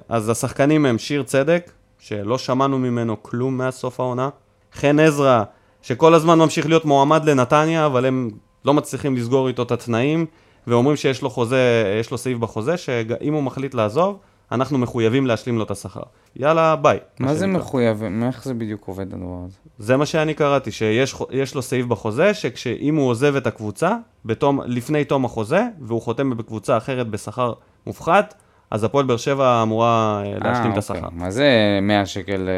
אז 0.09 0.29
השחקנים 0.29 0.85
הם 0.85 0.97
שיר 0.97 1.23
צדק, 1.23 1.71
שלא 1.99 2.37
שמענו 2.37 2.79
ממנו 2.79 3.23
כלום 3.23 3.57
מאז 3.57 3.73
סוף 3.73 3.99
העונה. 3.99 4.29
חן 4.73 4.99
עזרא, 4.99 5.43
שכל 5.81 6.13
הזמן 6.13 6.39
ממשיך 6.39 6.67
להיות 6.67 6.85
מועמד 6.85 7.29
לנתניה, 7.29 7.85
אבל 7.85 8.05
הם 8.05 8.29
לא 8.65 8.73
מצליחים 8.73 9.15
לסגור 9.15 9.47
איתו 9.47 9.63
את 9.63 9.71
התנאים, 9.71 10.25
ואומרים 10.67 10.97
שיש 10.97 11.21
לו 11.21 11.29
חוזה, 11.29 11.95
יש 11.99 12.11
לו 12.11 12.17
סעיף 12.17 12.37
בחוזה, 12.37 12.77
שאם 12.77 13.33
הוא 13.33 13.43
מחליט 13.43 13.73
לעזוב, 13.73 14.17
אנחנו 14.51 14.77
מחויבים 14.77 15.27
להשלים 15.27 15.57
לו 15.57 15.63
את 15.63 15.71
השכר. 15.71 16.01
יאללה, 16.35 16.75
ביי. 16.75 16.99
מה 17.19 17.33
זה 17.33 17.45
שנקרא. 17.45 17.59
מחויב? 17.61 18.03
איך 18.27 18.43
זה 18.43 18.53
בדיוק 18.53 18.87
עובד 18.87 19.13
הדבר 19.13 19.39
הזה? 19.45 19.57
זה 19.77 19.97
מה 19.97 20.05
שאני 20.05 20.33
קראתי, 20.33 20.71
שיש 20.71 21.55
לו 21.55 21.61
סעיף 21.61 21.85
בחוזה, 21.85 22.33
שכשאם 22.33 22.95
הוא 22.95 23.09
עוזב 23.09 23.35
את 23.35 23.47
הקבוצה, 23.47 23.91
בתום, 24.25 24.59
לפני 24.65 25.05
תום 25.05 25.25
החוזה, 25.25 25.63
והוא 25.81 26.01
חותם 26.01 26.37
בקבוצה 26.37 26.77
אחרת 26.77 27.07
בשכר 27.07 27.53
מופחת, 27.87 28.33
אז 28.71 28.83
הפועל 28.83 29.05
באר 29.05 29.17
שבע 29.17 29.63
אמורה 29.63 30.23
אה, 30.25 30.33
להשלים 30.39 30.67
אה, 30.67 30.73
את 30.73 30.77
השכר. 30.77 30.95
אוקיי. 30.95 31.09
מה 31.19 31.31
זה 31.31 31.49
100 31.81 32.05
שקל? 32.05 32.49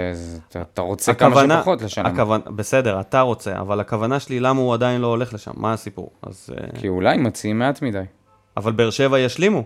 אה, 0.55 0.61
אתה- 0.61 0.81
רוצה 0.81 1.13
כמה 1.13 1.43
שפחות 1.59 1.81
לשלם. 1.81 2.05
הכוונה, 2.05 2.43
בסדר, 2.55 2.99
אתה 2.99 3.21
רוצה, 3.21 3.59
אבל 3.59 3.79
הכוונה 3.79 4.19
שלי, 4.19 4.39
למה 4.39 4.59
הוא 4.61 4.73
עדיין 4.73 5.01
לא 5.01 5.07
הולך 5.07 5.33
לשם? 5.33 5.51
מה 5.55 5.73
הסיפור? 5.73 6.09
אז... 6.23 6.49
כי 6.79 6.87
אולי 6.87 7.17
מציעים 7.17 7.59
מעט 7.59 7.81
מדי. 7.81 8.01
אבל 8.57 8.71
באר 8.71 8.89
שבע 8.89 9.19
ישלימו. 9.19 9.63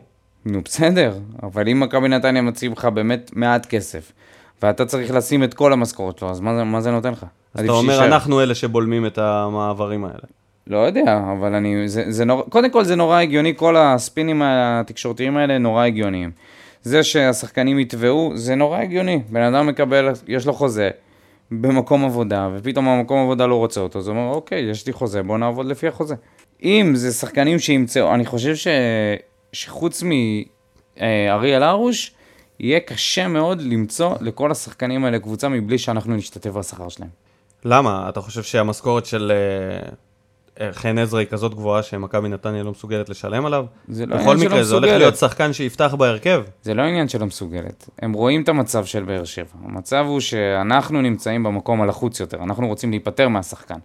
נו, 0.52 0.62
בסדר, 0.66 1.14
אבל 1.44 1.70
אם 1.70 1.80
מכבי 1.80 2.08
נתניה 2.08 2.42
מציעים 2.42 2.74
לך 2.74 2.86
באמת 2.86 3.32
מעט 3.34 3.66
כסף, 3.66 4.12
ואתה 4.62 4.86
צריך 4.86 5.12
לשים 5.12 5.44
את 5.44 5.54
כל 5.54 5.74
המשכורת 5.74 6.18
שלו, 6.18 6.30
אז 6.30 6.40
מה 6.40 6.64
מה 6.64 6.82
זה 6.82 6.92
נותן 6.92 7.12
לך? 7.12 7.26
אז 7.54 7.64
אתה 7.64 7.72
אומר, 7.72 7.94
שיישאר. 7.94 8.08
אנחנו 8.08 8.42
אלה 8.42 8.56
שבולמים 8.56 9.06
את 9.06 9.18
המעברים 9.18 10.06
האלה. 10.06 10.20
לא 10.68 10.78
יודע, 10.78 11.20
אבל 11.40 11.56
אני... 11.56 11.90
זה, 11.90 12.04
זה 12.08 12.26
נורא... 12.26 12.44
קודם 12.50 12.70
כל 12.70 12.84
זה 12.84 12.96
נורא 12.96 13.20
הגיוני, 13.20 13.54
כל 13.56 13.78
הספינים 13.78 14.42
התקשורתיים 14.46 15.38
האלה 15.38 15.58
נורא 15.58 15.86
הגיוניים. 15.86 16.32
זה 16.84 17.04
שהשחקנים 17.04 17.80
יתבעו, 17.80 18.32
זה 18.36 18.56
נורא 18.56 18.80
הגיוני. 18.80 19.22
בן 19.30 19.42
אדם 19.42 19.68
מקבל, 19.68 20.10
יש 20.28 20.46
לו 20.46 20.54
חוזה 20.54 20.90
במקום 21.52 22.06
עבודה, 22.06 22.50
ופתאום 22.56 22.88
המקום 22.88 23.20
עבודה 23.20 23.46
לא 23.46 23.56
רוצה 23.56 23.82
אותו, 23.82 24.00
אז 24.00 24.08
הוא 24.08 24.18
אומר, 24.18 24.36
אוקיי, 24.36 24.60
יש 24.60 24.88
לי 24.88 24.94
חוזה, 24.94 25.24
בוא 25.24 25.38
נעבוד 25.38 25.66
לפי 25.66 25.88
החוזה. 25.88 26.16
אם 26.64 26.92
זה 26.96 27.12
שחקנים 27.12 27.60
שימצאו, 27.60 28.14
אני 28.14 28.26
חושב 28.26 28.56
ש... 28.56 28.68
שחוץ 29.54 30.04
מאריאל 30.04 31.64
הרוש, 31.64 32.12
יהיה 32.60 32.80
קשה 32.80 33.28
מאוד 33.28 33.62
למצוא 33.62 34.16
לכל 34.22 34.52
השחקנים 34.52 35.06
האלה 35.06 35.20
קבוצה 35.20 35.50
מבלי 35.50 35.78
שאנחנו 35.78 36.16
נשתתף 36.16 36.50
בשכר 36.50 36.90
שלהם. 36.90 37.10
למה? 37.66 38.10
אתה 38.10 38.22
חושב 38.22 38.44
שהמשכורת 38.44 39.06
של... 39.06 39.32
אה, 40.60 40.74
חן 40.74 40.98
עזרא 40.98 41.20
היא 41.20 41.28
כזאת 41.28 41.54
גבוהה 41.54 41.84
שמכבי 41.84 42.30
נתניה 42.30 42.64
לא 42.64 42.72
מסוגלת 42.72 43.10
לשלם 43.10 43.46
עליו? 43.46 43.66
זה 43.88 44.06
לא 44.06 44.18
בכל 44.18 44.38
מקרה, 44.38 44.64
זה 44.64 44.76
הולך. 44.76 44.90
להיות 44.90 45.16
שחקן 45.16 45.54
שיפתח 45.54 45.96
בהרכב. 45.98 46.44
זה 46.64 46.74
לא 46.74 46.82
עניין 46.82 47.08
שלא 47.08 47.26
מסוגלת. 47.26 47.90
הם 48.02 48.14
רואים 48.14 48.42
את 48.42 48.50
המצב 48.50 48.86
של 48.86 49.04
באר 49.04 49.24
שבע. 49.24 49.48
המצב 49.64 50.06
הוא 50.08 50.20
שאנחנו 50.20 51.02
נמצאים 51.02 51.44
במקום 51.44 51.82
הלחוץ 51.82 52.20
יותר, 52.20 52.44
אנחנו 52.44 52.68
רוצים 52.68 52.90
להיפטר 52.90 53.28
מהשחקן. 53.28 53.78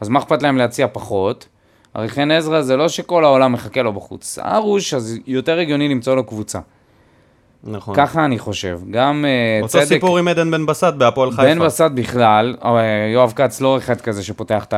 אז 0.00 0.08
מה 0.08 0.18
אכפת 0.18 0.42
להם 0.42 0.56
להציע 0.56 0.86
פחות? 0.92 1.48
הרי 1.94 2.08
חן 2.08 2.30
עזרא 2.30 2.62
זה 2.62 2.76
לא 2.76 2.88
שכל 2.88 3.24
העולם 3.24 3.52
מחכה 3.52 3.82
לו 3.82 3.92
בחוץ. 3.92 4.38
ארוש, 4.38 4.94
אז 4.94 5.18
יותר 5.26 5.58
הגיוני 5.58 5.88
למצוא 5.88 6.16
לו 6.16 6.24
קבוצה. 6.24 6.58
נכון. 7.64 7.94
ככה 7.94 8.24
אני 8.24 8.38
חושב. 8.38 8.80
גם 8.90 9.24
אה, 9.24 9.58
אותו 9.62 9.68
צדק... 9.72 9.84
סיפור 9.84 10.18
עם 10.18 10.28
עדן 10.28 10.50
בן 10.50 10.66
בסט 10.66 10.94
בהפועל 10.98 11.30
חיפה. 11.30 11.42
בן 11.42 11.58
בסט 11.58 11.90
בכלל, 11.94 12.56
אה, 12.64 12.80
יואב 13.12 13.32
כץ 13.36 13.60
לא 13.60 13.78
אחד 13.78 14.00
כזה 14.00 14.24
שפותח 14.24 14.64
את 14.64 14.74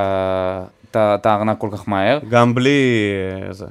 את 0.91 0.97
את 0.97 1.27
הארנק 1.27 1.59
כל 1.59 1.69
כך 1.73 1.89
מהר. 1.89 2.19
גם 2.29 2.55
בלי... 2.55 2.71
אה, 3.47 3.53
זה. 3.53 3.67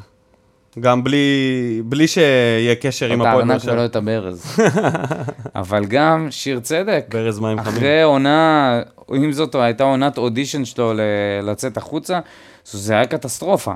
גם 0.79 1.03
בלי, 1.03 1.81
בלי 1.85 2.07
שיהיה 2.07 2.75
קשר 2.75 3.05
עם 3.05 3.21
את 3.21 3.27
הפועל 3.27 3.47
באר 3.47 3.51
הארנק 3.51 3.65
ולא. 3.65 3.85
את 3.85 3.95
הברז. 3.95 4.59
אבל 5.55 5.85
גם 5.85 6.27
שיר 6.29 6.59
צדק, 6.59 7.05
ברז 7.09 7.39
מים 7.39 7.63
חמים. 7.63 7.77
אחרי 7.77 8.01
עונה, 8.01 8.81
אם 9.15 9.31
זאת 9.31 9.55
הייתה 9.55 9.83
עונת 9.83 10.17
אודישן 10.17 10.65
שלו 10.65 10.93
לצאת 11.43 11.77
החוצה, 11.77 12.19
זה 12.65 12.93
היה 12.93 13.05
קטסטרופה. 13.05 13.73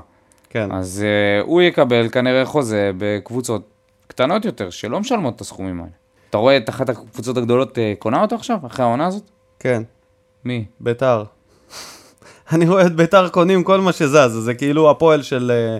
כן. 0.50 0.72
אז 0.72 1.04
uh, 1.04 1.44
הוא 1.46 1.62
יקבל 1.62 2.08
כנראה 2.08 2.44
חוזה 2.44 2.90
בקבוצות 2.98 3.62
קטנות 4.06 4.44
יותר, 4.44 4.70
שלא 4.70 5.00
משלמות 5.00 5.36
את 5.36 5.40
הסכומים 5.40 5.80
האלה. 5.80 5.90
אתה 6.30 6.38
רואה 6.38 6.56
את 6.56 6.68
אחת 6.68 6.88
הקבוצות 6.88 7.36
הגדולות 7.36 7.78
uh, 7.78 7.80
קונה 7.98 8.22
אותו 8.22 8.34
עכשיו, 8.34 8.58
אחרי 8.66 8.84
העונה 8.84 9.06
הזאת? 9.06 9.22
כן. 9.58 9.82
מי? 10.44 10.64
ביתר. 10.80 11.24
אני 12.52 12.68
רואה 12.68 12.86
את 12.86 12.96
ביתר 12.96 13.28
קונים 13.28 13.64
כל 13.64 13.80
מה 13.80 13.92
שזז, 13.92 14.32
זה 14.32 14.54
כאילו 14.54 14.90
הפועל 14.90 15.22
של... 15.22 15.52
אה, 15.54 15.78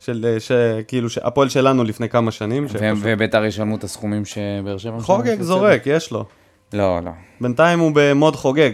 של, 0.00 0.36
ש, 0.38 0.52
כאילו, 0.88 1.10
ש- 1.10 1.18
הפועל 1.18 1.48
שלנו 1.48 1.84
לפני 1.84 2.08
כמה 2.08 2.30
שנים. 2.30 2.66
ו- 2.70 2.92
וביתר 3.02 3.44
ישלמו 3.44 3.76
את 3.76 3.84
הסכומים 3.84 4.24
שבאר 4.24 4.78
שבע? 4.78 5.00
חוגג? 5.00 5.40
זורק, 5.40 5.82
יש 5.86 6.10
לו. 6.10 6.24
לא, 6.72 7.00
לא. 7.04 7.10
בינתיים 7.40 7.78
הוא 7.78 7.92
במוד 7.94 8.36
חוגג. 8.36 8.70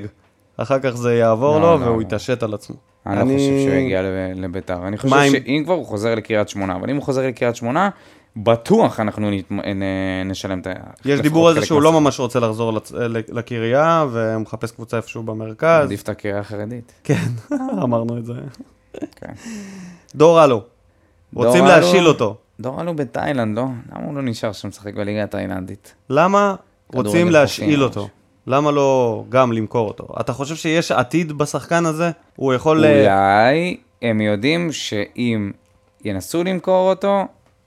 אחר 0.57 0.78
כך 0.78 0.91
זה 0.91 1.14
יעבור 1.14 1.59
לא, 1.59 1.74
לו 1.74 1.80
לא, 1.80 1.84
והוא 1.84 1.97
לא. 1.97 2.03
יתעשת 2.03 2.43
על 2.43 2.55
עצמו. 2.55 2.76
אני 3.07 3.18
לא 3.18 3.34
חושב 3.34 3.38
שהוא 3.64 3.74
יגיע 3.74 4.02
לב- 4.02 4.09
לביתר. 4.40 4.86
אני 4.88 4.96
חושב 4.96 5.09
מה 5.09 5.22
עם- 5.22 5.32
שאם 5.32 5.62
כבר 5.64 5.74
הוא 5.74 5.86
חוזר 5.86 6.14
לקריית 6.14 6.48
שמונה, 6.48 6.76
אבל 6.76 6.90
אם 6.90 6.96
הוא 6.96 7.04
חוזר 7.04 7.26
לקריית 7.26 7.57
שמונה, 7.57 7.88
בטוח 8.36 9.00
אנחנו 9.00 9.30
נת- 9.30 9.52
נ- 9.52 9.82
נשלם 10.30 10.59
את 10.61 10.66
ה... 10.66 10.72
יש 11.04 11.20
דיבור 11.20 11.48
על 11.48 11.54
זה 11.54 11.66
שהוא 11.66 11.82
לא. 11.82 11.92
ממש 12.00 12.20
רוצה 12.20 12.40
לחזור 12.40 12.72
לצ- 12.78 12.92
לקריה, 13.32 14.07
והוא 14.12 14.42
מחפש 14.42 14.70
קבוצה 14.72 14.96
איפשהו 14.96 15.22
במרכז. 15.22 15.84
עדיף 15.84 16.02
את 16.02 16.09
הקריאה 16.09 16.38
החרדית. 16.38 16.92
כן, 17.04 17.14
אמרנו 17.82 18.18
את 18.18 18.24
זה. 18.26 18.32
כן. 19.16 19.32
דור 20.14 20.44
אלו. 20.44 20.62
רוצים 21.34 21.64
דור 21.64 21.74
אלו- 21.74 21.80
להשיל 21.86 22.07
אותו. 22.09 22.36
דור 22.61 22.80
אלו 22.80 22.96
בתאילנד, 22.96 23.57
לא? 23.57 23.64
למה 23.92 24.04
הוא 24.07 24.14
לא 24.14 24.22
נשאר 24.22 24.52
שם 24.52 24.68
לשחק 24.68 24.94
בליגה 24.94 25.22
התאילנדית? 25.22 25.94
למה 26.11 26.54
רוצים 26.92 27.30
להשאיל. 27.30 27.82
אותו? 27.82 28.09
למה 28.47 28.70
לא 28.70 29.24
גם 29.28 29.53
למכור 29.53 29.88
אותו? 29.88 30.07
אתה 30.20 30.32
חושב 30.32 30.55
שיש 30.57 30.92
עתיד 30.92 31.32
בשחקן 31.32 31.86
הזה? 31.86 32.11
הוא 32.36 32.55
יכול... 32.55 32.80
ל- 32.80 32.84
אולי 32.84 33.76
הם 34.03 34.20
יודעים 34.20 34.72
שאם 34.72 35.51
ינסו 36.05 36.44
למכור 36.44 36.90
אותו, 36.90 37.22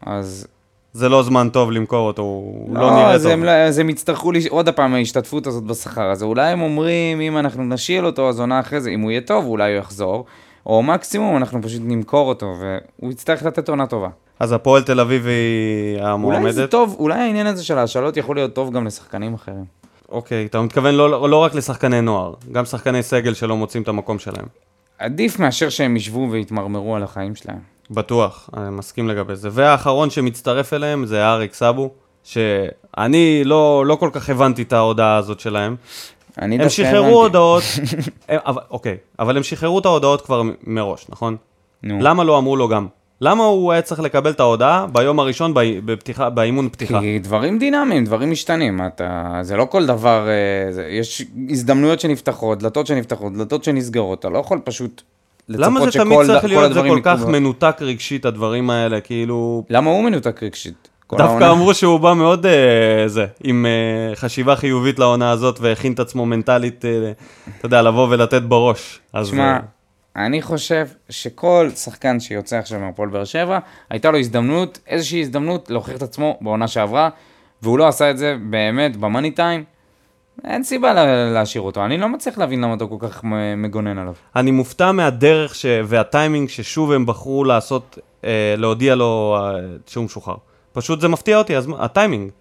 אז... 0.06 0.48
זה 0.94 1.10
לא 1.10 1.24
זמן 1.24 1.50
טוב 1.50 1.72
למכור 1.72 2.08
אותו, 2.08 2.22
הוא 2.22 2.76
לא 2.76 2.92
נראה 2.92 3.12
אז 3.12 3.24
טוב. 3.24 3.32
הם, 3.32 3.44
לא- 3.44 3.52
אז 3.52 3.78
הם 3.78 3.90
יצטרכו 3.90 4.32
לש... 4.32 4.48
עוד 4.48 4.68
הפעם 4.68 4.94
ההשתתפות 4.94 5.48
הזאת 5.48 5.64
בשכר 5.64 6.10
הזה. 6.10 6.26
אולי 6.26 6.52
הם 6.52 6.62
אומרים, 6.62 7.22
אם 7.22 7.38
אנחנו 7.38 7.64
נשיל 7.64 8.06
אותו, 8.06 8.30
אז 8.30 8.40
עונה 8.40 8.60
אחרי 8.60 8.82
זה, 8.82 8.90
אם 8.90 9.02
הוא 9.02 9.12
יהיה 9.12 9.22
טוב, 9.22 9.46
אולי 9.46 9.72
הוא 9.74 9.80
יחזור. 9.80 10.26
או 10.66 10.84
מקסימום, 10.84 11.38
אנחנו 11.38 11.62
פשוט 11.62 11.82
נמכור 11.86 12.28
אותו, 12.30 12.54
והוא 12.60 13.12
יצטרך 13.12 13.44
לתת 13.44 13.70
עונה 13.70 13.88
טובה. 13.88 14.10
אז 14.40 14.52
הפועל 14.52 14.84
תל 14.84 15.00
אביב 15.00 15.26
היא 15.28 15.96
אולי 15.96 16.04
זה 16.04 16.10
המועמדת? 16.12 16.72
טוב, 16.72 16.96
אולי 17.00 17.20
העניין 17.20 17.48
הזה 17.48 17.64
של 17.64 17.78
ההשאלות 17.78 18.18
יכול 18.18 18.36
להיות 18.36 18.54
טוב 18.54 18.72
גם 18.74 18.86
לשחקנים 18.86 19.34
אחרים. 19.34 19.79
אוקיי, 20.12 20.46
אתה 20.46 20.62
מתכוון 20.62 20.96
לא 20.96 21.30
לא 21.30 21.38
רק 21.38 21.56
לשחקני 21.56 22.02
נוער, 22.02 22.34
גם 22.52 22.66
שחקני 22.66 23.04
סגל 23.04 23.34
שלא 23.34 23.58
מוצאים 23.58 23.84
את 23.84 23.88
המקום 23.88 24.20
שלהם. 24.20 24.46
עדיף 25.00 25.40
מאשר 25.40 25.70
שהם 25.70 25.98
ישבו 25.98 26.28
ויתמרמרו 26.32 26.96
על 26.96 27.04
החיים 27.04 27.36
שלהם. 27.36 27.60
בטוח, 27.92 28.50
אני 28.58 28.70
מסכים 28.70 29.08
לגבי 29.08 29.36
זה. 29.36 29.50
והאחרון 29.52 30.10
שמצטרף 30.10 30.74
אליהם 30.74 31.06
זה 31.06 31.26
אריק 31.26 31.54
סאבו, 31.54 31.90
שאני 32.24 33.42
לא, 33.46 33.84
לא 33.86 33.96
כל 33.96 34.10
כך 34.14 34.30
הבנתי 34.30 34.62
את 34.62 34.74
ההודעה 34.74 35.16
הזאת 35.16 35.40
שלהם. 35.40 35.76
אני 36.42 36.56
הם 36.56 36.62
דווקא 36.62 36.76
שחררו 36.76 37.06
הבנתי. 37.06 37.14
הודעות, 37.14 37.64
הם, 38.30 38.40
אבל, 38.46 38.62
אוקיי, 38.72 38.98
אבל 39.20 39.38
הם 39.38 39.44
שחררו 39.44 39.80
את 39.80 39.86
ההודעות 39.86 40.22
כבר 40.22 40.42
מראש, 40.64 41.06
נכון? 41.10 41.38
נו. 41.84 41.98
למה 42.02 42.24
לא 42.24 42.38
אמרו 42.38 42.56
לו 42.56 42.68
גם? 42.68 42.88
למה 43.22 43.44
הוא 43.44 43.72
היה 43.72 43.82
צריך 43.82 44.00
לקבל 44.02 44.32
את 44.32 44.40
ההודעה 44.40 44.86
ביום 44.94 45.20
הראשון 45.20 45.54
בפתיחה, 45.86 46.30
באימון 46.30 46.70
פתיחה? 46.70 47.00
כי 47.00 47.20
דברים 47.20 47.60
דינמיים, 47.60 48.06
דברים 48.06 48.32
משתנים. 48.32 48.82
אתה, 48.88 49.40
זה 49.42 49.56
לא 49.58 49.66
כל 49.66 49.86
דבר, 49.86 50.28
אה, 50.28 50.72
זה, 50.72 50.88
יש 50.90 51.26
הזדמנויות 51.50 52.00
שנפתחות, 52.00 52.60
דלתות 52.60 52.88
שנפתחות, 52.88 53.34
דלתות 53.34 53.64
שנסגרות. 53.64 54.20
אתה 54.20 54.30
לא 54.30 54.38
יכול 54.38 54.60
פשוט 54.64 55.02
לצפות 55.50 55.66
למה 55.66 55.86
זה 55.86 55.92
שכל 55.92 56.04
תמיד 56.04 56.18
צריך 56.26 56.42
כל 56.42 56.48
להיות 56.48 56.62
זה 56.62 56.68
הדברים 56.68 56.94
כל 56.94 57.02
כך 57.04 57.18
יקרו. 57.20 57.32
מנותק 57.32 57.78
רגשית, 57.82 58.26
הדברים 58.26 58.70
האלה? 58.70 59.02
כאילו, 59.02 59.64
למה 59.70 59.90
הוא 59.90 60.04
מנותק 60.04 60.44
רגשית? 60.44 60.90
דווקא 61.12 61.24
העונה- 61.24 61.52
אמרו 61.52 61.74
שהוא 61.74 62.00
בא 62.00 62.14
מאוד 62.14 62.46
אה, 62.46 62.52
זה, 63.08 63.26
עם 63.44 63.66
אה, 63.66 64.16
חשיבה 64.16 64.56
חיובית 64.56 65.00
לעונה 65.00 65.32
הזאת, 65.32 65.60
והכין 65.62 65.94
את 65.94 66.00
עצמו 66.00 66.26
מנטלית, 66.26 66.86
אה, 66.86 67.12
אתה 67.58 67.66
יודע, 67.66 67.82
לבוא 67.82 68.08
ולתת 68.10 68.42
בראש. 68.42 69.00
תשמע, 69.24 69.58
אני 70.20 70.42
חושב 70.42 70.88
שכל 71.10 71.70
שחקן 71.76 72.20
שיוצא 72.20 72.58
עכשיו 72.58 72.80
מהפועל 72.80 73.10
באר 73.10 73.24
שבע, 73.26 73.60
הייתה 73.90 74.12
לו 74.12 74.18
הזדמנות, 74.20 74.80
איזושהי 74.88 75.22
הזדמנות 75.22 75.70
להוכיח 75.70 75.96
את 75.96 76.02
עצמו 76.02 76.38
בעונה 76.42 76.68
שעברה, 76.68 77.10
והוא 77.62 77.80
לא 77.80 77.88
עשה 77.88 78.12
את 78.12 78.18
זה 78.18 78.36
באמת 78.50 78.98
במאני 78.98 79.32
טיים. 79.32 79.64
אין 80.46 80.64
סיבה 80.64 80.94
לה- 80.94 81.32
להשאיר 81.32 81.62
אותו. 81.62 81.86
אני 81.86 81.98
לא 81.98 82.10
מצליח 82.10 82.38
להבין 82.38 82.62
למה 82.62 82.74
אתה 82.74 82.86
כל 82.86 82.96
כך 83.00 83.22
מגונן 83.58 83.98
עליו. 83.98 84.14
אני 84.36 84.52
מופתע 84.52 84.92
מהדרך 84.92 85.56
ש... 85.56 85.66
והטיימינג 85.86 86.50
ששוב 86.50 86.92
הם 86.92 87.06
בחרו 87.06 87.44
לעשות, 87.44 87.98
אה, 88.24 88.56
להודיע 88.58 88.96
לו 88.96 89.38
אה, 89.40 89.52
שהוא 89.88 90.06
משוחרר. 90.06 90.36
פשוט 90.74 91.02
זה 91.02 91.08
מפתיע 91.08 91.38
אותי, 91.38 91.58
אז 91.58 91.68
הטיימינג. 91.80 92.32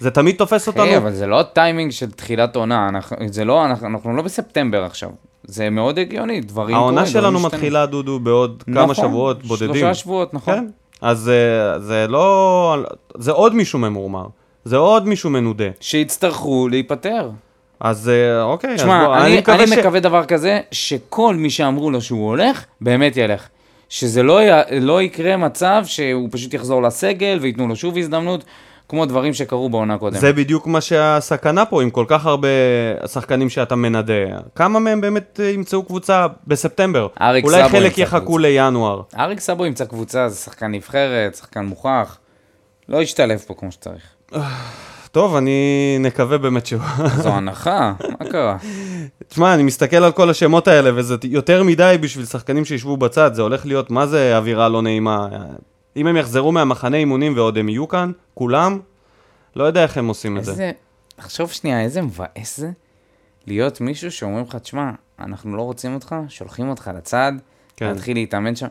זה 0.00 0.10
תמיד 0.10 0.36
תופס 0.36 0.66
אותנו. 0.66 0.82
היי, 0.82 0.96
אבל 0.96 1.12
זה 1.12 1.26
לא 1.26 1.42
טיימינג 1.52 1.90
של 1.90 2.10
תחילת 2.10 2.56
עונה, 2.56 2.88
אנחנו, 2.88 3.16
זה 3.30 3.44
לא, 3.44 3.64
אנחנו, 3.64 3.86
אנחנו 3.86 4.16
לא 4.16 4.22
בספטמבר 4.22 4.84
עכשיו. 4.84 5.10
זה 5.46 5.70
מאוד 5.70 5.98
הגיוני, 5.98 6.40
דברים 6.40 6.76
העונה 6.76 7.00
קורים, 7.00 7.12
דברים 7.12 7.32
שלנו. 7.32 7.46
מתחילה, 7.46 7.86
דודו, 7.86 8.20
בעוד 8.20 8.62
כמה 8.66 8.82
נכון, 8.82 8.94
שבועות 8.94 9.42
בודדים. 9.44 9.74
שלושה 9.74 9.94
שבועות, 9.94 10.34
נכון. 10.34 10.54
כן. 10.54 10.66
אז 11.00 11.28
אה, 11.28 11.78
זה 11.78 12.06
לא... 12.08 12.76
זה 13.18 13.32
עוד 13.32 13.54
מישהו 13.54 13.78
ממורמר. 13.78 14.26
זה 14.64 14.76
עוד 14.76 15.08
מישהו 15.08 15.30
מנודה. 15.30 15.64
שיצטרכו 15.80 16.68
להיפטר. 16.68 17.30
אז 17.80 18.08
אה, 18.08 18.42
אוקיי, 18.42 18.74
אז 18.74 18.80
תשמע, 18.80 19.06
בוא, 19.06 19.16
אני, 19.16 19.38
מקווה 19.38 19.58
אני 19.58 19.66
ש... 19.66 19.72
מקווה 19.72 20.00
דבר 20.00 20.24
כזה, 20.24 20.60
שכל 20.70 21.34
מי 21.34 21.50
שאמרו 21.50 21.90
לו 21.90 22.00
שהוא 22.00 22.28
הולך, 22.28 22.64
באמת 22.80 23.16
ילך. 23.16 23.48
שזה 23.88 24.22
לא, 24.22 24.42
י... 24.42 24.80
לא 24.80 25.02
יקרה 25.02 25.36
מצב 25.36 25.82
שהוא 25.86 26.28
פשוט 26.32 26.54
יחזור 26.54 26.82
לסגל 26.82 27.38
וייתנו 27.40 27.68
לו 27.68 27.76
שוב 27.76 27.98
הזדמנות, 27.98 28.44
כמו 28.88 29.06
דברים 29.06 29.34
שקרו 29.34 29.68
בעונה 29.68 29.98
קודמת. 29.98 30.20
זה 30.20 30.32
בדיוק 30.32 30.66
מה 30.66 30.80
שהסכנה 30.80 31.64
פה, 31.64 31.82
עם 31.82 31.90
כל 31.90 32.04
כך 32.08 32.26
הרבה 32.26 32.48
שחקנים 33.06 33.48
שאתה 33.48 33.76
מנדה. 33.76 34.12
כמה 34.54 34.78
מהם 34.78 35.00
באמת 35.00 35.40
אה, 35.42 35.50
ימצאו 35.50 35.82
קבוצה 35.82 36.26
בספטמבר? 36.46 37.08
אריק 37.20 37.44
אולי 37.44 37.56
סאבו 37.56 37.68
חלק 37.68 37.98
יחכו 37.98 38.26
קבוצה. 38.26 38.42
לינואר. 38.42 39.02
אריק 39.18 39.40
סאבו 39.40 39.66
ימצא 39.66 39.84
קבוצה, 39.84 40.28
זה 40.28 40.36
שחקן 40.36 40.66
נבחרת, 40.66 41.34
שחקן 41.34 41.64
מוכח. 41.64 42.18
לא 42.88 43.02
ישתלב 43.02 43.38
פה 43.46 43.54
כמו 43.54 43.72
שצריך. 43.72 44.02
טוב, 45.12 45.36
אני 45.36 45.96
נקווה 46.00 46.38
באמת 46.38 46.66
שהוא... 46.66 46.82
זו 47.22 47.28
הנחה, 47.28 47.92
מה 48.20 48.30
קרה? 48.30 48.56
תשמע, 49.28 49.54
אני 49.54 49.62
מסתכל 49.62 49.96
על 49.96 50.12
כל 50.12 50.30
השמות 50.30 50.68
האלה, 50.68 50.90
וזה 50.94 51.16
יותר 51.24 51.62
מדי 51.62 51.96
בשביל 52.00 52.24
שחקנים 52.24 52.64
שישבו 52.64 52.96
בצד, 52.96 53.34
זה 53.34 53.42
הולך 53.42 53.66
להיות, 53.66 53.90
מה 53.90 54.06
זה 54.06 54.36
אווירה 54.36 54.68
לא 54.68 54.82
נעימה? 54.82 55.28
אם 55.96 56.06
הם 56.06 56.16
יחזרו 56.16 56.52
מהמחנה 56.52 56.96
אימונים 56.96 57.36
ועוד 57.36 57.58
הם 57.58 57.68
יהיו 57.68 57.88
כאן, 57.88 58.12
כולם, 58.34 58.78
לא 59.56 59.64
יודע 59.64 59.82
איך 59.82 59.98
הם 59.98 60.08
עושים 60.08 60.38
את 60.38 60.44
זה. 60.44 60.50
איזה... 60.50 60.72
תחשוב 61.16 61.52
שנייה, 61.52 61.80
איזה 61.80 62.02
מבאס 62.02 62.56
זה 62.56 62.70
להיות 63.46 63.80
מישהו 63.80 64.10
שאומרים 64.10 64.44
לך, 64.48 64.56
תשמע, 64.56 64.90
אנחנו 65.18 65.56
לא 65.56 65.62
רוצים 65.62 65.94
אותך, 65.94 66.14
שולחים 66.28 66.68
אותך 66.68 66.90
לצד, 66.96 67.32
כן. 67.76 67.86
להתחיל 67.86 68.16
להתאמן 68.16 68.56
שם. 68.56 68.66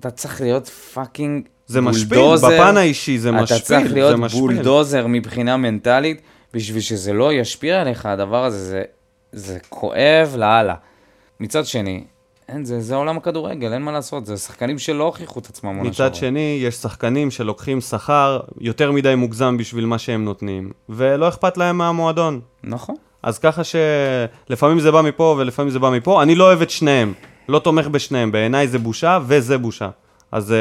אתה 0.00 0.10
צריך 0.10 0.40
להיות 0.40 0.68
fucking 0.68 1.48
זה 1.66 1.80
משפיל, 1.80 2.18
בולדוזר. 2.18 2.48
בפן 2.48 2.76
האישי 2.76 3.18
זה 3.18 3.32
משפיל, 3.32 3.56
אתה 3.56 3.64
צריך 3.64 3.88
זה 3.88 3.94
להיות 3.94 4.18
משפיל. 4.18 4.40
בולדוזר 4.40 5.06
מבחינה 5.06 5.56
מנטלית, 5.56 6.20
בשביל 6.54 6.82
שזה 6.82 7.12
לא 7.12 7.32
ישפיע 7.32 7.80
עליך, 7.80 8.06
הדבר 8.06 8.44
הזה, 8.44 8.58
זה, 8.58 8.82
זה 9.32 9.58
כואב 9.68 10.34
לאללה. 10.36 10.74
מצד 11.40 11.66
שני, 11.66 12.04
אין, 12.50 12.64
זה, 12.64 12.80
זה 12.80 12.94
עולם 12.94 13.16
הכדורגל, 13.16 13.72
אין 13.72 13.82
מה 13.82 13.92
לעשות, 13.92 14.26
זה 14.26 14.36
שחקנים 14.36 14.78
שלא 14.78 15.04
הוכיחו 15.04 15.40
את 15.40 15.46
עצמם 15.46 15.76
עונה 15.76 15.82
מצד 15.82 15.94
שעברה. 15.96 16.14
שני, 16.14 16.60
יש 16.62 16.74
שחקנים 16.74 17.30
שלוקחים 17.30 17.80
שכר 17.80 18.40
יותר 18.60 18.92
מדי 18.92 19.14
מוגזם 19.14 19.56
בשביל 19.56 19.86
מה 19.86 19.98
שהם 19.98 20.24
נותנים, 20.24 20.70
ולא 20.88 21.28
אכפת 21.28 21.56
להם 21.56 21.78
מהמועדון. 21.78 22.40
נכון. 22.64 22.94
אז 23.22 23.38
ככה 23.38 23.62
שלפעמים 23.64 24.80
זה 24.80 24.90
בא 24.90 25.02
מפה 25.02 25.36
ולפעמים 25.38 25.70
זה 25.70 25.78
בא 25.78 25.90
מפה, 25.90 26.22
אני 26.22 26.34
לא 26.34 26.44
אוהב 26.44 26.62
את 26.62 26.70
שניהם. 26.70 27.12
לא 27.48 27.58
תומך 27.58 27.88
בשניהם, 27.88 28.32
בעיניי 28.32 28.68
זה 28.68 28.78
בושה 28.78 29.18
וזה 29.26 29.58
בושה. 29.58 29.88
אז 30.32 30.52
אה, 30.52 30.56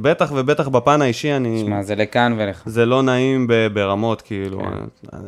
בטח 0.00 0.32
ובטח 0.34 0.68
בפן 0.68 1.02
האישי 1.02 1.32
אני... 1.32 1.62
שמע, 1.66 1.82
זה 1.82 1.94
לכאן 1.94 2.36
ולכאן. 2.38 2.72
זה 2.72 2.86
לא 2.86 3.02
נעים 3.02 3.46
ברמות, 3.72 4.22
כאילו. 4.22 4.58
כן. 4.58 4.66
אה, 5.14 5.18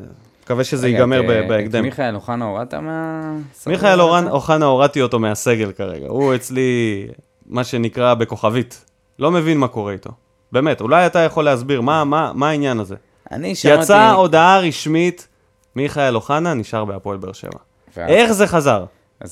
מקווה 0.44 0.64
שזה 0.64 0.88
ייגמר 0.88 1.30
אה, 1.30 1.48
בהקדם. 1.48 1.78
את 1.80 1.84
מיכאל 1.84 2.14
אוחנה 2.14 2.44
הורדת 2.44 2.74
מה... 2.74 3.32
מיכאל 3.66 4.00
אוחנה 4.00 4.64
הורדתי 4.66 5.02
אותו 5.02 5.18
מהסגל 5.18 5.72
כרגע. 5.72 6.06
הוא 6.08 6.34
אצלי, 6.34 7.06
מה 7.46 7.64
שנקרא, 7.64 8.14
בכוכבית. 8.14 8.84
לא 9.18 9.30
מבין 9.30 9.58
מה 9.58 9.68
קורה 9.68 9.92
איתו. 9.92 10.10
באמת, 10.52 10.80
אולי 10.80 11.06
אתה 11.06 11.18
יכול 11.18 11.44
להסביר 11.44 11.80
מה, 11.80 12.04
מה, 12.04 12.32
מה 12.34 12.48
העניין 12.48 12.80
הזה. 12.80 12.94
אני 13.32 13.54
שמעתי... 13.54 13.82
יצאה 13.82 14.10
הודעה 14.12 14.60
רשמית, 14.60 15.28
מיכאל 15.76 16.14
אוחנה 16.16 16.54
נשאר 16.54 16.84
בהפועל 16.84 17.16
באר 17.18 17.32
שבע. 17.32 17.50
ואז- 17.96 18.10
איך 18.10 18.32
זה 18.32 18.46
חזר? 18.46 18.84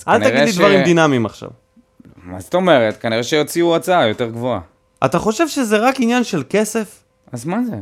אל 0.08 0.18
תגיד 0.24 0.40
לי 0.40 0.52
ש- 0.52 0.56
דברים 0.58 0.84
דינמיים 0.84 1.26
עכשיו. 1.26 1.48
מה 2.24 2.40
זאת 2.40 2.54
אומרת? 2.54 2.96
כנראה 2.96 3.22
שיוציאו 3.22 3.76
הצעה 3.76 4.06
יותר 4.08 4.28
גבוהה. 4.30 4.60
אתה 5.04 5.18
חושב 5.18 5.48
שזה 5.48 5.78
רק 5.78 5.94
עניין 6.00 6.24
של 6.24 6.42
כסף? 6.50 7.02
אז 7.32 7.44
מה 7.44 7.58
זה? 7.70 7.76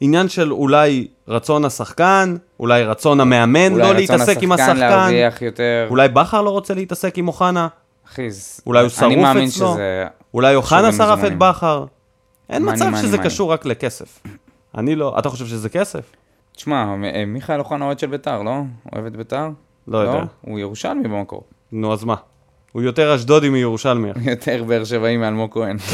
עניין 0.00 0.28
של 0.28 0.52
אולי 0.52 1.06
רצון 1.28 1.64
השחקן, 1.64 2.36
אולי 2.60 2.84
רצון 2.84 3.20
המאמן 3.20 3.72
אולי 3.72 3.82
לא 3.82 3.86
רצון 3.86 3.96
להתעסק 3.96 4.42
עם 4.42 4.52
השחקן, 4.52 4.76
להרוויח 4.76 5.42
יותר. 5.42 5.86
אולי 5.90 6.08
בכר 6.08 6.42
לא 6.42 6.50
רוצה 6.50 6.74
להתעסק 6.74 7.18
עם 7.18 7.28
אוחנה, 7.28 7.68
אחי, 8.06 8.28
אולי 8.66 8.80
הוא 8.80 8.88
שרוף 8.88 9.12
אצלו. 9.14 9.48
שזה... 9.48 10.04
אולי 10.34 10.54
אוחנה 10.54 10.92
שרף 10.92 11.24
את. 11.24 11.38
בכר. 11.38 11.84
אין 12.50 12.72
מצב 12.72 12.84
מאני, 12.84 13.02
שזה 13.02 13.16
מאני. 13.16 13.28
קשור 13.28 13.52
רק 13.52 13.66
לכסף. 13.66 14.22
אני 14.76 14.94
לא, 14.94 15.18
אתה 15.18 15.28
חושב 15.28 15.46
שזה 15.46 15.68
כסף? 15.68 16.12
תשמע, 16.56 16.94
אה, 17.14 17.24
מיכאל 17.26 17.58
אוחנה 17.58 17.84
אוהד 17.84 17.98
של 17.98 18.06
ביתר, 18.06 18.42
לא? 18.42 18.60
אוהב 18.92 19.06
את 19.06 19.16
ביתר? 19.16 19.48
לא 19.88 19.98
יודע. 19.98 20.24
הוא 20.40 20.58
ירושלמי 20.58 21.08
במקור. 21.08 21.42
נו, 21.72 21.92
אז 21.92 22.04
מה? 22.04 22.14
הוא 22.72 22.82
יותר 22.82 23.14
אשדודי 23.14 23.48
מירושלמי. 23.48 24.08
יותר 24.30 24.64
באר 24.64 24.84
שבעי 24.84 25.16
מאלמוג 25.16 25.52
כהן. 25.52 25.76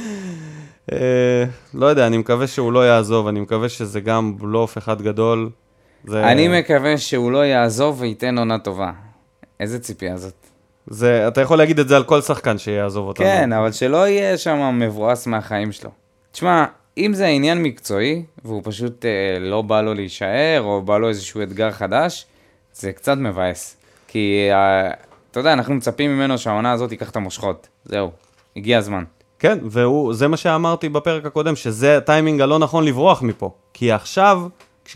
אה, 0.92 1.44
לא 1.74 1.86
יודע, 1.86 2.06
אני 2.06 2.18
מקווה 2.18 2.46
שהוא 2.46 2.72
לא 2.72 2.86
יעזוב, 2.88 3.26
אני 3.26 3.40
מקווה 3.40 3.68
שזה 3.68 4.00
גם 4.00 4.38
בלוף 4.38 4.78
אחד 4.78 5.02
גדול. 5.02 5.50
זה- 6.04 6.26
אני 6.32 6.60
מקווה 6.60 6.98
שהוא 6.98 7.32
לא 7.32 7.46
יעזוב 7.46 8.00
וייתן 8.00 8.38
עונה 8.38 8.58
טובה. 8.58 8.90
איזה 9.60 9.78
ציפייה 9.78 10.16
זאת. 10.16 10.34
זה, 10.86 11.28
אתה 11.28 11.40
יכול 11.40 11.58
להגיד 11.58 11.78
את 11.78 11.88
זה 11.88 11.96
על 11.96 12.04
כל 12.04 12.20
שחקן 12.20 12.58
שיעזוב 12.58 13.08
אותנו. 13.08 13.26
כן, 13.26 13.52
אבל 13.52 13.72
שלא 13.72 14.08
יהיה 14.08 14.38
שם 14.38 14.78
מבואס 14.78 15.26
מהחיים 15.26 15.72
שלו. 15.72 15.90
תשמע, 16.32 16.64
אם 16.98 17.14
זה 17.14 17.26
עניין 17.26 17.62
מקצועי, 17.62 18.22
והוא 18.44 18.62
פשוט 18.64 19.04
אה, 19.04 19.10
לא 19.40 19.62
בא 19.62 19.80
לו 19.80 19.94
להישאר, 19.94 20.60
או 20.60 20.82
בא 20.82 20.98
לו 20.98 21.08
איזשהו 21.08 21.42
אתגר 21.42 21.70
חדש, 21.70 22.26
זה 22.72 22.92
קצת 22.92 23.16
מבאס. 23.18 23.76
כי, 24.08 24.48
אה, 24.52 24.90
אתה 25.30 25.40
יודע, 25.40 25.52
אנחנו 25.52 25.74
מצפים 25.74 26.16
ממנו 26.16 26.38
שהעונה 26.38 26.72
הזאת 26.72 26.92
ייקח 26.92 27.10
את 27.10 27.16
המושכות. 27.16 27.68
זהו, 27.84 28.10
הגיע 28.56 28.78
הזמן. 28.78 29.04
כן, 29.40 29.58
וזה 29.64 30.28
מה 30.28 30.36
שאמרתי 30.36 30.88
בפרק 30.88 31.26
הקודם, 31.26 31.56
שזה 31.56 31.96
הטיימינג 31.96 32.40
הלא 32.40 32.58
נכון 32.58 32.84
לברוח 32.84 33.22
מפה. 33.22 33.50
כי 33.72 33.92
עכשיו, 33.92 34.42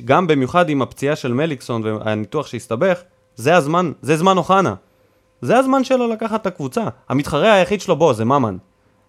גם 0.04 0.26
במיוחד 0.26 0.68
עם 0.68 0.82
הפציעה 0.82 1.16
של 1.16 1.32
מליקסון 1.32 1.82
והניתוח 1.84 2.46
שהסתבך, 2.46 3.00
זה 3.36 3.56
הזמן, 3.56 3.92
זה 4.02 4.16
זמן 4.16 4.36
אוחנה. 4.36 4.74
זה 5.40 5.58
הזמן 5.58 5.84
שלו 5.84 6.08
לקחת 6.08 6.40
את 6.40 6.46
הקבוצה. 6.46 6.84
המתחרה 7.08 7.52
היחיד 7.52 7.80
שלו 7.80 7.96
בו 7.96 8.14
זה 8.14 8.24
ממן. 8.24 8.56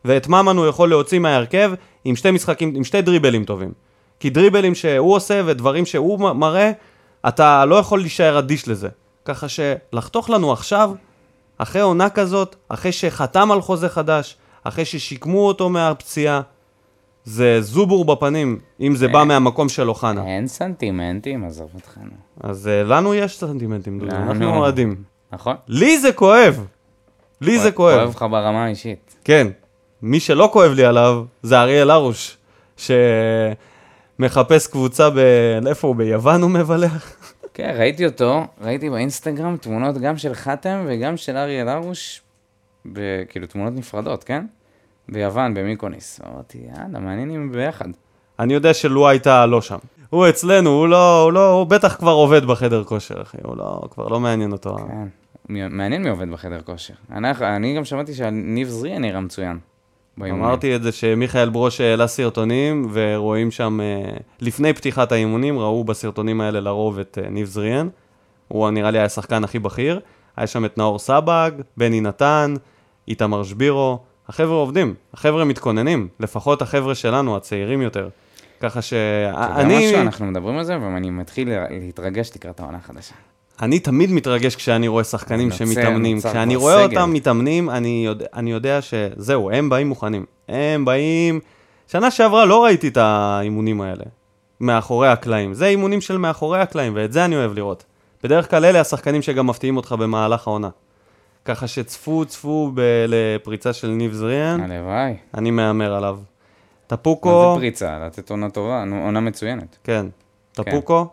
ואת 0.05 0.27
ממן 0.27 0.57
הוא 0.57 0.65
יכול 0.65 0.89
להוציא 0.89 1.19
מההרכב 1.19 1.71
עם 2.05 2.15
שתי 2.15 2.31
משחקים, 2.31 2.73
עם 2.75 2.83
שתי 2.83 3.01
דריבלים 3.01 3.45
טובים. 3.45 3.71
כי 4.19 4.29
דריבלים 4.29 4.75
שהוא 4.75 5.15
עושה 5.15 5.41
ודברים 5.45 5.85
שהוא 5.85 6.19
מראה, 6.19 6.71
אתה 7.27 7.65
לא 7.65 7.75
יכול 7.75 7.99
להישאר 7.99 8.39
אדיש 8.39 8.67
לזה. 8.67 8.89
ככה 9.25 9.47
שלחתוך 9.49 10.29
לנו 10.29 10.51
עכשיו, 10.51 10.91
אחרי 11.57 11.81
עונה 11.81 12.09
כזאת, 12.09 12.55
אחרי 12.69 12.91
שחתם 12.91 13.51
על 13.51 13.61
חוזה 13.61 13.89
חדש, 13.89 14.37
אחרי 14.65 14.85
ששיקמו 14.85 15.47
אותו 15.47 15.69
מהפציעה, 15.69 16.41
זה 17.23 17.61
זובור 17.61 18.05
בפנים, 18.05 18.59
אם 18.81 18.95
זה 18.95 19.07
בא 19.07 19.23
מהמקום 19.23 19.69
של 19.69 19.89
אוחנה. 19.89 20.25
אין 20.27 20.47
סנטימנטים, 20.47 21.45
עזוב 21.45 21.69
אותך. 21.75 21.97
אז 22.41 22.67
אה, 22.67 22.83
לנו 22.83 23.13
יש 23.13 23.37
סנטימנטים, 23.39 23.99
דודו. 23.99 24.15
אנחנו 24.15 24.57
אוהדים. 24.57 24.95
נכון? 25.31 25.55
לי 25.67 25.99
זה 25.99 26.13
כואב. 26.13 26.65
לי 27.41 27.59
זה 27.59 27.71
כואב 27.71 27.97
כואב. 27.97 28.09
לך 28.09 28.21
ברמה 28.31 28.65
האישית. 28.65 29.15
כן. 29.23 29.47
מי 30.01 30.19
שלא 30.19 30.49
כואב 30.53 30.71
לי 30.71 30.85
עליו, 30.85 31.23
זה 31.43 31.59
אריאל 31.59 31.89
הרוש, 31.89 32.37
שמחפש 34.17 34.67
קבוצה 34.67 35.09
ב... 35.09 35.17
איפה 35.67 35.87
הוא? 35.87 35.95
ביוון 35.95 36.41
הוא 36.41 36.51
מבלח? 36.51 37.15
כן, 37.53 37.75
ראיתי 37.77 38.05
אותו, 38.05 38.43
ראיתי 38.61 38.89
באינסטגרם 38.89 39.57
תמונות 39.57 39.97
גם 39.97 40.17
של 40.17 40.33
חתם 40.33 40.85
וגם 40.87 41.17
של 41.17 41.37
אריאל 41.37 41.67
הרוש, 41.67 42.21
כאילו 43.29 43.47
תמונות 43.47 43.73
נפרדות, 43.75 44.23
כן? 44.23 44.45
ביוון, 45.09 45.53
במיקוניס. 45.53 46.19
אמרתי, 46.27 46.57
יאללה, 46.57 47.11
הם 47.11 47.51
ביחד. 47.51 47.85
אני 48.39 48.53
יודע 48.53 48.73
שלו 48.73 49.09
הייתה 49.09 49.45
לא 49.45 49.61
שם. 49.61 49.77
הוא 50.09 50.29
אצלנו, 50.29 50.69
הוא 50.69 50.87
לא, 50.87 51.21
הוא 51.21 51.31
לא, 51.31 51.51
הוא 51.51 51.67
בטח 51.67 51.95
כבר 51.95 52.11
עובד 52.11 52.45
בחדר 52.45 52.83
כושר, 52.83 53.21
אחי, 53.21 53.37
הוא 53.43 53.57
לא, 53.57 53.81
כבר 53.91 54.07
לא 54.07 54.19
מעניין 54.19 54.51
אותו. 54.51 54.77
כן. 54.77 55.07
מעניין 55.49 56.03
מי 56.03 56.09
עובד 56.09 56.31
בחדר 56.31 56.61
כושר. 56.61 56.93
אני, 57.11 57.27
אני 57.41 57.75
גם 57.77 57.85
שמעתי 57.85 58.13
שניב 58.13 58.67
זריה 58.67 58.99
נראה 58.99 59.19
מצוין. 59.19 59.57
באימונים. 60.17 60.45
אמרתי 60.45 60.75
את 60.75 60.83
זה 60.83 60.91
שמיכאל 60.91 61.49
ברוש 61.49 61.81
העלה 61.81 62.07
סרטונים, 62.07 62.87
ורואים 62.93 63.51
שם, 63.51 63.79
אה, 63.81 64.17
לפני 64.41 64.73
פתיחת 64.73 65.11
האימונים, 65.11 65.59
ראו 65.59 65.83
בסרטונים 65.83 66.41
האלה 66.41 66.59
לרוב 66.59 66.99
את 66.99 67.17
אה, 67.23 67.29
ניב 67.29 67.47
זריאן. 67.47 67.87
הוא 68.47 68.69
נראה 68.69 68.91
לי 68.91 68.97
היה 68.97 69.05
השחקן 69.05 69.43
הכי 69.43 69.59
בכיר. 69.59 69.99
היה 70.37 70.47
שם 70.47 70.65
את 70.65 70.77
נאור 70.77 70.99
סבג, 70.99 71.51
בני 71.77 72.01
נתן, 72.01 72.53
איתמר 73.07 73.43
שבירו. 73.43 73.99
החבר'ה 74.29 74.55
עובדים, 74.55 74.93
החבר'ה 75.13 75.45
מתכוננים, 75.45 76.07
לפחות 76.19 76.61
החבר'ה 76.61 76.95
שלנו, 76.95 77.35
הצעירים 77.35 77.81
יותר. 77.81 78.09
ככה 78.59 78.79
אתה 78.79 78.95
יודע 79.61 79.61
שאני... 79.61 79.87
משהו, 79.87 80.01
אנחנו 80.01 80.25
מדברים 80.25 80.57
על 80.57 80.63
זה, 80.63 80.77
ואני 80.81 81.09
מתחיל 81.09 81.49
להתרגש 81.69 82.31
לקראת 82.35 82.59
העונה 82.59 82.77
החדשה. 82.77 83.15
אני 83.61 83.79
תמיד 83.79 84.11
מתרגש 84.11 84.55
כשאני 84.55 84.87
רואה 84.87 85.03
שחקנים 85.03 85.49
נוצר- 85.49 85.65
שמתאמנים. 85.65 86.15
נוצר 86.15 86.29
כשאני 86.29 86.55
רואה 86.55 86.75
סגל. 86.87 86.97
אותם 86.97 87.13
מתאמנים, 87.13 87.69
אני 87.69 88.03
יודע, 88.05 88.25
אני 88.33 88.51
יודע 88.51 88.79
שזהו, 88.81 89.51
הם 89.51 89.69
באים 89.69 89.89
מוכנים. 89.89 90.25
הם 90.49 90.85
באים... 90.85 91.39
שנה 91.87 92.11
שעברה 92.11 92.45
לא 92.45 92.63
ראיתי 92.63 92.87
את 92.87 92.97
האימונים 92.97 93.81
האלה, 93.81 94.03
מאחורי 94.61 95.07
הקלעים. 95.07 95.53
זה 95.53 95.65
אימונים 95.67 96.01
של 96.01 96.17
מאחורי 96.17 96.59
הקלעים, 96.59 96.93
ואת 96.95 97.11
זה 97.13 97.25
אני 97.25 97.35
אוהב 97.35 97.53
לראות. 97.53 97.83
בדרך 98.23 98.49
כלל 98.49 98.65
אלה 98.65 98.81
השחקנים 98.81 99.21
שגם 99.21 99.47
מפתיעים 99.47 99.77
אותך 99.77 99.91
במהלך 99.99 100.47
העונה. 100.47 100.69
ככה 101.45 101.67
שצפו, 101.67 102.25
צפו 102.25 102.71
ב- 102.73 103.05
לפריצה 103.07 103.73
של 103.73 103.87
ניב 103.87 104.13
זריאן, 104.13 104.71
הלוואי. 104.71 105.13
אני 105.33 105.51
מהמר 105.51 105.95
עליו. 105.95 106.15
מה 106.15 106.97
טפוקו, 106.97 107.53
זה 107.53 107.59
פריצה? 107.59 107.99
לתת 108.05 108.29
עונה 108.29 108.49
טובה, 108.49 108.83
עונה 109.03 109.19
מצוינת. 109.19 109.77
כן. 109.83 110.05
טפוקו, 110.53 111.07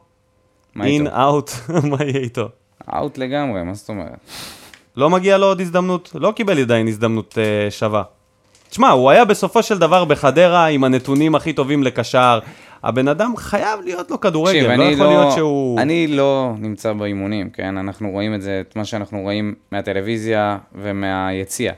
מה 0.75 0.85
אין? 0.87 1.07
אאוט, 1.07 1.51
מה 1.91 1.97
יהיה 2.01 2.21
איתו? 2.21 2.49
אאוט 2.95 3.19
לגמרי, 3.19 3.63
מה 3.63 3.75
זאת 3.75 3.89
אומרת? 3.89 4.19
לא 4.97 5.11
מגיע 5.11 5.39
לו 5.39 5.47
עוד 5.47 5.61
הזדמנות? 5.61 6.11
לא 6.15 6.33
קיבל 6.33 6.59
עדיין 6.61 6.89
הזדמנות 6.89 7.39
אה, 7.39 7.71
שווה. 7.71 8.03
תשמע, 8.71 8.91
הוא 8.91 9.11
היה 9.11 9.25
בסופו 9.25 9.63
של 9.63 9.79
דבר 9.79 10.05
בחדרה 10.05 10.67
עם 10.67 10.85
הנתונים 10.85 11.35
הכי 11.35 11.53
טובים 11.53 11.83
לקשר. 11.83 12.39
הבן 12.83 13.09
אדם 13.09 13.37
חייב 13.37 13.81
להיות 13.81 14.11
לו 14.11 14.21
כדורגל, 14.21 14.65
תקשיב, 14.65 14.81
לא 14.81 14.85
יכול 14.85 15.07
לא, 15.07 15.11
להיות 15.11 15.33
שהוא... 15.33 15.81
אני 15.81 16.07
לא 16.07 16.55
נמצא 16.59 16.93
באימונים, 16.93 17.51
כן? 17.51 17.77
אנחנו 17.77 18.11
רואים 18.11 18.35
את 18.35 18.43
זה, 18.43 18.63
את 18.69 18.77
מה 18.77 18.85
שאנחנו 18.85 19.21
רואים 19.21 19.55
מהטלוויזיה 19.73 20.59
ומהיציע. 20.75 21.73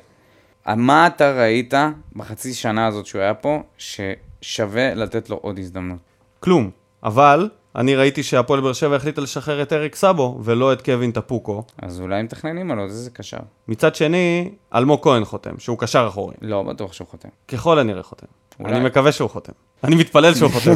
מה 0.67 1.07
אתה 1.07 1.33
ראית 1.33 1.75
בחצי 2.17 2.55
שנה 2.55 2.87
הזאת 2.87 3.07
שהוא 3.07 3.23
היה 3.23 3.35
פה, 3.35 3.63
ששווה 3.79 4.95
לתת 4.95 5.31
לו 5.31 5.37
עוד 5.37 5.59
הזדמנות? 5.59 5.99
כלום. 6.41 6.71
אבל 7.03 7.49
אני 7.77 7.97
ראיתי 7.97 8.23
שהפועל 8.23 8.61
באר 8.61 8.73
שבע 8.73 8.97
החליטה 8.97 9.21
לשחרר 9.21 9.63
את 9.63 9.73
אריק 9.73 9.95
סאבו, 9.95 10.41
ולא 10.45 10.73
את 10.73 10.83
קווין 10.83 11.11
טפוקו. 11.11 11.63
אז 11.83 12.01
אולי 12.01 12.19
הם 12.19 12.25
מתכננים 12.25 12.71
על 12.71 12.79
עוד 12.79 12.89
איזה 12.89 13.11
קשר. 13.11 13.39
מצד 13.69 13.95
שני, 13.95 14.51
אלמוג 14.75 15.03
כהן 15.03 15.25
חותם, 15.25 15.59
שהוא 15.59 15.79
קשר 15.79 16.07
אחורי. 16.09 16.35
לא 16.43 16.63
בטוח 16.63 16.93
שהוא 16.93 17.09
חותם. 17.09 17.29
ככל 17.49 17.79
הנראה 17.79 18.03
חותם. 18.03 18.27
אני 18.65 18.81
מקווה 18.81 19.13
שהוא 19.13 19.31
חותם. 19.31 19.53
אני 19.85 19.97
מתפלל 19.97 20.35
שהוא 20.35 20.51
חותם. 20.51 20.75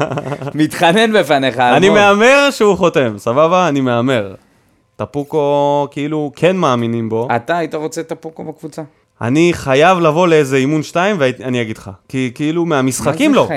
מתחנן 0.54 1.12
בפניך, 1.12 1.58
אני 1.58 1.86
אלמוג. 1.86 1.98
מהמר 1.98 2.48
שהוא 2.50 2.76
חותם, 2.76 3.18
סבבה? 3.18 3.68
אני 3.68 3.80
מהמר. 3.80 4.34
טפוקו, 4.96 5.88
כאילו, 5.90 6.32
כן 6.36 6.56
מאמינים 6.56 7.08
בו. 7.08 7.28
אתה 7.36 7.56
היית 7.56 7.74
רוצה 7.74 8.00
את 8.00 8.12
הפוקו 8.12 8.44
בקבוצה? 8.44 8.82
אני 9.22 9.50
חייב 9.52 9.98
לבוא 10.00 10.28
לאיזה 10.28 10.56
אימון 10.56 10.82
שתיים, 10.82 11.16
ואני 11.18 11.62
אגיד 11.62 11.78
לך. 11.78 11.90
כי 12.08 12.30
כאילו 12.34 12.66
מהמשחקים 12.66 13.34
לא. 13.34 13.48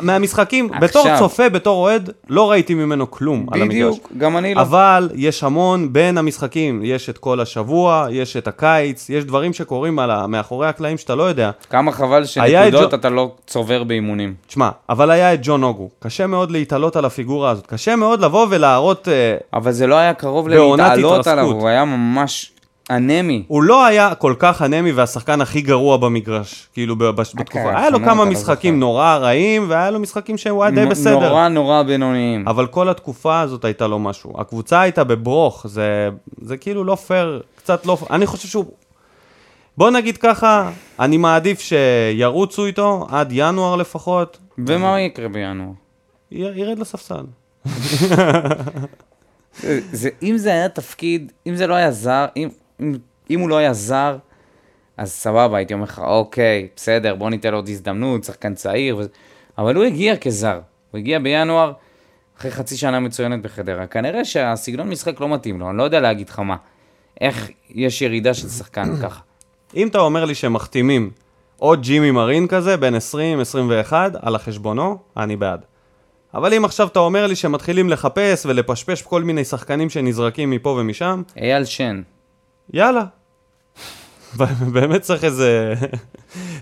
מהמשחקים, 0.00 0.66
עכשיו. 0.72 0.80
בתור 0.80 1.18
צופה, 1.18 1.48
בתור 1.48 1.76
אוהד, 1.82 2.10
לא 2.28 2.50
ראיתי 2.50 2.74
ממנו 2.74 3.10
כלום 3.10 3.46
על 3.52 3.62
המגרש. 3.62 3.76
בדיוק, 3.76 4.08
גם 4.18 4.36
אני 4.36 4.54
לא. 4.54 4.60
אבל 4.60 5.08
יש 5.14 5.44
המון 5.44 5.92
בין 5.92 6.18
המשחקים, 6.18 6.80
יש 6.84 7.08
את 7.10 7.18
כל 7.18 7.40
השבוע, 7.40 8.06
יש 8.10 8.36
את 8.36 8.48
הקיץ, 8.48 9.10
יש 9.10 9.24
דברים 9.24 9.52
שקורים 9.52 9.98
ה- 9.98 10.26
מאחורי 10.26 10.66
הקלעים 10.68 10.98
שאתה 10.98 11.14
לא 11.14 11.22
יודע. 11.22 11.50
כמה 11.70 11.92
חבל 11.92 12.24
שנקודות 12.24 12.90
ג'ו- 12.90 12.96
אתה 12.96 13.10
לא 13.10 13.32
צובר 13.46 13.84
באימונים. 13.84 14.34
תשמע, 14.46 14.68
אבל 14.88 15.10
היה 15.10 15.34
את 15.34 15.38
ג'ון 15.42 15.62
אוגו. 15.62 15.88
קשה 16.00 16.26
מאוד 16.26 16.50
להתעלות 16.50 16.96
על 16.96 17.04
הפיגורה 17.04 17.50
הזאת. 17.50 17.66
קשה 17.66 17.96
מאוד 17.96 18.20
לבוא 18.20 18.46
ולהראות... 18.50 19.08
אה, 19.08 19.36
אבל 19.54 19.72
זה 19.72 19.86
לא 19.86 19.94
היה 19.94 20.14
קרוב 20.14 20.50
בעונת 20.50 20.80
ללהתעלות 20.98 21.26
עליו. 21.26 21.44
הוא 21.44 21.68
היה 21.68 21.84
ממש 21.84 22.50
אנמי. 22.90 23.42
הוא 23.48 23.62
לא 23.62 23.84
היה 23.84 24.14
כל 24.14 24.34
כך 24.38 24.62
אנמי 24.62 24.92
והשחקן 24.92 25.40
הכי 25.40 25.60
גרוע 25.60 25.96
במגרש, 25.96 26.68
כאילו 26.72 26.96
בש- 26.96 27.34
בתקופה. 27.34 27.78
היה 27.78 27.90
לו 27.90 27.98
שנה 27.98 28.06
כמה 28.06 28.24
לא 28.24 28.30
משחקים. 28.30 28.80
נורא 28.80 29.16
רעים, 29.16 29.66
והיה 29.68 29.90
לו 29.90 30.00
משחקים 30.00 30.38
שהוא 30.38 30.64
היה 30.64 30.70
די 30.70 30.86
בסדר. 30.86 31.28
נורא 31.28 31.48
נורא 31.48 31.82
בינוניים. 31.82 32.48
אבל 32.48 32.66
כל 32.66 32.88
התקופה 32.88 33.40
הזאת 33.40 33.64
הייתה 33.64 33.86
לו 33.86 33.98
משהו. 33.98 34.40
הקבוצה 34.40 34.80
הייתה 34.80 35.04
בברוך, 35.04 35.66
זה, 35.68 36.08
זה 36.42 36.56
כאילו 36.56 36.84
לא 36.84 36.94
פייר, 36.94 37.42
קצת 37.56 37.86
לא... 37.86 37.96
אני 38.10 38.26
חושב 38.26 38.48
שהוא... 38.48 38.64
בוא 39.78 39.90
נגיד 39.90 40.16
ככה, 40.16 40.70
אני 41.00 41.16
מעדיף 41.16 41.60
שירוצו 41.60 42.66
איתו 42.66 43.06
עד 43.10 43.28
ינואר 43.32 43.76
לפחות, 43.76 44.38
ומה 44.58 45.00
יקרה 45.00 45.28
בינואר? 45.28 45.68
ירד 46.30 46.78
לספסל. 46.78 47.24
זה- 47.64 48.14
זה, 49.92 50.08
אם 50.22 50.36
זה 50.38 50.52
היה 50.52 50.68
תפקיד, 50.68 51.32
אם 51.46 51.56
זה 51.56 51.66
לא 51.66 51.74
היה 51.74 51.90
זר, 51.90 52.26
אם, 52.36 52.48
אם, 52.80 52.94
אם 53.30 53.40
הוא 53.40 53.48
לא 53.48 53.56
היה 53.56 53.72
זר, 53.72 54.16
אז 54.96 55.12
סבבה, 55.12 55.56
הייתי 55.56 55.74
אומר 55.74 55.84
לך, 55.84 55.98
אוקיי, 55.98 56.68
בסדר, 56.76 57.14
בוא 57.14 57.30
ניתן 57.30 57.50
לו 57.50 57.58
עוד 57.58 57.68
הזדמנות, 57.68 58.24
שחקן 58.24 58.54
צעיר, 58.54 58.96
וזה... 58.96 59.08
אבל 59.58 59.76
הוא 59.76 59.84
הגיע 59.84 60.16
כזר. 60.16 60.60
הוא 60.90 60.98
הגיע 60.98 61.18
בינואר, 61.18 61.72
אחרי 62.38 62.50
חצי 62.50 62.76
שנה 62.76 63.00
מצוינת 63.00 63.42
בחדרה. 63.42 63.86
כנראה 63.86 64.24
שהסגנון 64.24 64.88
משחק 64.88 65.20
לא 65.20 65.28
מתאים 65.28 65.60
לו, 65.60 65.70
אני 65.70 65.78
לא 65.78 65.82
יודע 65.82 66.00
להגיד 66.00 66.28
לך 66.28 66.38
מה. 66.38 66.56
איך 67.20 67.50
יש 67.70 68.02
ירידה 68.02 68.34
של 68.34 68.48
שחקן 68.48 68.96
ככה. 69.02 69.20
אם 69.76 69.88
אתה 69.88 69.98
אומר 69.98 70.24
לי 70.24 70.34
שמחתימים 70.34 71.10
עוד 71.58 71.82
ג'ימי 71.82 72.10
מרין 72.10 72.46
כזה, 72.46 72.76
בין 72.76 72.94
20-21, 73.90 73.92
על 74.22 74.34
החשבונו, 74.34 74.98
אני 75.16 75.36
בעד. 75.36 75.64
אבל 76.34 76.54
אם 76.54 76.64
עכשיו 76.64 76.86
אתה 76.86 76.98
אומר 76.98 77.26
לי 77.26 77.36
שמתחילים 77.36 77.90
לחפש 77.90 78.46
ולפשפש 78.46 79.02
כל 79.02 79.22
מיני 79.22 79.44
שחקנים 79.44 79.90
שנזרקים 79.90 80.50
מפה 80.50 80.76
ומשם, 80.80 81.22
אייל 81.36 81.64
שן. 81.64 82.02
יאללה. 82.72 83.04
באמת 84.72 85.00
צריך 85.00 85.24
איזה, 85.24 85.74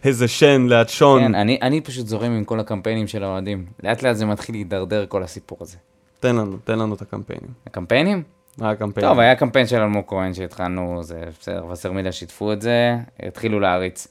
איזה 0.04 0.28
שן 0.28 0.66
ליד 0.68 0.88
שון. 0.88 1.22
כן, 1.22 1.34
אני, 1.34 1.58
אני 1.62 1.80
פשוט 1.80 2.06
זורם 2.06 2.32
עם 2.32 2.44
כל 2.44 2.60
הקמפיינים 2.60 3.06
של 3.06 3.24
האוהדים. 3.24 3.66
לאט 3.82 4.02
לאט 4.02 4.16
זה 4.16 4.26
מתחיל 4.26 4.54
להידרדר 4.54 5.06
כל 5.06 5.22
הסיפור 5.22 5.58
הזה. 5.60 5.76
תן 6.20 6.36
לנו, 6.36 6.56
תן 6.64 6.78
לנו 6.78 6.94
את 6.94 7.02
הקמפיינים. 7.02 7.48
הקמפיינים? 7.66 8.22
מה 8.58 8.70
הקמפיינים? 8.70 9.10
טוב, 9.10 9.18
היה 9.18 9.34
קמפיין 9.34 9.66
של 9.66 9.80
אלמוג 9.80 10.04
כהן 10.06 10.34
שהתחלנו, 10.34 11.02
זה 11.02 11.24
בסדר, 11.40 11.66
וסרמיליה 11.66 12.12
שיתפו 12.12 12.52
את 12.52 12.62
זה, 12.62 12.96
התחילו 13.22 13.60
להריץ. 13.60 14.08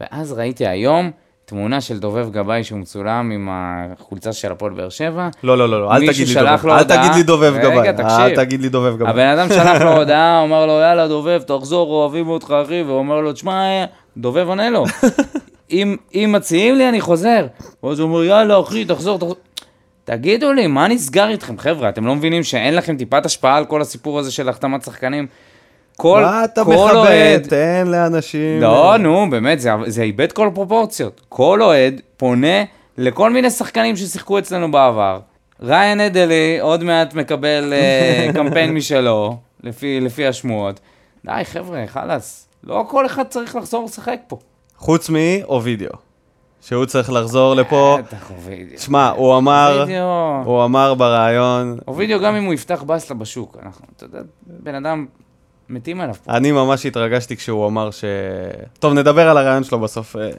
ואז 0.00 0.32
ראיתי 0.32 0.66
היום 0.66 1.10
תמונה 1.44 1.80
של 1.80 1.98
דובב 1.98 2.30
גבאי 2.30 2.64
שהוא 2.64 2.78
מצולם 2.78 3.30
עם 3.30 3.48
החולצה 3.50 4.32
של 4.32 4.52
הפועל 4.52 4.72
באר 4.72 4.88
שבע. 4.88 5.28
לא, 5.42 5.58
לא, 5.58 5.68
לא, 5.68 5.80
לא, 5.80 5.92
אל 5.92 6.06
תגיד 6.12 6.28
לי 6.28 6.34
דובב, 6.34 6.66
אל 6.66 6.84
תגיד 6.84 7.12
לי 7.14 7.22
דובב 7.22 7.52
רגע, 7.54 7.70
גבאי, 7.70 7.92
תקשיב. 7.92 8.20
אל 8.20 8.36
תגיד 8.36 8.60
לי 8.60 8.68
דובב 8.68 8.96
גבאי. 8.96 9.10
הבן 9.10 9.26
אדם 9.26 9.48
שלח 9.48 9.82
לו 9.82 9.96
הודעה, 9.98 10.40
אומר 10.40 10.66
לו, 10.66 10.72
יאללה, 10.72 11.08
דובב, 11.08 11.42
תחזור, 11.42 11.90
אוהבים 11.90 12.28
אותך, 12.28 12.54
אחי, 12.64 12.82
והוא 12.82 12.98
אומר 12.98 13.20
לו, 13.20 13.32
תשמע, 13.32 13.52
אה, 13.52 13.84
דובב 14.16 14.48
עונה 14.48 14.70
לו, 14.70 14.84
אם, 15.70 15.96
אם 16.14 16.30
מציעים 16.36 16.74
לי, 16.74 16.88
אני 16.88 17.00
חוזר. 17.00 17.46
ואז 17.82 17.98
הוא 17.98 18.08
אומר, 18.08 18.24
יאללה, 18.24 18.60
אחי, 18.60 18.84
תחזור, 18.84 19.18
תחזור. 19.18 19.36
תגידו 20.04 20.52
לי, 20.52 20.66
מה 20.66 20.88
נסגר 20.88 21.28
איתכם, 21.28 21.58
חבר'ה? 21.58 21.88
אתם 21.88 22.06
לא 22.06 22.14
מבינים 22.14 22.42
שאין 22.42 22.74
לכם 22.74 22.96
טיפת 22.96 23.26
השפעה 23.26 23.56
על 23.56 23.64
כל 23.64 23.80
הסיפור 23.80 24.18
הזה 24.18 24.32
של 24.32 24.48
החתמת 24.48 24.82
שחקנים? 24.82 25.26
כל, 25.96 26.22
מה 26.22 26.44
אתה 26.44 26.64
כל 26.64 26.70
מכבד? 26.74 26.94
אוהד- 26.94 27.46
תן 27.48 27.84
לאנשים... 27.86 28.60
לא, 28.60 28.96
נו, 28.98 29.26
באמת, 29.30 29.60
זה, 29.60 29.70
זה 29.86 30.02
איבד 30.02 30.32
כל 30.32 30.50
פרופורציות. 30.54 31.20
כל 31.28 31.62
אוהד 31.62 32.00
פונה 32.16 32.64
לכל 32.98 33.30
מיני 33.30 33.50
שחקנים 33.50 33.96
ששיחקו 33.96 34.38
אצלנו 34.38 34.70
בעבר. 34.70 35.20
ריין 35.62 36.00
אדלי 36.00 36.58
עוד 36.60 36.84
מעט 36.84 37.14
מקבל 37.14 37.72
אה, 37.72 38.28
קמפיין 38.34 38.74
משלו, 38.74 39.36
לפי, 39.62 40.00
לפי 40.00 40.26
השמועות. 40.26 40.80
די, 41.24 41.32
חבר'ה, 41.44 41.84
חלאס. 41.86 42.48
לא 42.64 42.84
כל 42.88 43.06
אחד 43.06 43.24
צריך 43.28 43.56
לחזור 43.56 43.84
לשחק 43.84 44.18
פה. 44.26 44.38
חוץ 44.76 45.10
מאובידיו, 45.10 45.90
שהוא 46.60 46.86
צריך 46.86 47.12
לחזור 47.12 47.54
לפה. 47.54 47.98
בטח, 48.06 48.30
אובידיו. 48.30 48.78
שמע, 48.78 49.08
הוא 49.10 49.36
אמר. 49.36 49.84
הוא 50.44 50.64
אמר 50.64 50.94
בריאיון, 50.94 51.78
אובידיו, 51.88 52.20
גם 52.20 52.34
אם 52.36 52.44
הוא 52.44 52.54
יפתח 52.54 52.82
בסלה 52.82 53.16
בשוק, 53.16 53.56
אנחנו, 53.62 53.86
אתה 53.96 54.04
יודע, 54.04 54.18
בן 54.46 54.74
אדם, 54.74 55.06
מתים 55.68 56.00
עליו 56.00 56.14
פה. 56.24 56.32
אני 56.32 56.52
ממש 56.52 56.86
התרגשתי 56.86 57.36
כשהוא 57.36 57.66
אמר 57.66 57.90
ש... 57.90 58.04
טוב, 58.78 58.92
נדבר 58.92 59.28
על 59.28 59.38
הרעיון 59.38 59.64
שלו 59.64 59.80
בסוף. 59.80 60.16
אה, 60.16 60.30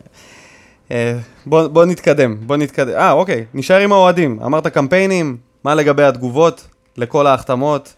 אה, 0.92 1.18
בוא, 1.46 1.68
בוא 1.68 1.86
נתקדם, 1.86 2.38
בוא 2.48 2.58
נתקדם. 2.58 2.94
אה, 2.96 3.12
אוקיי, 3.12 3.46
נשאר 3.54 3.80
עם 3.80 3.92
האוהדים. 3.92 4.40
אמרת 4.46 4.68
קמפיינים, 4.68 5.38
מה 5.64 5.76
לגבי 5.76 6.04
התגובות 6.04 6.68
לכל 6.98 7.28
ההחתמות, 7.28 7.94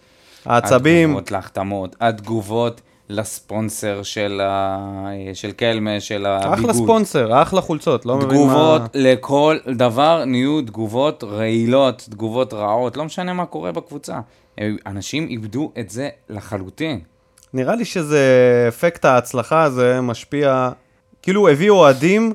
העצבים? 0.45 1.09
התגובות 1.09 1.32
להחתמות, 1.32 1.95
התגובות 2.01 2.82
לספונסר 3.09 4.03
של, 4.03 4.41
ה... 4.43 5.09
של 5.34 5.51
קלמה, 5.51 5.99
של 5.99 6.25
הביגוד. 6.25 6.59
אחלה 6.59 6.73
ספונסר, 6.73 7.41
אחלה 7.41 7.61
חולצות, 7.61 8.05
לא 8.05 8.17
מבין 8.17 8.28
מה... 8.30 8.36
תגובות 8.36 8.82
לכל 8.93 9.57
דבר 9.75 10.25
נהיו 10.25 10.61
תגובות 10.61 11.23
רעילות, 11.23 12.07
תגובות 12.09 12.53
רעות, 12.53 12.97
לא 12.97 13.05
משנה 13.05 13.34
מה 13.34 13.45
קורה 13.45 13.71
בקבוצה. 13.71 14.19
אנשים 14.86 15.28
איבדו 15.28 15.71
את 15.80 15.89
זה 15.89 16.09
לחלוטין. 16.30 16.99
נראה 17.54 17.76
לי 17.76 17.86
שזה 17.86 18.20
אפקט 18.68 19.06
ההצלחה 19.06 19.64
הזה 19.64 20.02
משפיע, 20.02 20.70
כאילו 21.22 21.50
הביאו 21.50 21.76
אוהדים 21.76 22.34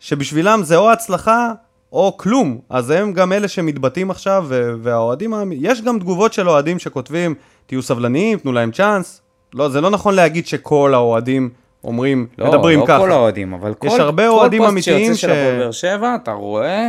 שבשבילם 0.00 0.60
זה 0.62 0.76
או 0.76 0.90
הצלחה 0.92 1.52
או 1.92 2.16
כלום, 2.16 2.58
אז 2.70 2.90
הם 2.90 3.12
גם 3.12 3.32
אלה 3.32 3.48
שמתבטאים 3.48 4.10
עכשיו, 4.10 4.46
והאוהדים, 4.82 5.34
יש 5.52 5.82
גם 5.82 5.98
תגובות 5.98 6.32
של 6.32 6.48
אוהדים 6.48 6.78
שכותבים, 6.78 7.34
תהיו 7.66 7.82
סבלניים, 7.82 8.38
תנו 8.38 8.52
להם 8.52 8.70
צ'אנס. 8.70 9.20
לא, 9.54 9.68
זה 9.68 9.80
לא 9.80 9.90
נכון 9.90 10.14
להגיד 10.14 10.46
שכל 10.46 10.94
האוהדים 10.94 11.50
אומרים, 11.84 12.26
לא, 12.38 12.46
מדברים 12.48 12.80
לא 12.80 12.86
ככה. 12.86 12.98
כל 12.98 13.12
האוהדים, 13.12 13.52
אבל 13.54 13.74
כל, 13.74 13.86
יש 13.86 13.92
הרבה 13.92 14.22
כל 14.22 14.28
אוהדים 14.28 14.60
פוסט 14.62 14.72
אמיתיים 14.72 15.04
שיוצא 15.04 15.18
ש- 15.18 15.20
של 15.20 15.30
הפועל 15.30 15.58
באר 15.58 15.70
שבע, 15.70 16.14
אתה 16.22 16.32
רואה 16.32 16.88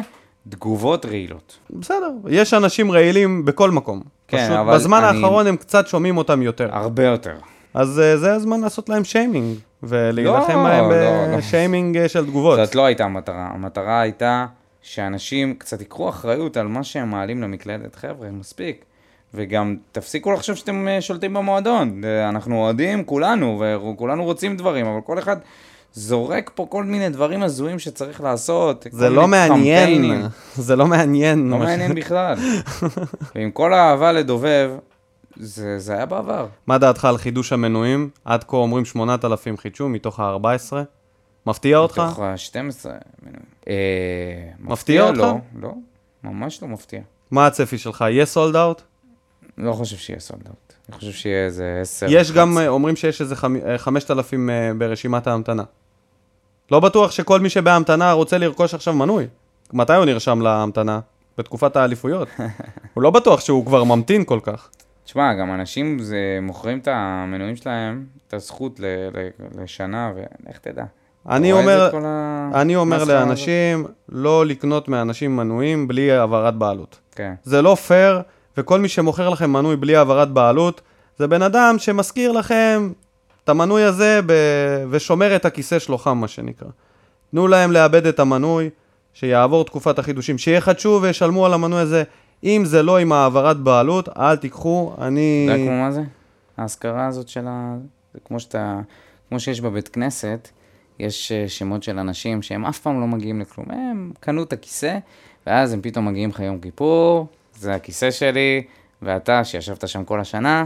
תגובות 0.49 1.05
רעילות. 1.05 1.57
בסדר, 1.69 2.11
יש 2.29 2.53
אנשים 2.53 2.91
רעילים 2.91 3.45
בכל 3.45 3.71
מקום. 3.71 4.01
כן, 4.27 4.37
פשוט 4.37 4.51
אבל 4.57 4.73
בזמן 4.75 5.03
אני- 5.03 5.17
האחרון 5.17 5.47
הם 5.47 5.57
קצת 5.57 5.87
שומעים 5.87 6.17
אותם 6.17 6.41
יותר. 6.41 6.69
הרבה 6.71 7.03
יותר. 7.05 7.33
אז 7.73 7.99
אה, 7.99 8.17
זה 8.17 8.33
הזמן 8.33 8.61
לעשות 8.61 8.89
להם 8.89 9.03
שיימינג, 9.03 9.57
ולהילחם 9.83 10.57
לא, 10.57 10.63
בהם 10.63 10.91
לא, 10.91 11.31
לא. 11.31 11.37
בשיימינג 11.37 11.97
אה, 11.97 12.09
של 12.09 12.25
תגובות. 12.25 12.59
זאת 12.65 12.75
לא 12.75 12.85
הייתה 12.85 13.03
המטרה. 13.03 13.49
המטרה 13.53 14.01
הייתה 14.01 14.45
שאנשים 14.81 15.55
קצת 15.55 15.79
ייקחו 15.79 16.09
אחריות 16.09 16.57
על 16.57 16.67
מה 16.67 16.83
שהם 16.83 17.09
מעלים 17.09 17.41
למקלדת. 17.41 17.95
חבר'ה, 17.95 18.31
מספיק. 18.31 18.85
וגם 19.33 19.75
תפסיקו 19.91 20.31
לחשוב 20.31 20.55
שאתם 20.55 20.87
אה, 20.87 21.01
שולטים 21.01 21.33
במועדון. 21.33 22.01
אה, 22.03 22.29
אנחנו 22.29 22.57
אוהדים, 22.57 23.03
כולנו, 23.03 23.63
וכולנו 23.79 24.23
רוצים 24.23 24.57
דברים, 24.57 24.85
אבל 24.85 25.01
כל 25.01 25.19
אחד 25.19 25.37
זורק 25.93 26.51
פה 26.55 26.65
כל 26.69 26.83
מיני 26.83 27.09
דברים 27.09 27.43
הזויים 27.43 27.79
שצריך 27.79 28.21
לעשות. 28.21 28.87
זה 28.91 29.09
לא 29.09 29.27
מעניין, 29.27 29.85
קמפיינים. 29.85 30.21
זה 30.67 30.75
לא 30.75 30.87
מעניין. 30.87 31.49
לא 31.49 31.57
מעניין 31.57 31.95
בכלל. 31.95 32.35
ועם 33.35 33.51
כל 33.51 33.73
האהבה 33.73 34.11
לדובב, 34.11 34.71
זה, 35.43 35.79
זה 35.79 35.93
היה 35.93 36.05
בעבר. 36.05 36.47
מה 36.67 36.77
דעתך 36.77 37.05
על 37.05 37.17
חידוש 37.17 37.53
המנויים? 37.53 38.09
עד 38.25 38.43
כה 38.43 38.57
אומרים 38.57 38.85
8,000 38.85 39.57
חידשו 39.57 39.89
מתוך 39.89 40.19
ה-14. 40.19 40.73
מפתיע 41.45 41.77
אותך? 41.77 41.99
מתוך 42.07 42.19
ה-12 42.19 42.53
מנויים. 43.23 43.41
אה, 43.67 43.73
מפתיע 44.59 45.03
אותך? 45.03 45.17
לא, 45.17 45.33
לא, 45.61 45.73
ממש 46.23 46.61
לא 46.61 46.67
מפתיע. 46.67 47.01
מה 47.31 47.47
הצפי 47.47 47.77
שלך? 47.77 48.01
יהיה 48.09 48.25
סולד 48.25 48.55
אאוט? 48.55 48.81
לא 49.57 49.73
חושב 49.73 49.97
שיהיה 49.97 50.19
סולד 50.19 50.47
אאוט. 50.47 50.73
אני 50.89 50.97
חושב 50.97 51.11
שיהיה 51.11 51.45
איזה 51.45 51.79
10. 51.81 52.05
יש 52.09 52.31
גם, 52.31 52.57
אה, 52.57 52.67
אומרים 52.67 52.95
שיש 52.95 53.21
איזה 53.21 53.35
חמ- 53.35 53.65
אה, 53.67 53.77
5,000 53.77 54.49
אה, 54.49 54.71
ברשימת 54.77 55.27
ההמתנה. 55.27 55.63
לא 56.71 56.79
בטוח 56.79 57.11
שכל 57.11 57.39
מי 57.39 57.49
שבהמתנה 57.49 58.11
רוצה 58.11 58.37
לרכוש 58.37 58.73
עכשיו 58.73 58.93
מנוי. 58.93 59.27
מתי 59.73 59.93
הוא 59.93 60.05
נרשם 60.05 60.41
להמתנה? 60.41 60.99
בתקופת 61.37 61.75
האליפויות. 61.75 62.27
הוא 62.93 63.03
לא 63.03 63.09
בטוח 63.11 63.39
שהוא 63.39 63.65
כבר 63.65 63.83
ממתין 63.83 64.23
כל 64.25 64.39
כך. 64.43 64.69
תשמע, 65.11 65.33
גם 65.33 65.53
אנשים 65.53 65.99
זה, 65.99 66.17
מוכרים 66.41 66.77
את 66.79 66.87
המנויים 66.91 67.55
שלהם, 67.55 68.05
את 68.27 68.33
הזכות 68.33 68.79
ל, 68.79 68.85
ל, 68.85 69.29
לשנה, 69.63 70.11
ולך 70.15 70.57
תדע. 70.57 70.83
אני 71.29 71.51
אומר, 71.51 71.89
ה- 72.05 72.49
אני 72.61 72.75
אומר 72.75 72.95
המסחרה 72.95 73.17
הזאת? 73.17 73.27
לאנשים 73.27 73.85
לא 74.09 74.45
לקנות 74.45 74.87
מאנשים 74.87 75.35
מנויים 75.37 75.87
בלי 75.87 76.11
העברת 76.11 76.55
בעלות. 76.55 76.99
כן. 77.15 77.33
זה 77.43 77.61
לא 77.61 77.75
פייר, 77.75 78.21
וכל 78.57 78.79
מי 78.79 78.87
שמוכר 78.87 79.29
לכם 79.29 79.53
מנוי 79.53 79.75
בלי 79.75 79.95
העברת 79.95 80.31
בעלות, 80.31 80.81
זה 81.17 81.27
בן 81.27 81.41
אדם 81.41 81.75
שמזכיר 81.77 82.31
לכם 82.31 82.91
את 83.43 83.49
המנוי 83.49 83.83
הזה 83.83 84.19
ב... 84.25 84.33
ושומר 84.89 85.35
את 85.35 85.45
הכיסא 85.45 85.79
שלו 85.79 85.97
חם, 85.97 86.17
מה 86.17 86.27
שנקרא. 86.27 86.67
תנו 87.31 87.47
להם 87.47 87.71
לאבד 87.71 88.05
את 88.05 88.19
המנוי, 88.19 88.69
שיעבור 89.13 89.65
תקופת 89.65 89.99
החידושים, 89.99 90.37
שיחדשו 90.37 90.99
וישלמו 91.01 91.45
על 91.45 91.53
המנוי 91.53 91.79
הזה. 91.81 92.03
אם 92.43 92.61
זה 92.65 92.83
לא 92.83 92.97
עם 92.97 93.11
העברת 93.11 93.57
בעלות, 93.57 94.09
אל 94.17 94.35
תיקחו, 94.35 94.93
אני... 95.01 95.45
אתה 95.45 95.57
יודע 95.57 95.65
כמו 95.65 95.81
מה 95.81 95.91
זה? 95.91 96.01
ההשכרה 96.57 97.07
הזאת 97.07 97.27
של 97.27 97.45
ה... 97.47 97.75
זה 98.13 98.19
כמו 98.25 98.39
שאתה... 98.39 98.79
כמו 99.29 99.39
שיש 99.39 99.61
בבית 99.61 99.87
כנסת, 99.87 100.49
יש 100.99 101.31
אה, 101.31 101.47
שמות 101.47 101.83
של 101.83 101.99
אנשים 101.99 102.41
שהם 102.41 102.65
אף 102.65 102.79
פעם 102.79 103.01
לא 103.01 103.07
מגיעים 103.07 103.41
לכלום. 103.41 103.71
הם 103.71 104.11
קנו 104.19 104.43
את 104.43 104.53
הכיסא, 104.53 104.97
ואז 105.47 105.73
הם 105.73 105.81
פתאום 105.81 106.07
מגיעים 106.07 106.29
לך 106.29 106.39
יום 106.39 106.59
כיפור, 106.59 107.27
זה 107.55 107.75
הכיסא 107.75 108.11
שלי, 108.11 108.63
ואתה, 109.01 109.43
שישבת 109.43 109.87
שם 109.87 110.03
כל 110.03 110.19
השנה, 110.19 110.65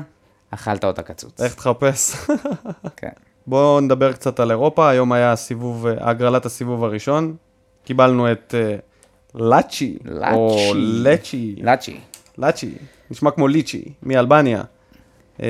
אכלת 0.52 0.86
אותה 0.86 1.02
קצוץ. 1.02 1.42
לך 1.42 1.56
תחפש. 1.56 2.16
כן. 2.98 3.10
בואו 3.48 3.80
נדבר 3.80 4.14
קצת 4.14 4.40
על 4.40 4.52
אירופה, 4.52 4.90
היום 4.90 5.12
היה 5.12 5.32
הסיבוב, 5.32 5.88
אה, 5.88 6.10
הגרלת 6.10 6.46
הסיבוב 6.46 6.84
הראשון. 6.84 7.36
קיבלנו 7.84 8.32
את 8.32 8.56
אה, 8.58 8.76
לאצ'י, 9.36 9.98
או 10.34 10.58
לאצ'י. 10.76 11.56
לאצ'י, 11.56 11.56
לאצ'י. 11.62 12.00
לאצ'י, 12.38 12.72
נשמע 13.12 13.32
כמו 13.32 13.48
ליצ'י, 13.48 13.84
מאלבניה. 14.04 14.64
אה, 15.44 15.48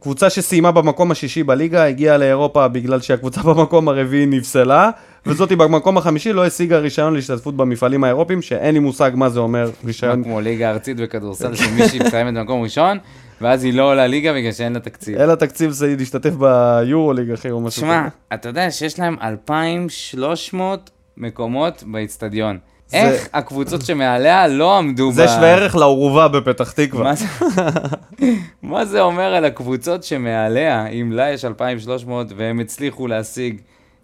קבוצה 0.00 0.30
שסיימה 0.30 0.72
במקום 0.72 1.10
השישי 1.10 1.42
בליגה, 1.42 1.84
הגיעה 1.84 2.16
לאירופה 2.16 2.68
בגלל 2.68 3.00
שהקבוצה 3.00 3.42
במקום 3.52 3.88
הרביעי 3.88 4.26
נפסלה, 4.26 4.90
וזאתי 5.26 5.56
במקום 5.56 5.98
החמישי 5.98 6.32
לא 6.32 6.46
השיגה 6.46 6.78
רישיון 6.78 7.14
להשתתפות 7.14 7.56
במפעלים 7.56 8.04
האירופיים, 8.04 8.42
שאין 8.42 8.74
לי 8.74 8.80
מושג 8.80 9.10
מה 9.14 9.28
זה 9.28 9.40
אומר 9.40 9.70
רישיון. 9.84 10.24
כמו 10.24 10.40
ליגה 10.40 10.70
ארצית 10.70 10.96
בכדורסל, 10.96 11.54
שמישהי 11.54 11.98
מסיימת 11.98 12.34
במקום 12.34 12.62
ראשון, 12.62 12.98
ואז 13.40 13.64
היא 13.64 13.74
לא 13.74 13.90
עולה 13.90 14.06
ליגה 14.06 14.34
בגלל 14.34 14.52
שאין 14.52 14.72
לה 14.72 14.80
תקציב. 14.80 15.18
אין 15.18 15.28
לה 15.28 15.36
תקציב 15.36 15.70
זה 15.70 15.94
להשתתף 15.98 16.32
ביורו 16.34 17.12
ליג 17.12 17.30
אחי 17.30 17.50
או 17.50 17.60
משהו 17.60 17.80
שמע, 17.82 18.08
אתה 18.34 18.48
יודע 18.48 18.70
שיש 18.70 18.98
להם 18.98 19.16
2,300 19.22 20.90
מקומות 21.16 21.84
באיצטדיון. 21.86 22.58
זה- 22.88 22.96
איך 22.96 23.28
הקבוצות 23.32 23.82
שמעליה 23.84 24.48
לא 24.48 24.78
עמדו 24.78 25.10
ב... 25.10 25.14
זה 25.14 25.28
שווה 25.28 25.52
ערך 25.52 25.76
לאורווה 25.76 26.28
בפתח 26.28 26.70
תקווה. 26.72 27.04
מה 27.04 27.14
זה- 27.14 27.26
מה 28.62 28.84
זה 28.84 29.00
אומר 29.00 29.34
על 29.34 29.44
הקבוצות 29.44 30.04
שמעליה, 30.04 30.86
אם 30.86 31.12
לה 31.12 31.30
יש 31.32 31.44
2,300 31.44 32.26
והם 32.36 32.60
הצליחו 32.60 33.06
להשיג 33.06 33.56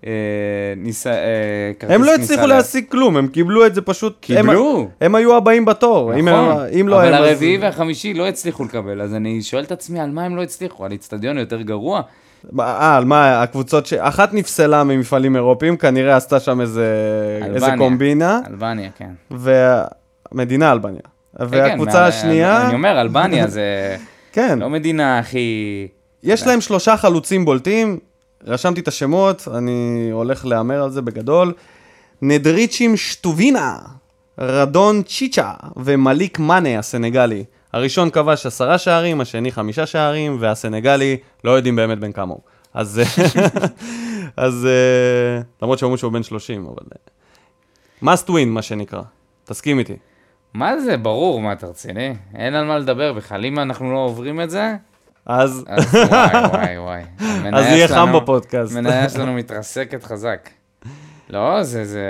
אה, 0.06 0.10
ניסה- 0.76 1.10
אה, 1.10 1.16
כרטיס 1.78 1.94
הם 1.96 2.02
לא 2.04 2.14
הצליחו 2.14 2.42
ל- 2.46 2.48
להשיג 2.48 2.84
כלום, 2.88 3.16
הם 3.16 3.26
קיבלו 3.26 3.66
את 3.66 3.74
זה 3.74 3.82
פשוט... 3.82 4.16
קיבלו. 4.20 4.78
הם, 4.80 4.86
הם 5.06 5.14
היו 5.14 5.36
הבאים 5.36 5.64
בתור. 5.64 6.14
אם, 6.14 6.28
נכון, 6.28 6.50
הם, 6.50 6.66
אם 6.80 6.88
לא 6.88 6.96
אבל 6.96 7.14
הם... 7.14 7.22
אז- 7.22 7.28
הרביעי 7.30 7.58
והחמישי 7.58 8.14
לא 8.14 8.28
הצליחו 8.28 8.64
לקבל, 8.64 9.02
אז 9.02 9.14
אני 9.14 9.42
שואל 9.42 9.62
את 9.62 9.72
עצמי 9.72 10.00
על 10.00 10.10
מה 10.10 10.24
הם 10.24 10.36
לא 10.36 10.42
הצליחו, 10.42 10.84
על 10.84 10.92
איצטדיון 10.92 11.38
יותר 11.38 11.62
גרוע? 11.62 12.00
אה, 12.60 12.96
על 12.96 13.04
מה, 13.04 13.42
הקבוצות 13.42 13.86
ש... 13.86 13.92
אחת 13.92 14.34
נפסלה 14.34 14.84
ממפעלים 14.84 15.36
אירופיים, 15.36 15.76
כנראה 15.76 16.16
עשתה 16.16 16.40
שם 16.40 16.60
איזה, 16.60 16.86
איזה 17.44 17.56
אלבניה. 17.66 17.78
קומבינה, 17.78 18.40
אלבניה, 18.50 18.90
כן. 18.98 19.10
ומדינה 19.30 20.72
אלבניה. 20.72 21.00
כן, 21.38 21.44
והקבוצה 21.48 22.00
מה- 22.00 22.06
השנייה, 22.06 22.66
אני 22.66 22.74
אומר, 22.74 23.00
אלבניה 23.00 23.46
זה 23.46 23.96
כן, 24.32 24.58
לא 24.58 24.70
מדינה 24.70 25.18
הכי... 25.18 25.88
יש 26.22 26.46
להם 26.46 26.60
שלושה 26.60 26.96
חלוצים 26.96 27.44
בולטים, 27.44 27.98
רשמתי 28.46 28.80
את 28.80 28.88
השמות, 28.88 29.48
אני 29.56 30.08
הולך 30.12 30.46
להמר 30.46 30.82
על 30.82 30.90
זה 30.90 31.02
בגדול. 31.02 31.52
נדריצ'ים 32.22 32.96
שטובינה, 32.96 33.76
רדון 34.38 35.02
צ'יצ'ה 35.02 35.50
ומליק 35.76 36.38
מאנה 36.38 36.78
הסנגלי. 36.78 37.44
הראשון 37.72 38.10
כבש 38.10 38.46
עשרה 38.46 38.78
שערים, 38.78 39.20
השני 39.20 39.52
חמישה 39.52 39.86
שערים, 39.86 40.36
והסנגלי 40.40 41.16
לא 41.44 41.50
יודעים 41.50 41.76
באמת 41.76 41.98
בן 41.98 42.12
כמה 42.12 42.32
הוא. 42.34 42.40
אז, 42.74 43.00
אז 44.36 44.66
אה, 44.70 45.42
למרות 45.62 45.78
שאומרים 45.78 45.96
שהוא 45.98 46.12
בן 46.12 46.22
30, 46.22 46.66
אבל... 46.66 46.86
אה, 46.92 48.14
must 48.14 48.28
win, 48.28 48.46
מה 48.46 48.62
שנקרא. 48.62 49.02
תסכים 49.44 49.78
איתי. 49.78 49.96
מה 50.54 50.80
זה, 50.80 50.96
ברור, 50.96 51.40
מה 51.40 51.52
אתה 51.52 51.66
רציני? 51.66 52.14
אין 52.34 52.54
על 52.54 52.64
מה 52.64 52.78
לדבר 52.78 53.12
בכלל, 53.12 53.44
אם 53.44 53.58
אנחנו 53.58 53.92
לא 53.92 53.98
עוברים 53.98 54.40
את 54.40 54.50
זה, 54.50 54.74
אז, 55.26 55.64
אז 55.68 55.94
וואי, 55.94 56.46
וואי, 56.52 56.78
וואי. 56.78 57.02
אז 57.52 57.64
יהיה 57.66 57.88
חם 57.88 58.12
בפודקאסט. 58.16 58.76
המניה 58.76 59.08
שלנו 59.14 59.32
מתרסקת 59.34 60.04
חזק. 60.04 60.50
לא, 61.30 61.62
זה, 61.62 61.84
זה 61.84 62.00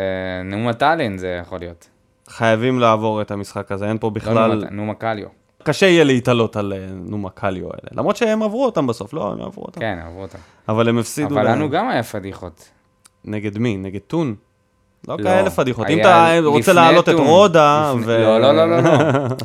נאום 0.45 0.69
הטאלין 0.69 1.19
זה 1.19 1.39
יכול 1.43 1.59
להיות. 1.59 1.89
חייבים 2.29 2.79
לעבור 2.81 3.23
את 3.23 3.31
המשחק 3.31 3.73
הזה, 3.73 3.89
אין 3.89 3.99
פה 3.99 4.07
לא 4.07 4.13
בכלל... 4.13 4.55
נאום- 4.55 4.75
נאום 4.75 4.91
הקליו. 4.91 5.27
קשה 5.65 5.87
יהיה 5.87 6.05
להתעלות 6.05 6.57
על 6.57 6.73
אה, 6.73 6.87
נומה 6.93 7.31
קליו 7.31 7.65
האלה. 7.65 7.89
למרות 7.93 8.17
שהם 8.17 8.43
עברו 8.43 8.65
אותם 8.65 8.87
בסוף, 8.87 9.15
לא, 9.15 9.33
הם 9.33 9.43
עברו 9.43 9.65
אותם. 9.65 9.81
כן, 9.81 9.99
אהבו 10.05 10.23
אותה. 10.23 10.39
אבל 10.69 10.89
הם 10.89 10.99
הפסידו... 10.99 11.35
אבל 11.35 11.49
לנו 11.51 11.71
גם 11.71 11.89
היה 11.89 12.03
פדיחות. 12.03 12.69
נגד 13.25 13.59
מי? 13.59 13.77
נגד 13.77 14.01
טון? 14.01 14.35
לא 15.09 15.17
לא, 15.19 15.25
כאלה 15.25 15.51
פדיחות. 15.51 15.87
אם 15.91 16.01
אתה 16.01 16.39
רוצה 16.45 16.73
להעלות 16.73 17.09
את. 17.09 17.15
רודה 17.15 17.93
לפני- 17.97 18.07
ו... 18.07 18.19
לא, 18.19 18.41
לא, 18.41 18.53
לא, 18.57 18.67
לא, 18.67 18.81
לא. 18.83 18.91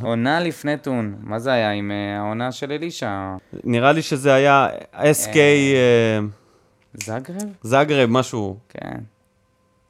עונה 0.09 0.39
לפני 0.39 0.77
טון. 0.77 1.15
מה 1.23 1.39
זה 1.39 1.51
היה 1.51 1.71
עם 1.71 1.91
אה, 1.91 2.17
העונה 2.19 2.51
של 2.51 2.71
אלישע? 2.71 3.09
נראה 3.63 3.91
לי 3.91 4.01
שזה 4.01 4.33
היה 4.33 4.67
SK 4.93 5.35
אה, 5.35 6.19
זגרב? 6.93 7.49
זגרב, 7.63 8.09
משהו. 8.09 8.57
כן. 8.69 8.97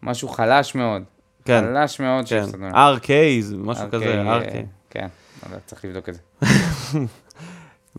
משהו 0.03 0.28
חלש 0.28 0.75
מאוד. 0.75 1.01
כן, 1.45 1.63
חלש 1.63 1.99
מאוד 1.99 2.25
כן. 2.28 2.43
RK, 2.73 3.09
משהו 3.57 3.86
כזה, 3.91 4.23
RK. 4.23 4.53
כן, 4.89 5.07
צריך 5.65 5.85
לבדוק 5.85 6.09
את 6.09 6.13
זה. 6.13 6.19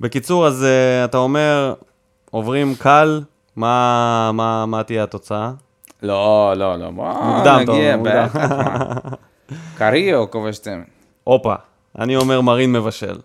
בקיצור, 0.00 0.46
אז 0.46 0.64
אה, 0.64 1.04
אתה 1.04 1.18
אומר, 1.18 1.74
עוברים 2.30 2.74
קל, 2.74 3.22
מה 3.56 4.30
מה- 4.34 4.66
מה 4.66 4.82
תהיה 4.82 5.02
התוצאה? 5.04 5.50
לא, 6.02 6.52
לא, 6.56 6.76
לא, 6.76 6.90
בוא 6.90 7.12
מוקדם, 7.22 7.58
נגיע. 7.60 7.96
בטח. 7.96 8.36
קריו 9.78 10.30
כובש 10.30 10.58
צמד. 10.58 10.82
הופה, 11.24 11.54
אני 11.98 12.16
אומר 12.16 12.40
מרין 12.40 12.72
מבשל. 12.72 13.18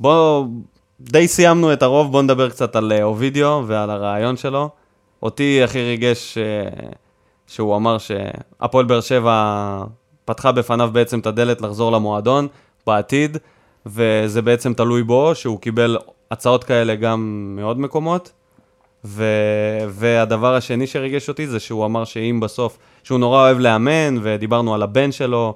בוא, 0.00 0.46
די 1.00 1.28
סיימנו 1.28 1.72
את 1.72 1.82
הרוב, 1.82 2.12
בוא 2.12 2.22
נדבר 2.22 2.50
קצת 2.50 2.76
על 2.76 2.92
אה, 2.92 3.02
אובידיו 3.02 3.62
ועל 3.66 3.90
הרעיון 3.90 4.36
שלו. 4.36 4.68
אותי 5.22 5.60
הכי 5.64 5.82
ריגש 5.82 6.38
אה, 6.38 6.68
שהוא 7.46 7.76
אמר 7.76 7.96
שהפועל 7.98 8.84
באר 8.84 9.00
שבע 9.00 9.84
פתחה 10.24 10.52
בפניו 10.52 10.90
בעצם 10.92 11.18
את 11.20 11.26
הדלת 11.26 11.60
לחזור 11.60 11.92
למועדון 11.92 12.48
בעתיד, 12.86 13.36
וזה 13.86 14.42
בעצם 14.42 14.74
תלוי 14.74 15.02
בו, 15.02 15.34
שהוא 15.34 15.60
קיבל 15.60 15.98
הצעות 16.30 16.64
כאלה 16.64 16.94
גם 16.94 17.52
מעוד 17.58 17.80
מקומות. 17.80 18.32
ו... 19.04 19.24
והדבר 19.88 20.54
השני 20.54 20.86
שריגש 20.86 21.28
אותי 21.28 21.46
זה 21.46 21.60
שהוא 21.60 21.84
אמר 21.84 22.04
שאם 22.04 22.40
בסוף, 22.42 22.78
שהוא 23.02 23.18
נורא 23.18 23.40
אוהב 23.40 23.58
לאמן, 23.58 24.18
ודיברנו 24.22 24.74
על 24.74 24.82
הבן 24.82 25.12
שלו, 25.12 25.54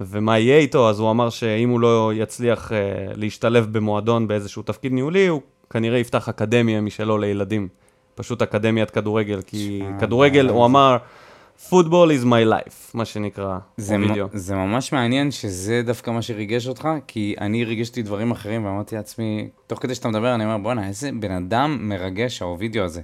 ומה 0.00 0.38
יהיה 0.38 0.58
איתו, 0.58 0.88
אז 0.88 1.00
הוא 1.00 1.10
אמר 1.10 1.30
שאם 1.30 1.68
הוא 1.68 1.80
לא 1.80 2.10
יצליח 2.14 2.72
uh, 2.72 2.74
להשתלב 3.14 3.66
במועדון 3.72 4.28
באיזשהו 4.28 4.62
תפקיד 4.62 4.92
ניהולי, 4.92 5.26
הוא 5.26 5.40
כנראה 5.70 5.98
יפתח 5.98 6.28
אקדמיה 6.28 6.80
משלו 6.80 7.18
לילדים. 7.18 7.68
פשוט 8.14 8.42
אקדמיית 8.42 8.90
כדורגל, 8.90 9.40
כי 9.46 9.82
שמע, 9.88 9.98
כדורגל, 10.00 10.46
זה- 10.46 10.52
הוא 10.52 10.64
אמר, 10.64 10.96
football 11.70 12.08
is 12.20 12.24
my 12.24 12.44
life, 12.52 12.90
מה 12.94 13.04
שנקרא, 13.04 13.58
זה. 13.76 13.98
מ- 13.98 14.04
זה 14.32 14.54
ממש 14.54 14.92
מעניין 14.92 15.30
שזה 15.30 15.82
דווקא 15.84 16.10
מה 16.10 16.22
שריגש 16.22 16.66
אותך, 16.68 16.88
כי 17.06 17.34
אני 17.40 17.64
ריגשתי 17.64 18.02
דברים 18.02 18.30
אחרים 18.30 18.64
ואמרתי 18.64 18.96
לעצמי, 18.96 19.48
תוך 19.66 19.78
כדי 19.82 19.94
שאתה 19.94 20.08
מדבר, 20.08 20.34
אני 20.34 20.44
אומר, 20.44 20.58
בואנה, 20.58 20.88
איזה 20.88 21.10
בן 21.20 21.30
אדם 21.30 21.78
מרגש 21.80 22.42
האובידיו 22.42 22.84
הזה. 22.84 23.00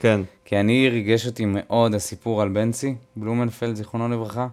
כן, 0.00 0.20
כי 0.44 0.60
אני 0.60 0.88
ריגש 0.88 1.26
אותי 1.26 1.44
מאוד 1.46 1.94
הסיפור 1.94 2.42
על 2.42 2.48
בנצי, 2.48 2.94
בלומנפלד, 3.16 3.74
זיכרונו 3.74 4.08
לברכה. 4.08 4.46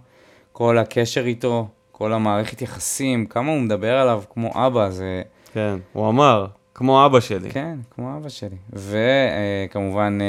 כל 0.52 0.78
הקשר 0.78 1.26
איתו, 1.26 1.68
כל 1.92 2.14
המערכת 2.14 2.62
יחסים, 2.62 3.26
כמה 3.26 3.52
הוא 3.52 3.62
מדבר 3.62 3.98
עליו 3.98 4.24
כמו 4.34 4.52
אבא, 4.56 4.90
זה... 4.90 5.22
כן, 5.54 5.76
הוא 5.94 6.10
אמר, 6.10 6.46
כמו 6.76 7.06
אבא 7.06 7.20
שלי, 7.20 7.50
כן, 7.50 7.78
כמו 7.92 8.18
אבא 8.18 8.30
שלי. 8.30 8.56
וכמובן 8.74 10.20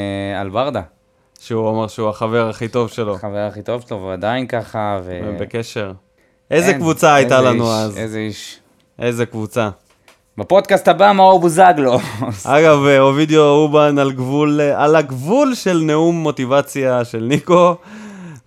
על 0.41 0.49
ברדה, 0.51 0.83
שהוא 1.41 1.71
אמר 1.71 1.87
שהוא 1.87 2.09
החבר 2.09 2.49
הכי 2.49 2.69
טוב 2.69 2.89
שלו, 2.89 3.15
החבר 3.15 3.47
הכי 3.51 3.63
טוב 3.63 3.85
שלו, 3.89 4.03
ועדיין 4.03 4.47
ככה, 4.47 5.01
ו... 5.05 5.37
בקשר. 5.41 5.93
איזה 6.51 6.73
כן, 6.73 6.79
קבוצה 6.79 7.15
הייתה 7.15 7.39
איזה 7.39 7.51
לנו 7.51 7.65
איש, 7.65 7.71
אז? 7.71 7.99
איזה 7.99 8.19
איש. 8.19 8.59
איזה 8.99 9.27
קבוצה. 9.27 9.71
בפודקאסט 10.39 10.89
הבא, 10.89 11.13
מאור 11.13 11.41
בוזגלו. 11.41 11.99
אגב, 12.45 12.85
אה, 12.87 13.01
אובידיו 13.01 13.43
אובן 13.43 13.99
על 13.99 14.13
גבול, 14.13 14.61
אה, 14.61 14.85
על 14.85 14.97
הגבול 14.97 15.55
של 15.55 15.83
נאום 15.87 16.17
מוטיבציה 16.17 17.05
של 17.05 17.25
ניקו, 17.29 17.75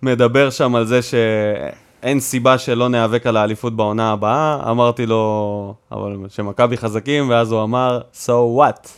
מדבר 0.02 0.50
שם 0.50 0.74
על 0.74 0.86
זה 0.86 1.00
שאין 1.02 2.20
סיבה 2.20 2.58
שלא 2.58 2.88
ניאבק 2.88 3.26
על 3.26 3.36
האליפות 3.36 3.76
בעונה 3.76 4.12
הבאה. 4.12 4.70
אמרתי 4.70 5.06
לו, 5.06 5.74
אבל 5.92 6.16
שמכבי 6.28 6.76
חזקים, 6.76 7.30
ואז 7.30 7.52
הוא 7.52 7.62
אמר, 7.62 8.00
so 8.26 8.60
what? 8.60 8.88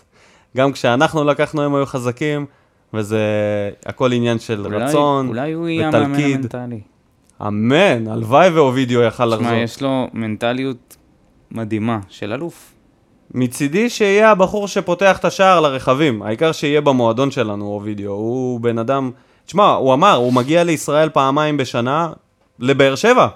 גם 0.57 0.73
כשאנחנו 0.73 1.25
לקחנו 1.25 1.63
הם 1.63 1.75
היו 1.75 1.87
חזקים, 1.87 2.47
וזה 2.95 3.21
הכל 3.87 4.13
עניין 4.13 4.39
של 4.39 4.67
אולי- 4.67 4.77
רצון 4.77 5.29
אולי 5.29 5.53
הוא 5.53 5.69
יהיה 5.69 5.89
המאמן. 5.89 6.21
המנטלי. 6.21 6.81
אמן, 7.47 8.09
הלוואי 8.09 8.49
ואובידיו 8.51 9.03
יכל 9.03 9.25
לחזור. 9.27 9.39
תשמע, 9.47 9.57
יש 9.57 9.83
לו 9.83 10.09
מנטליות 10.13 10.97
מדהימה 11.51 11.99
של 12.09 12.33
אלוף. 12.33 12.73
מצידי 13.35 13.91
שיהיה 13.91 14.31
הבחור 14.31 14.69
שפותח 14.69 15.19
את 15.19 15.25
השער 15.25 15.61
לרכבים, 15.61 16.23
העיקר 16.23 16.53
שיהיה 16.53 16.81
במועדון 16.81 17.31
שלנו 17.31 17.65
אובידיו, 17.67 18.11
הוא 18.11 18.61
בן 18.61 18.79
אדם, 18.79 19.11
תשמע, 19.47 19.73
הוא 19.73 19.95
אמר, 19.95 20.15
הוא 20.15 20.33
מגיע 20.33 20.65
לישראל 20.65 21.09
פעמיים 21.09 21.57
בשנה, 21.57 22.13
לבאר 22.59 22.95
שבע. 22.95 23.27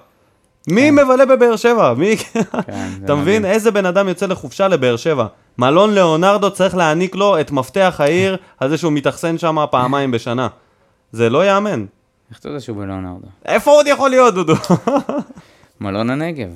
מי 0.68 0.90
מבלה 0.90 1.26
בבאר 1.26 1.56
שבע? 1.56 1.94
מי... 1.94 2.16
כן, 2.16 2.88
אתה 3.04 3.14
מבין? 3.14 3.44
איזה 3.44 3.70
בן 3.70 3.86
אדם 3.86 4.08
יוצא 4.08 4.26
לחופשה 4.26 4.68
לבאר 4.68 4.96
שבע? 4.96 5.26
מלון 5.60 5.94
ליאונרדו 5.94 6.50
צריך 6.50 6.76
להעניק 6.76 7.14
לו 7.14 7.40
את 7.40 7.50
מפתח 7.50 7.96
העיר 7.98 8.36
על 8.58 8.68
זה 8.68 8.78
שהוא 8.78 8.92
מתאכסן 8.92 9.38
שם 9.38 9.56
פעמיים 9.70 10.10
בשנה. 10.10 10.48
זה 11.12 11.30
לא 11.30 11.44
ייאמן. 11.44 11.86
איך 12.30 12.38
אתה 12.38 12.48
יודע 12.48 12.60
שהוא 12.60 12.76
בלאונרדו? 12.76 13.26
איפה 13.44 13.70
עוד 13.70 13.86
יכול 13.86 14.10
להיות, 14.10 14.34
דודו? 14.34 14.54
מלון 15.80 16.10
הנגב. 16.10 16.48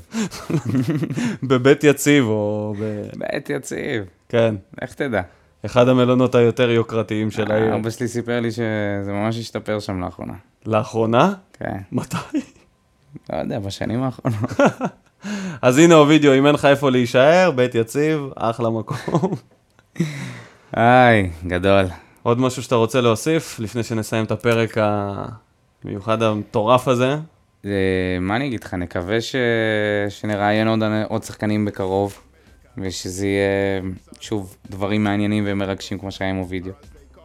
בבית 1.48 1.84
יציב 1.84 2.24
או 2.24 2.74
ב... 2.80 3.02
בית 3.16 3.50
יציב. 3.50 4.04
כן, 4.28 4.54
איך 4.82 4.94
תדע? 4.94 5.22
אחד 5.66 5.88
המלונות 5.88 6.34
היותר 6.34 6.70
יוקרתיים 6.70 7.30
של 7.30 7.52
העיר. 7.52 7.74
אבא 7.74 7.90
שלי 7.90 8.08
סיפר 8.08 8.40
לי 8.40 8.50
שזה 8.50 9.12
ממש 9.12 9.38
השתפר 9.38 9.80
שם 9.80 10.00
לאחרונה. 10.00 10.34
לאחרונה? 10.66 11.34
כן. 11.52 11.78
מתי? 11.92 12.16
לא 13.32 13.36
יודע, 13.36 13.58
בשנים 13.58 14.02
האחרונות. 14.02 14.50
אז 15.62 15.78
הנה 15.78 15.94
אובידיו, 15.94 16.34
אם 16.34 16.46
אין 16.46 16.54
לך 16.54 16.64
איפה 16.64 16.90
להישאר, 16.90 17.50
בית 17.50 17.74
יציב, 17.74 18.20
אחלה 18.36 18.70
מקום. 18.70 19.30
היי, 20.72 21.30
גדול. 21.46 21.84
עוד 22.22 22.40
משהו 22.40 22.62
שאתה 22.62 22.74
רוצה 22.74 23.00
להוסיף, 23.00 23.60
לפני 23.60 23.82
שנסיים 23.82 24.24
את 24.24 24.30
הפרק 24.30 24.76
המיוחד 25.84 26.22
המטורף 26.22 26.88
הזה? 26.88 27.16
אה, 27.64 27.70
מה 28.20 28.36
אני 28.36 28.46
אגיד 28.46 28.64
לך, 28.64 28.74
נקווה 28.74 29.20
ש... 29.20 29.36
שנראיין 30.08 30.68
עוד, 30.68 30.82
עוד 31.08 31.22
שחקנים 31.22 31.64
בקרוב, 31.64 32.18
ושזה 32.78 33.26
יהיה, 33.26 33.82
שוב, 34.20 34.56
דברים 34.70 35.04
מעניינים 35.04 35.44
ומרגשים 35.46 35.98
כמו 35.98 36.12
שהיה 36.12 36.30
עם 36.30 36.36
הווידאו. 36.36 36.72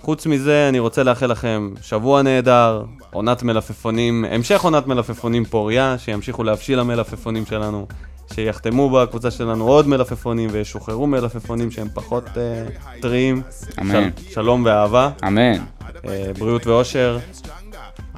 חוץ 0.01 0.25
מזה, 0.25 0.69
אני 0.69 0.79
רוצה 0.79 1.03
לאחל 1.03 1.31
לכם 1.31 1.69
שבוע 1.81 2.21
נהדר, 2.21 2.83
עונת 3.11 3.43
מלפפונים, 3.43 4.25
המשך 4.31 4.61
עונת 4.61 4.87
מלפפונים 4.87 5.45
פוריה, 5.45 5.95
שימשיכו 5.97 6.43
להבשיל 6.43 6.79
המלפפונים 6.79 7.45
שלנו, 7.45 7.87
שיחתמו 8.33 8.89
בקבוצה 8.89 9.31
שלנו 9.31 9.67
עוד 9.67 9.87
מלפפונים 9.87 10.49
וישוחררו 10.51 11.07
מלפפונים 11.07 11.71
שהם 11.71 11.87
פחות 11.93 12.25
uh, 12.27 13.01
טריים. 13.01 13.41
אמן. 13.81 14.09
של, 14.17 14.31
שלום 14.33 14.65
ואהבה, 14.65 15.09
אמן, 15.27 15.53
uh, 15.55 16.07
בריאות 16.39 16.67
ואושר. 16.67 17.17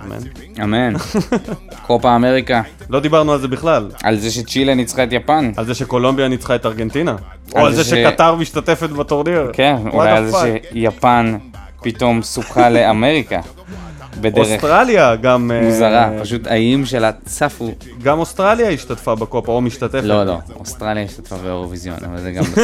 אמן. 0.04 0.18
אמן. 0.64 0.94
קופה 1.88 2.16
אמריקה, 2.16 2.62
לא 2.90 3.00
דיברנו 3.00 3.34
על 3.34 3.40
זה 3.40 3.48
בכלל, 3.48 3.90
על 4.04 4.18
זה 4.18 4.32
שצ'ילה 4.32 4.76
ניצחה 4.76 5.04
את 5.04 5.10
יפן. 5.12 5.52
על 5.58 5.66
זה 5.66 5.76
שקולומביה 5.76 6.28
ניצחה 6.28 6.56
את 6.56 6.66
ארגנטינה, 6.66 7.16
או 7.56 7.66
על 7.66 7.74
זה 7.74 7.84
שקטר 7.84 8.36
משתתפת 8.36 8.90
בטורניר. 8.90 9.50
כן, 9.54 9.78
אולי 9.94 10.12
על 10.12 10.30
זה? 10.30 10.58
שיפן 10.74 11.38
פתאום 11.82 12.22
סוכה 12.22 12.70
לאמריקה. 12.70 13.40
בדרך 14.22 14.48
אוסטרליה 14.52 15.16
גם... 15.16 15.52
אה, 15.52 15.62
מוזרה, 15.62 16.10
פשוט 16.22 16.48
האיים 16.48 16.86
שלה 16.86 17.12
צפו. 17.26 17.72
גם 18.04 18.20
אוסטרליה 18.20 18.70
השתתפה 18.70 19.16
בקופה, 19.16 19.52
או 19.52 19.62
משתתפת. 19.62 20.04
לא, 20.04 20.24
לא, 20.24 20.38
אוסטרליה 20.56 21.04
השתתפה 21.04 21.36
באירוויזיון, 21.36 21.98
אבל 22.06 22.18
זה 22.22 22.32
גם... 22.32 22.44
כן, 22.44 22.62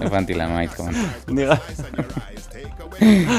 הבנתי 0.06 0.34
למה 0.34 0.60
התכוונת. 0.60 0.96
נראה... 1.28 1.56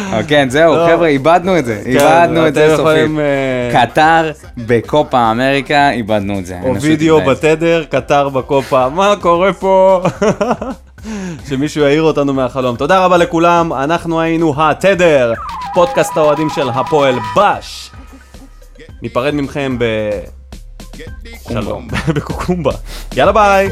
אבל 0.10 0.24
כן, 0.28 0.50
זהו, 0.50 0.76
לא. 0.76 0.88
חבר'ה, 0.88 1.08
איבדנו 1.08 1.60
את 1.60 1.66
זה. 1.66 1.82
כן, 1.84 1.90
איבדנו 1.90 2.48
את 2.48 2.54
זה 2.54 2.74
סופית. 2.76 3.12
אה, 3.20 3.86
קטר 3.86 4.32
בקופה 4.58 5.32
אמריקה, 5.32 5.92
איבדנו 5.92 6.40
את 6.40 6.46
זה. 6.46 6.60
או 6.64 6.82
וידאו. 6.82 7.22
בתדר, 7.22 7.84
קטר 7.90 8.30
בקופה, 8.30 8.90
מה 8.90 9.14
קורה 9.22 9.54
פה? 9.54 10.02
שמישהו 11.50 11.84
יעיר 11.84 12.02
אותנו 12.02 12.34
מהחלום. 12.34 12.76
תודה 12.76 13.06
רבה 13.06 13.18
לכולם, 13.18 13.74
אנחנו 13.74 14.22
היינו 14.22 14.54
התדר, 14.58 15.34
פודקאסט 15.74 16.18
האוהדים 16.18 16.50
של 16.50 16.70
הפועל 16.70 17.16
בש. 17.38 17.92
ניפרד 19.02 19.34
מכם 19.34 19.76
ב... 19.80 19.84
שלום, 21.50 21.88
בקוקומבה. 22.16 22.72
יאללה 23.16 23.32
ביי. 23.32 23.70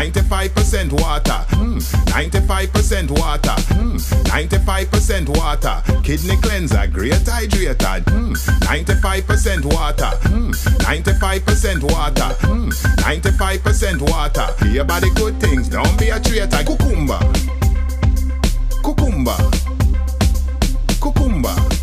95% 0.00 0.92
water, 0.92 1.44
mm, 1.50 1.78
95% 2.06 3.10
water, 3.10 3.54
mm, 3.74 4.00
95% 4.30 5.28
water. 5.28 5.82
Kidney 6.02 6.38
cleanser, 6.38 6.86
great 6.86 7.12
hydrated, 7.12 8.04
mm, 8.06 8.34
95% 8.64 9.66
water, 9.66 10.10
mm, 10.24 10.54
95% 10.84 11.82
water, 11.82 12.34
mm, 12.40 12.72
95% 13.02 14.00
water. 14.00 14.46
Hear 14.64 14.80
about 14.80 15.02
the 15.02 15.10
good 15.16 15.38
things, 15.38 15.68
don't 15.68 15.98
be 15.98 16.08
a 16.08 16.18
traitor. 16.18 16.64
Cucumber, 16.64 17.20
cucumber, 18.82 19.36
cucumber. 20.98 21.79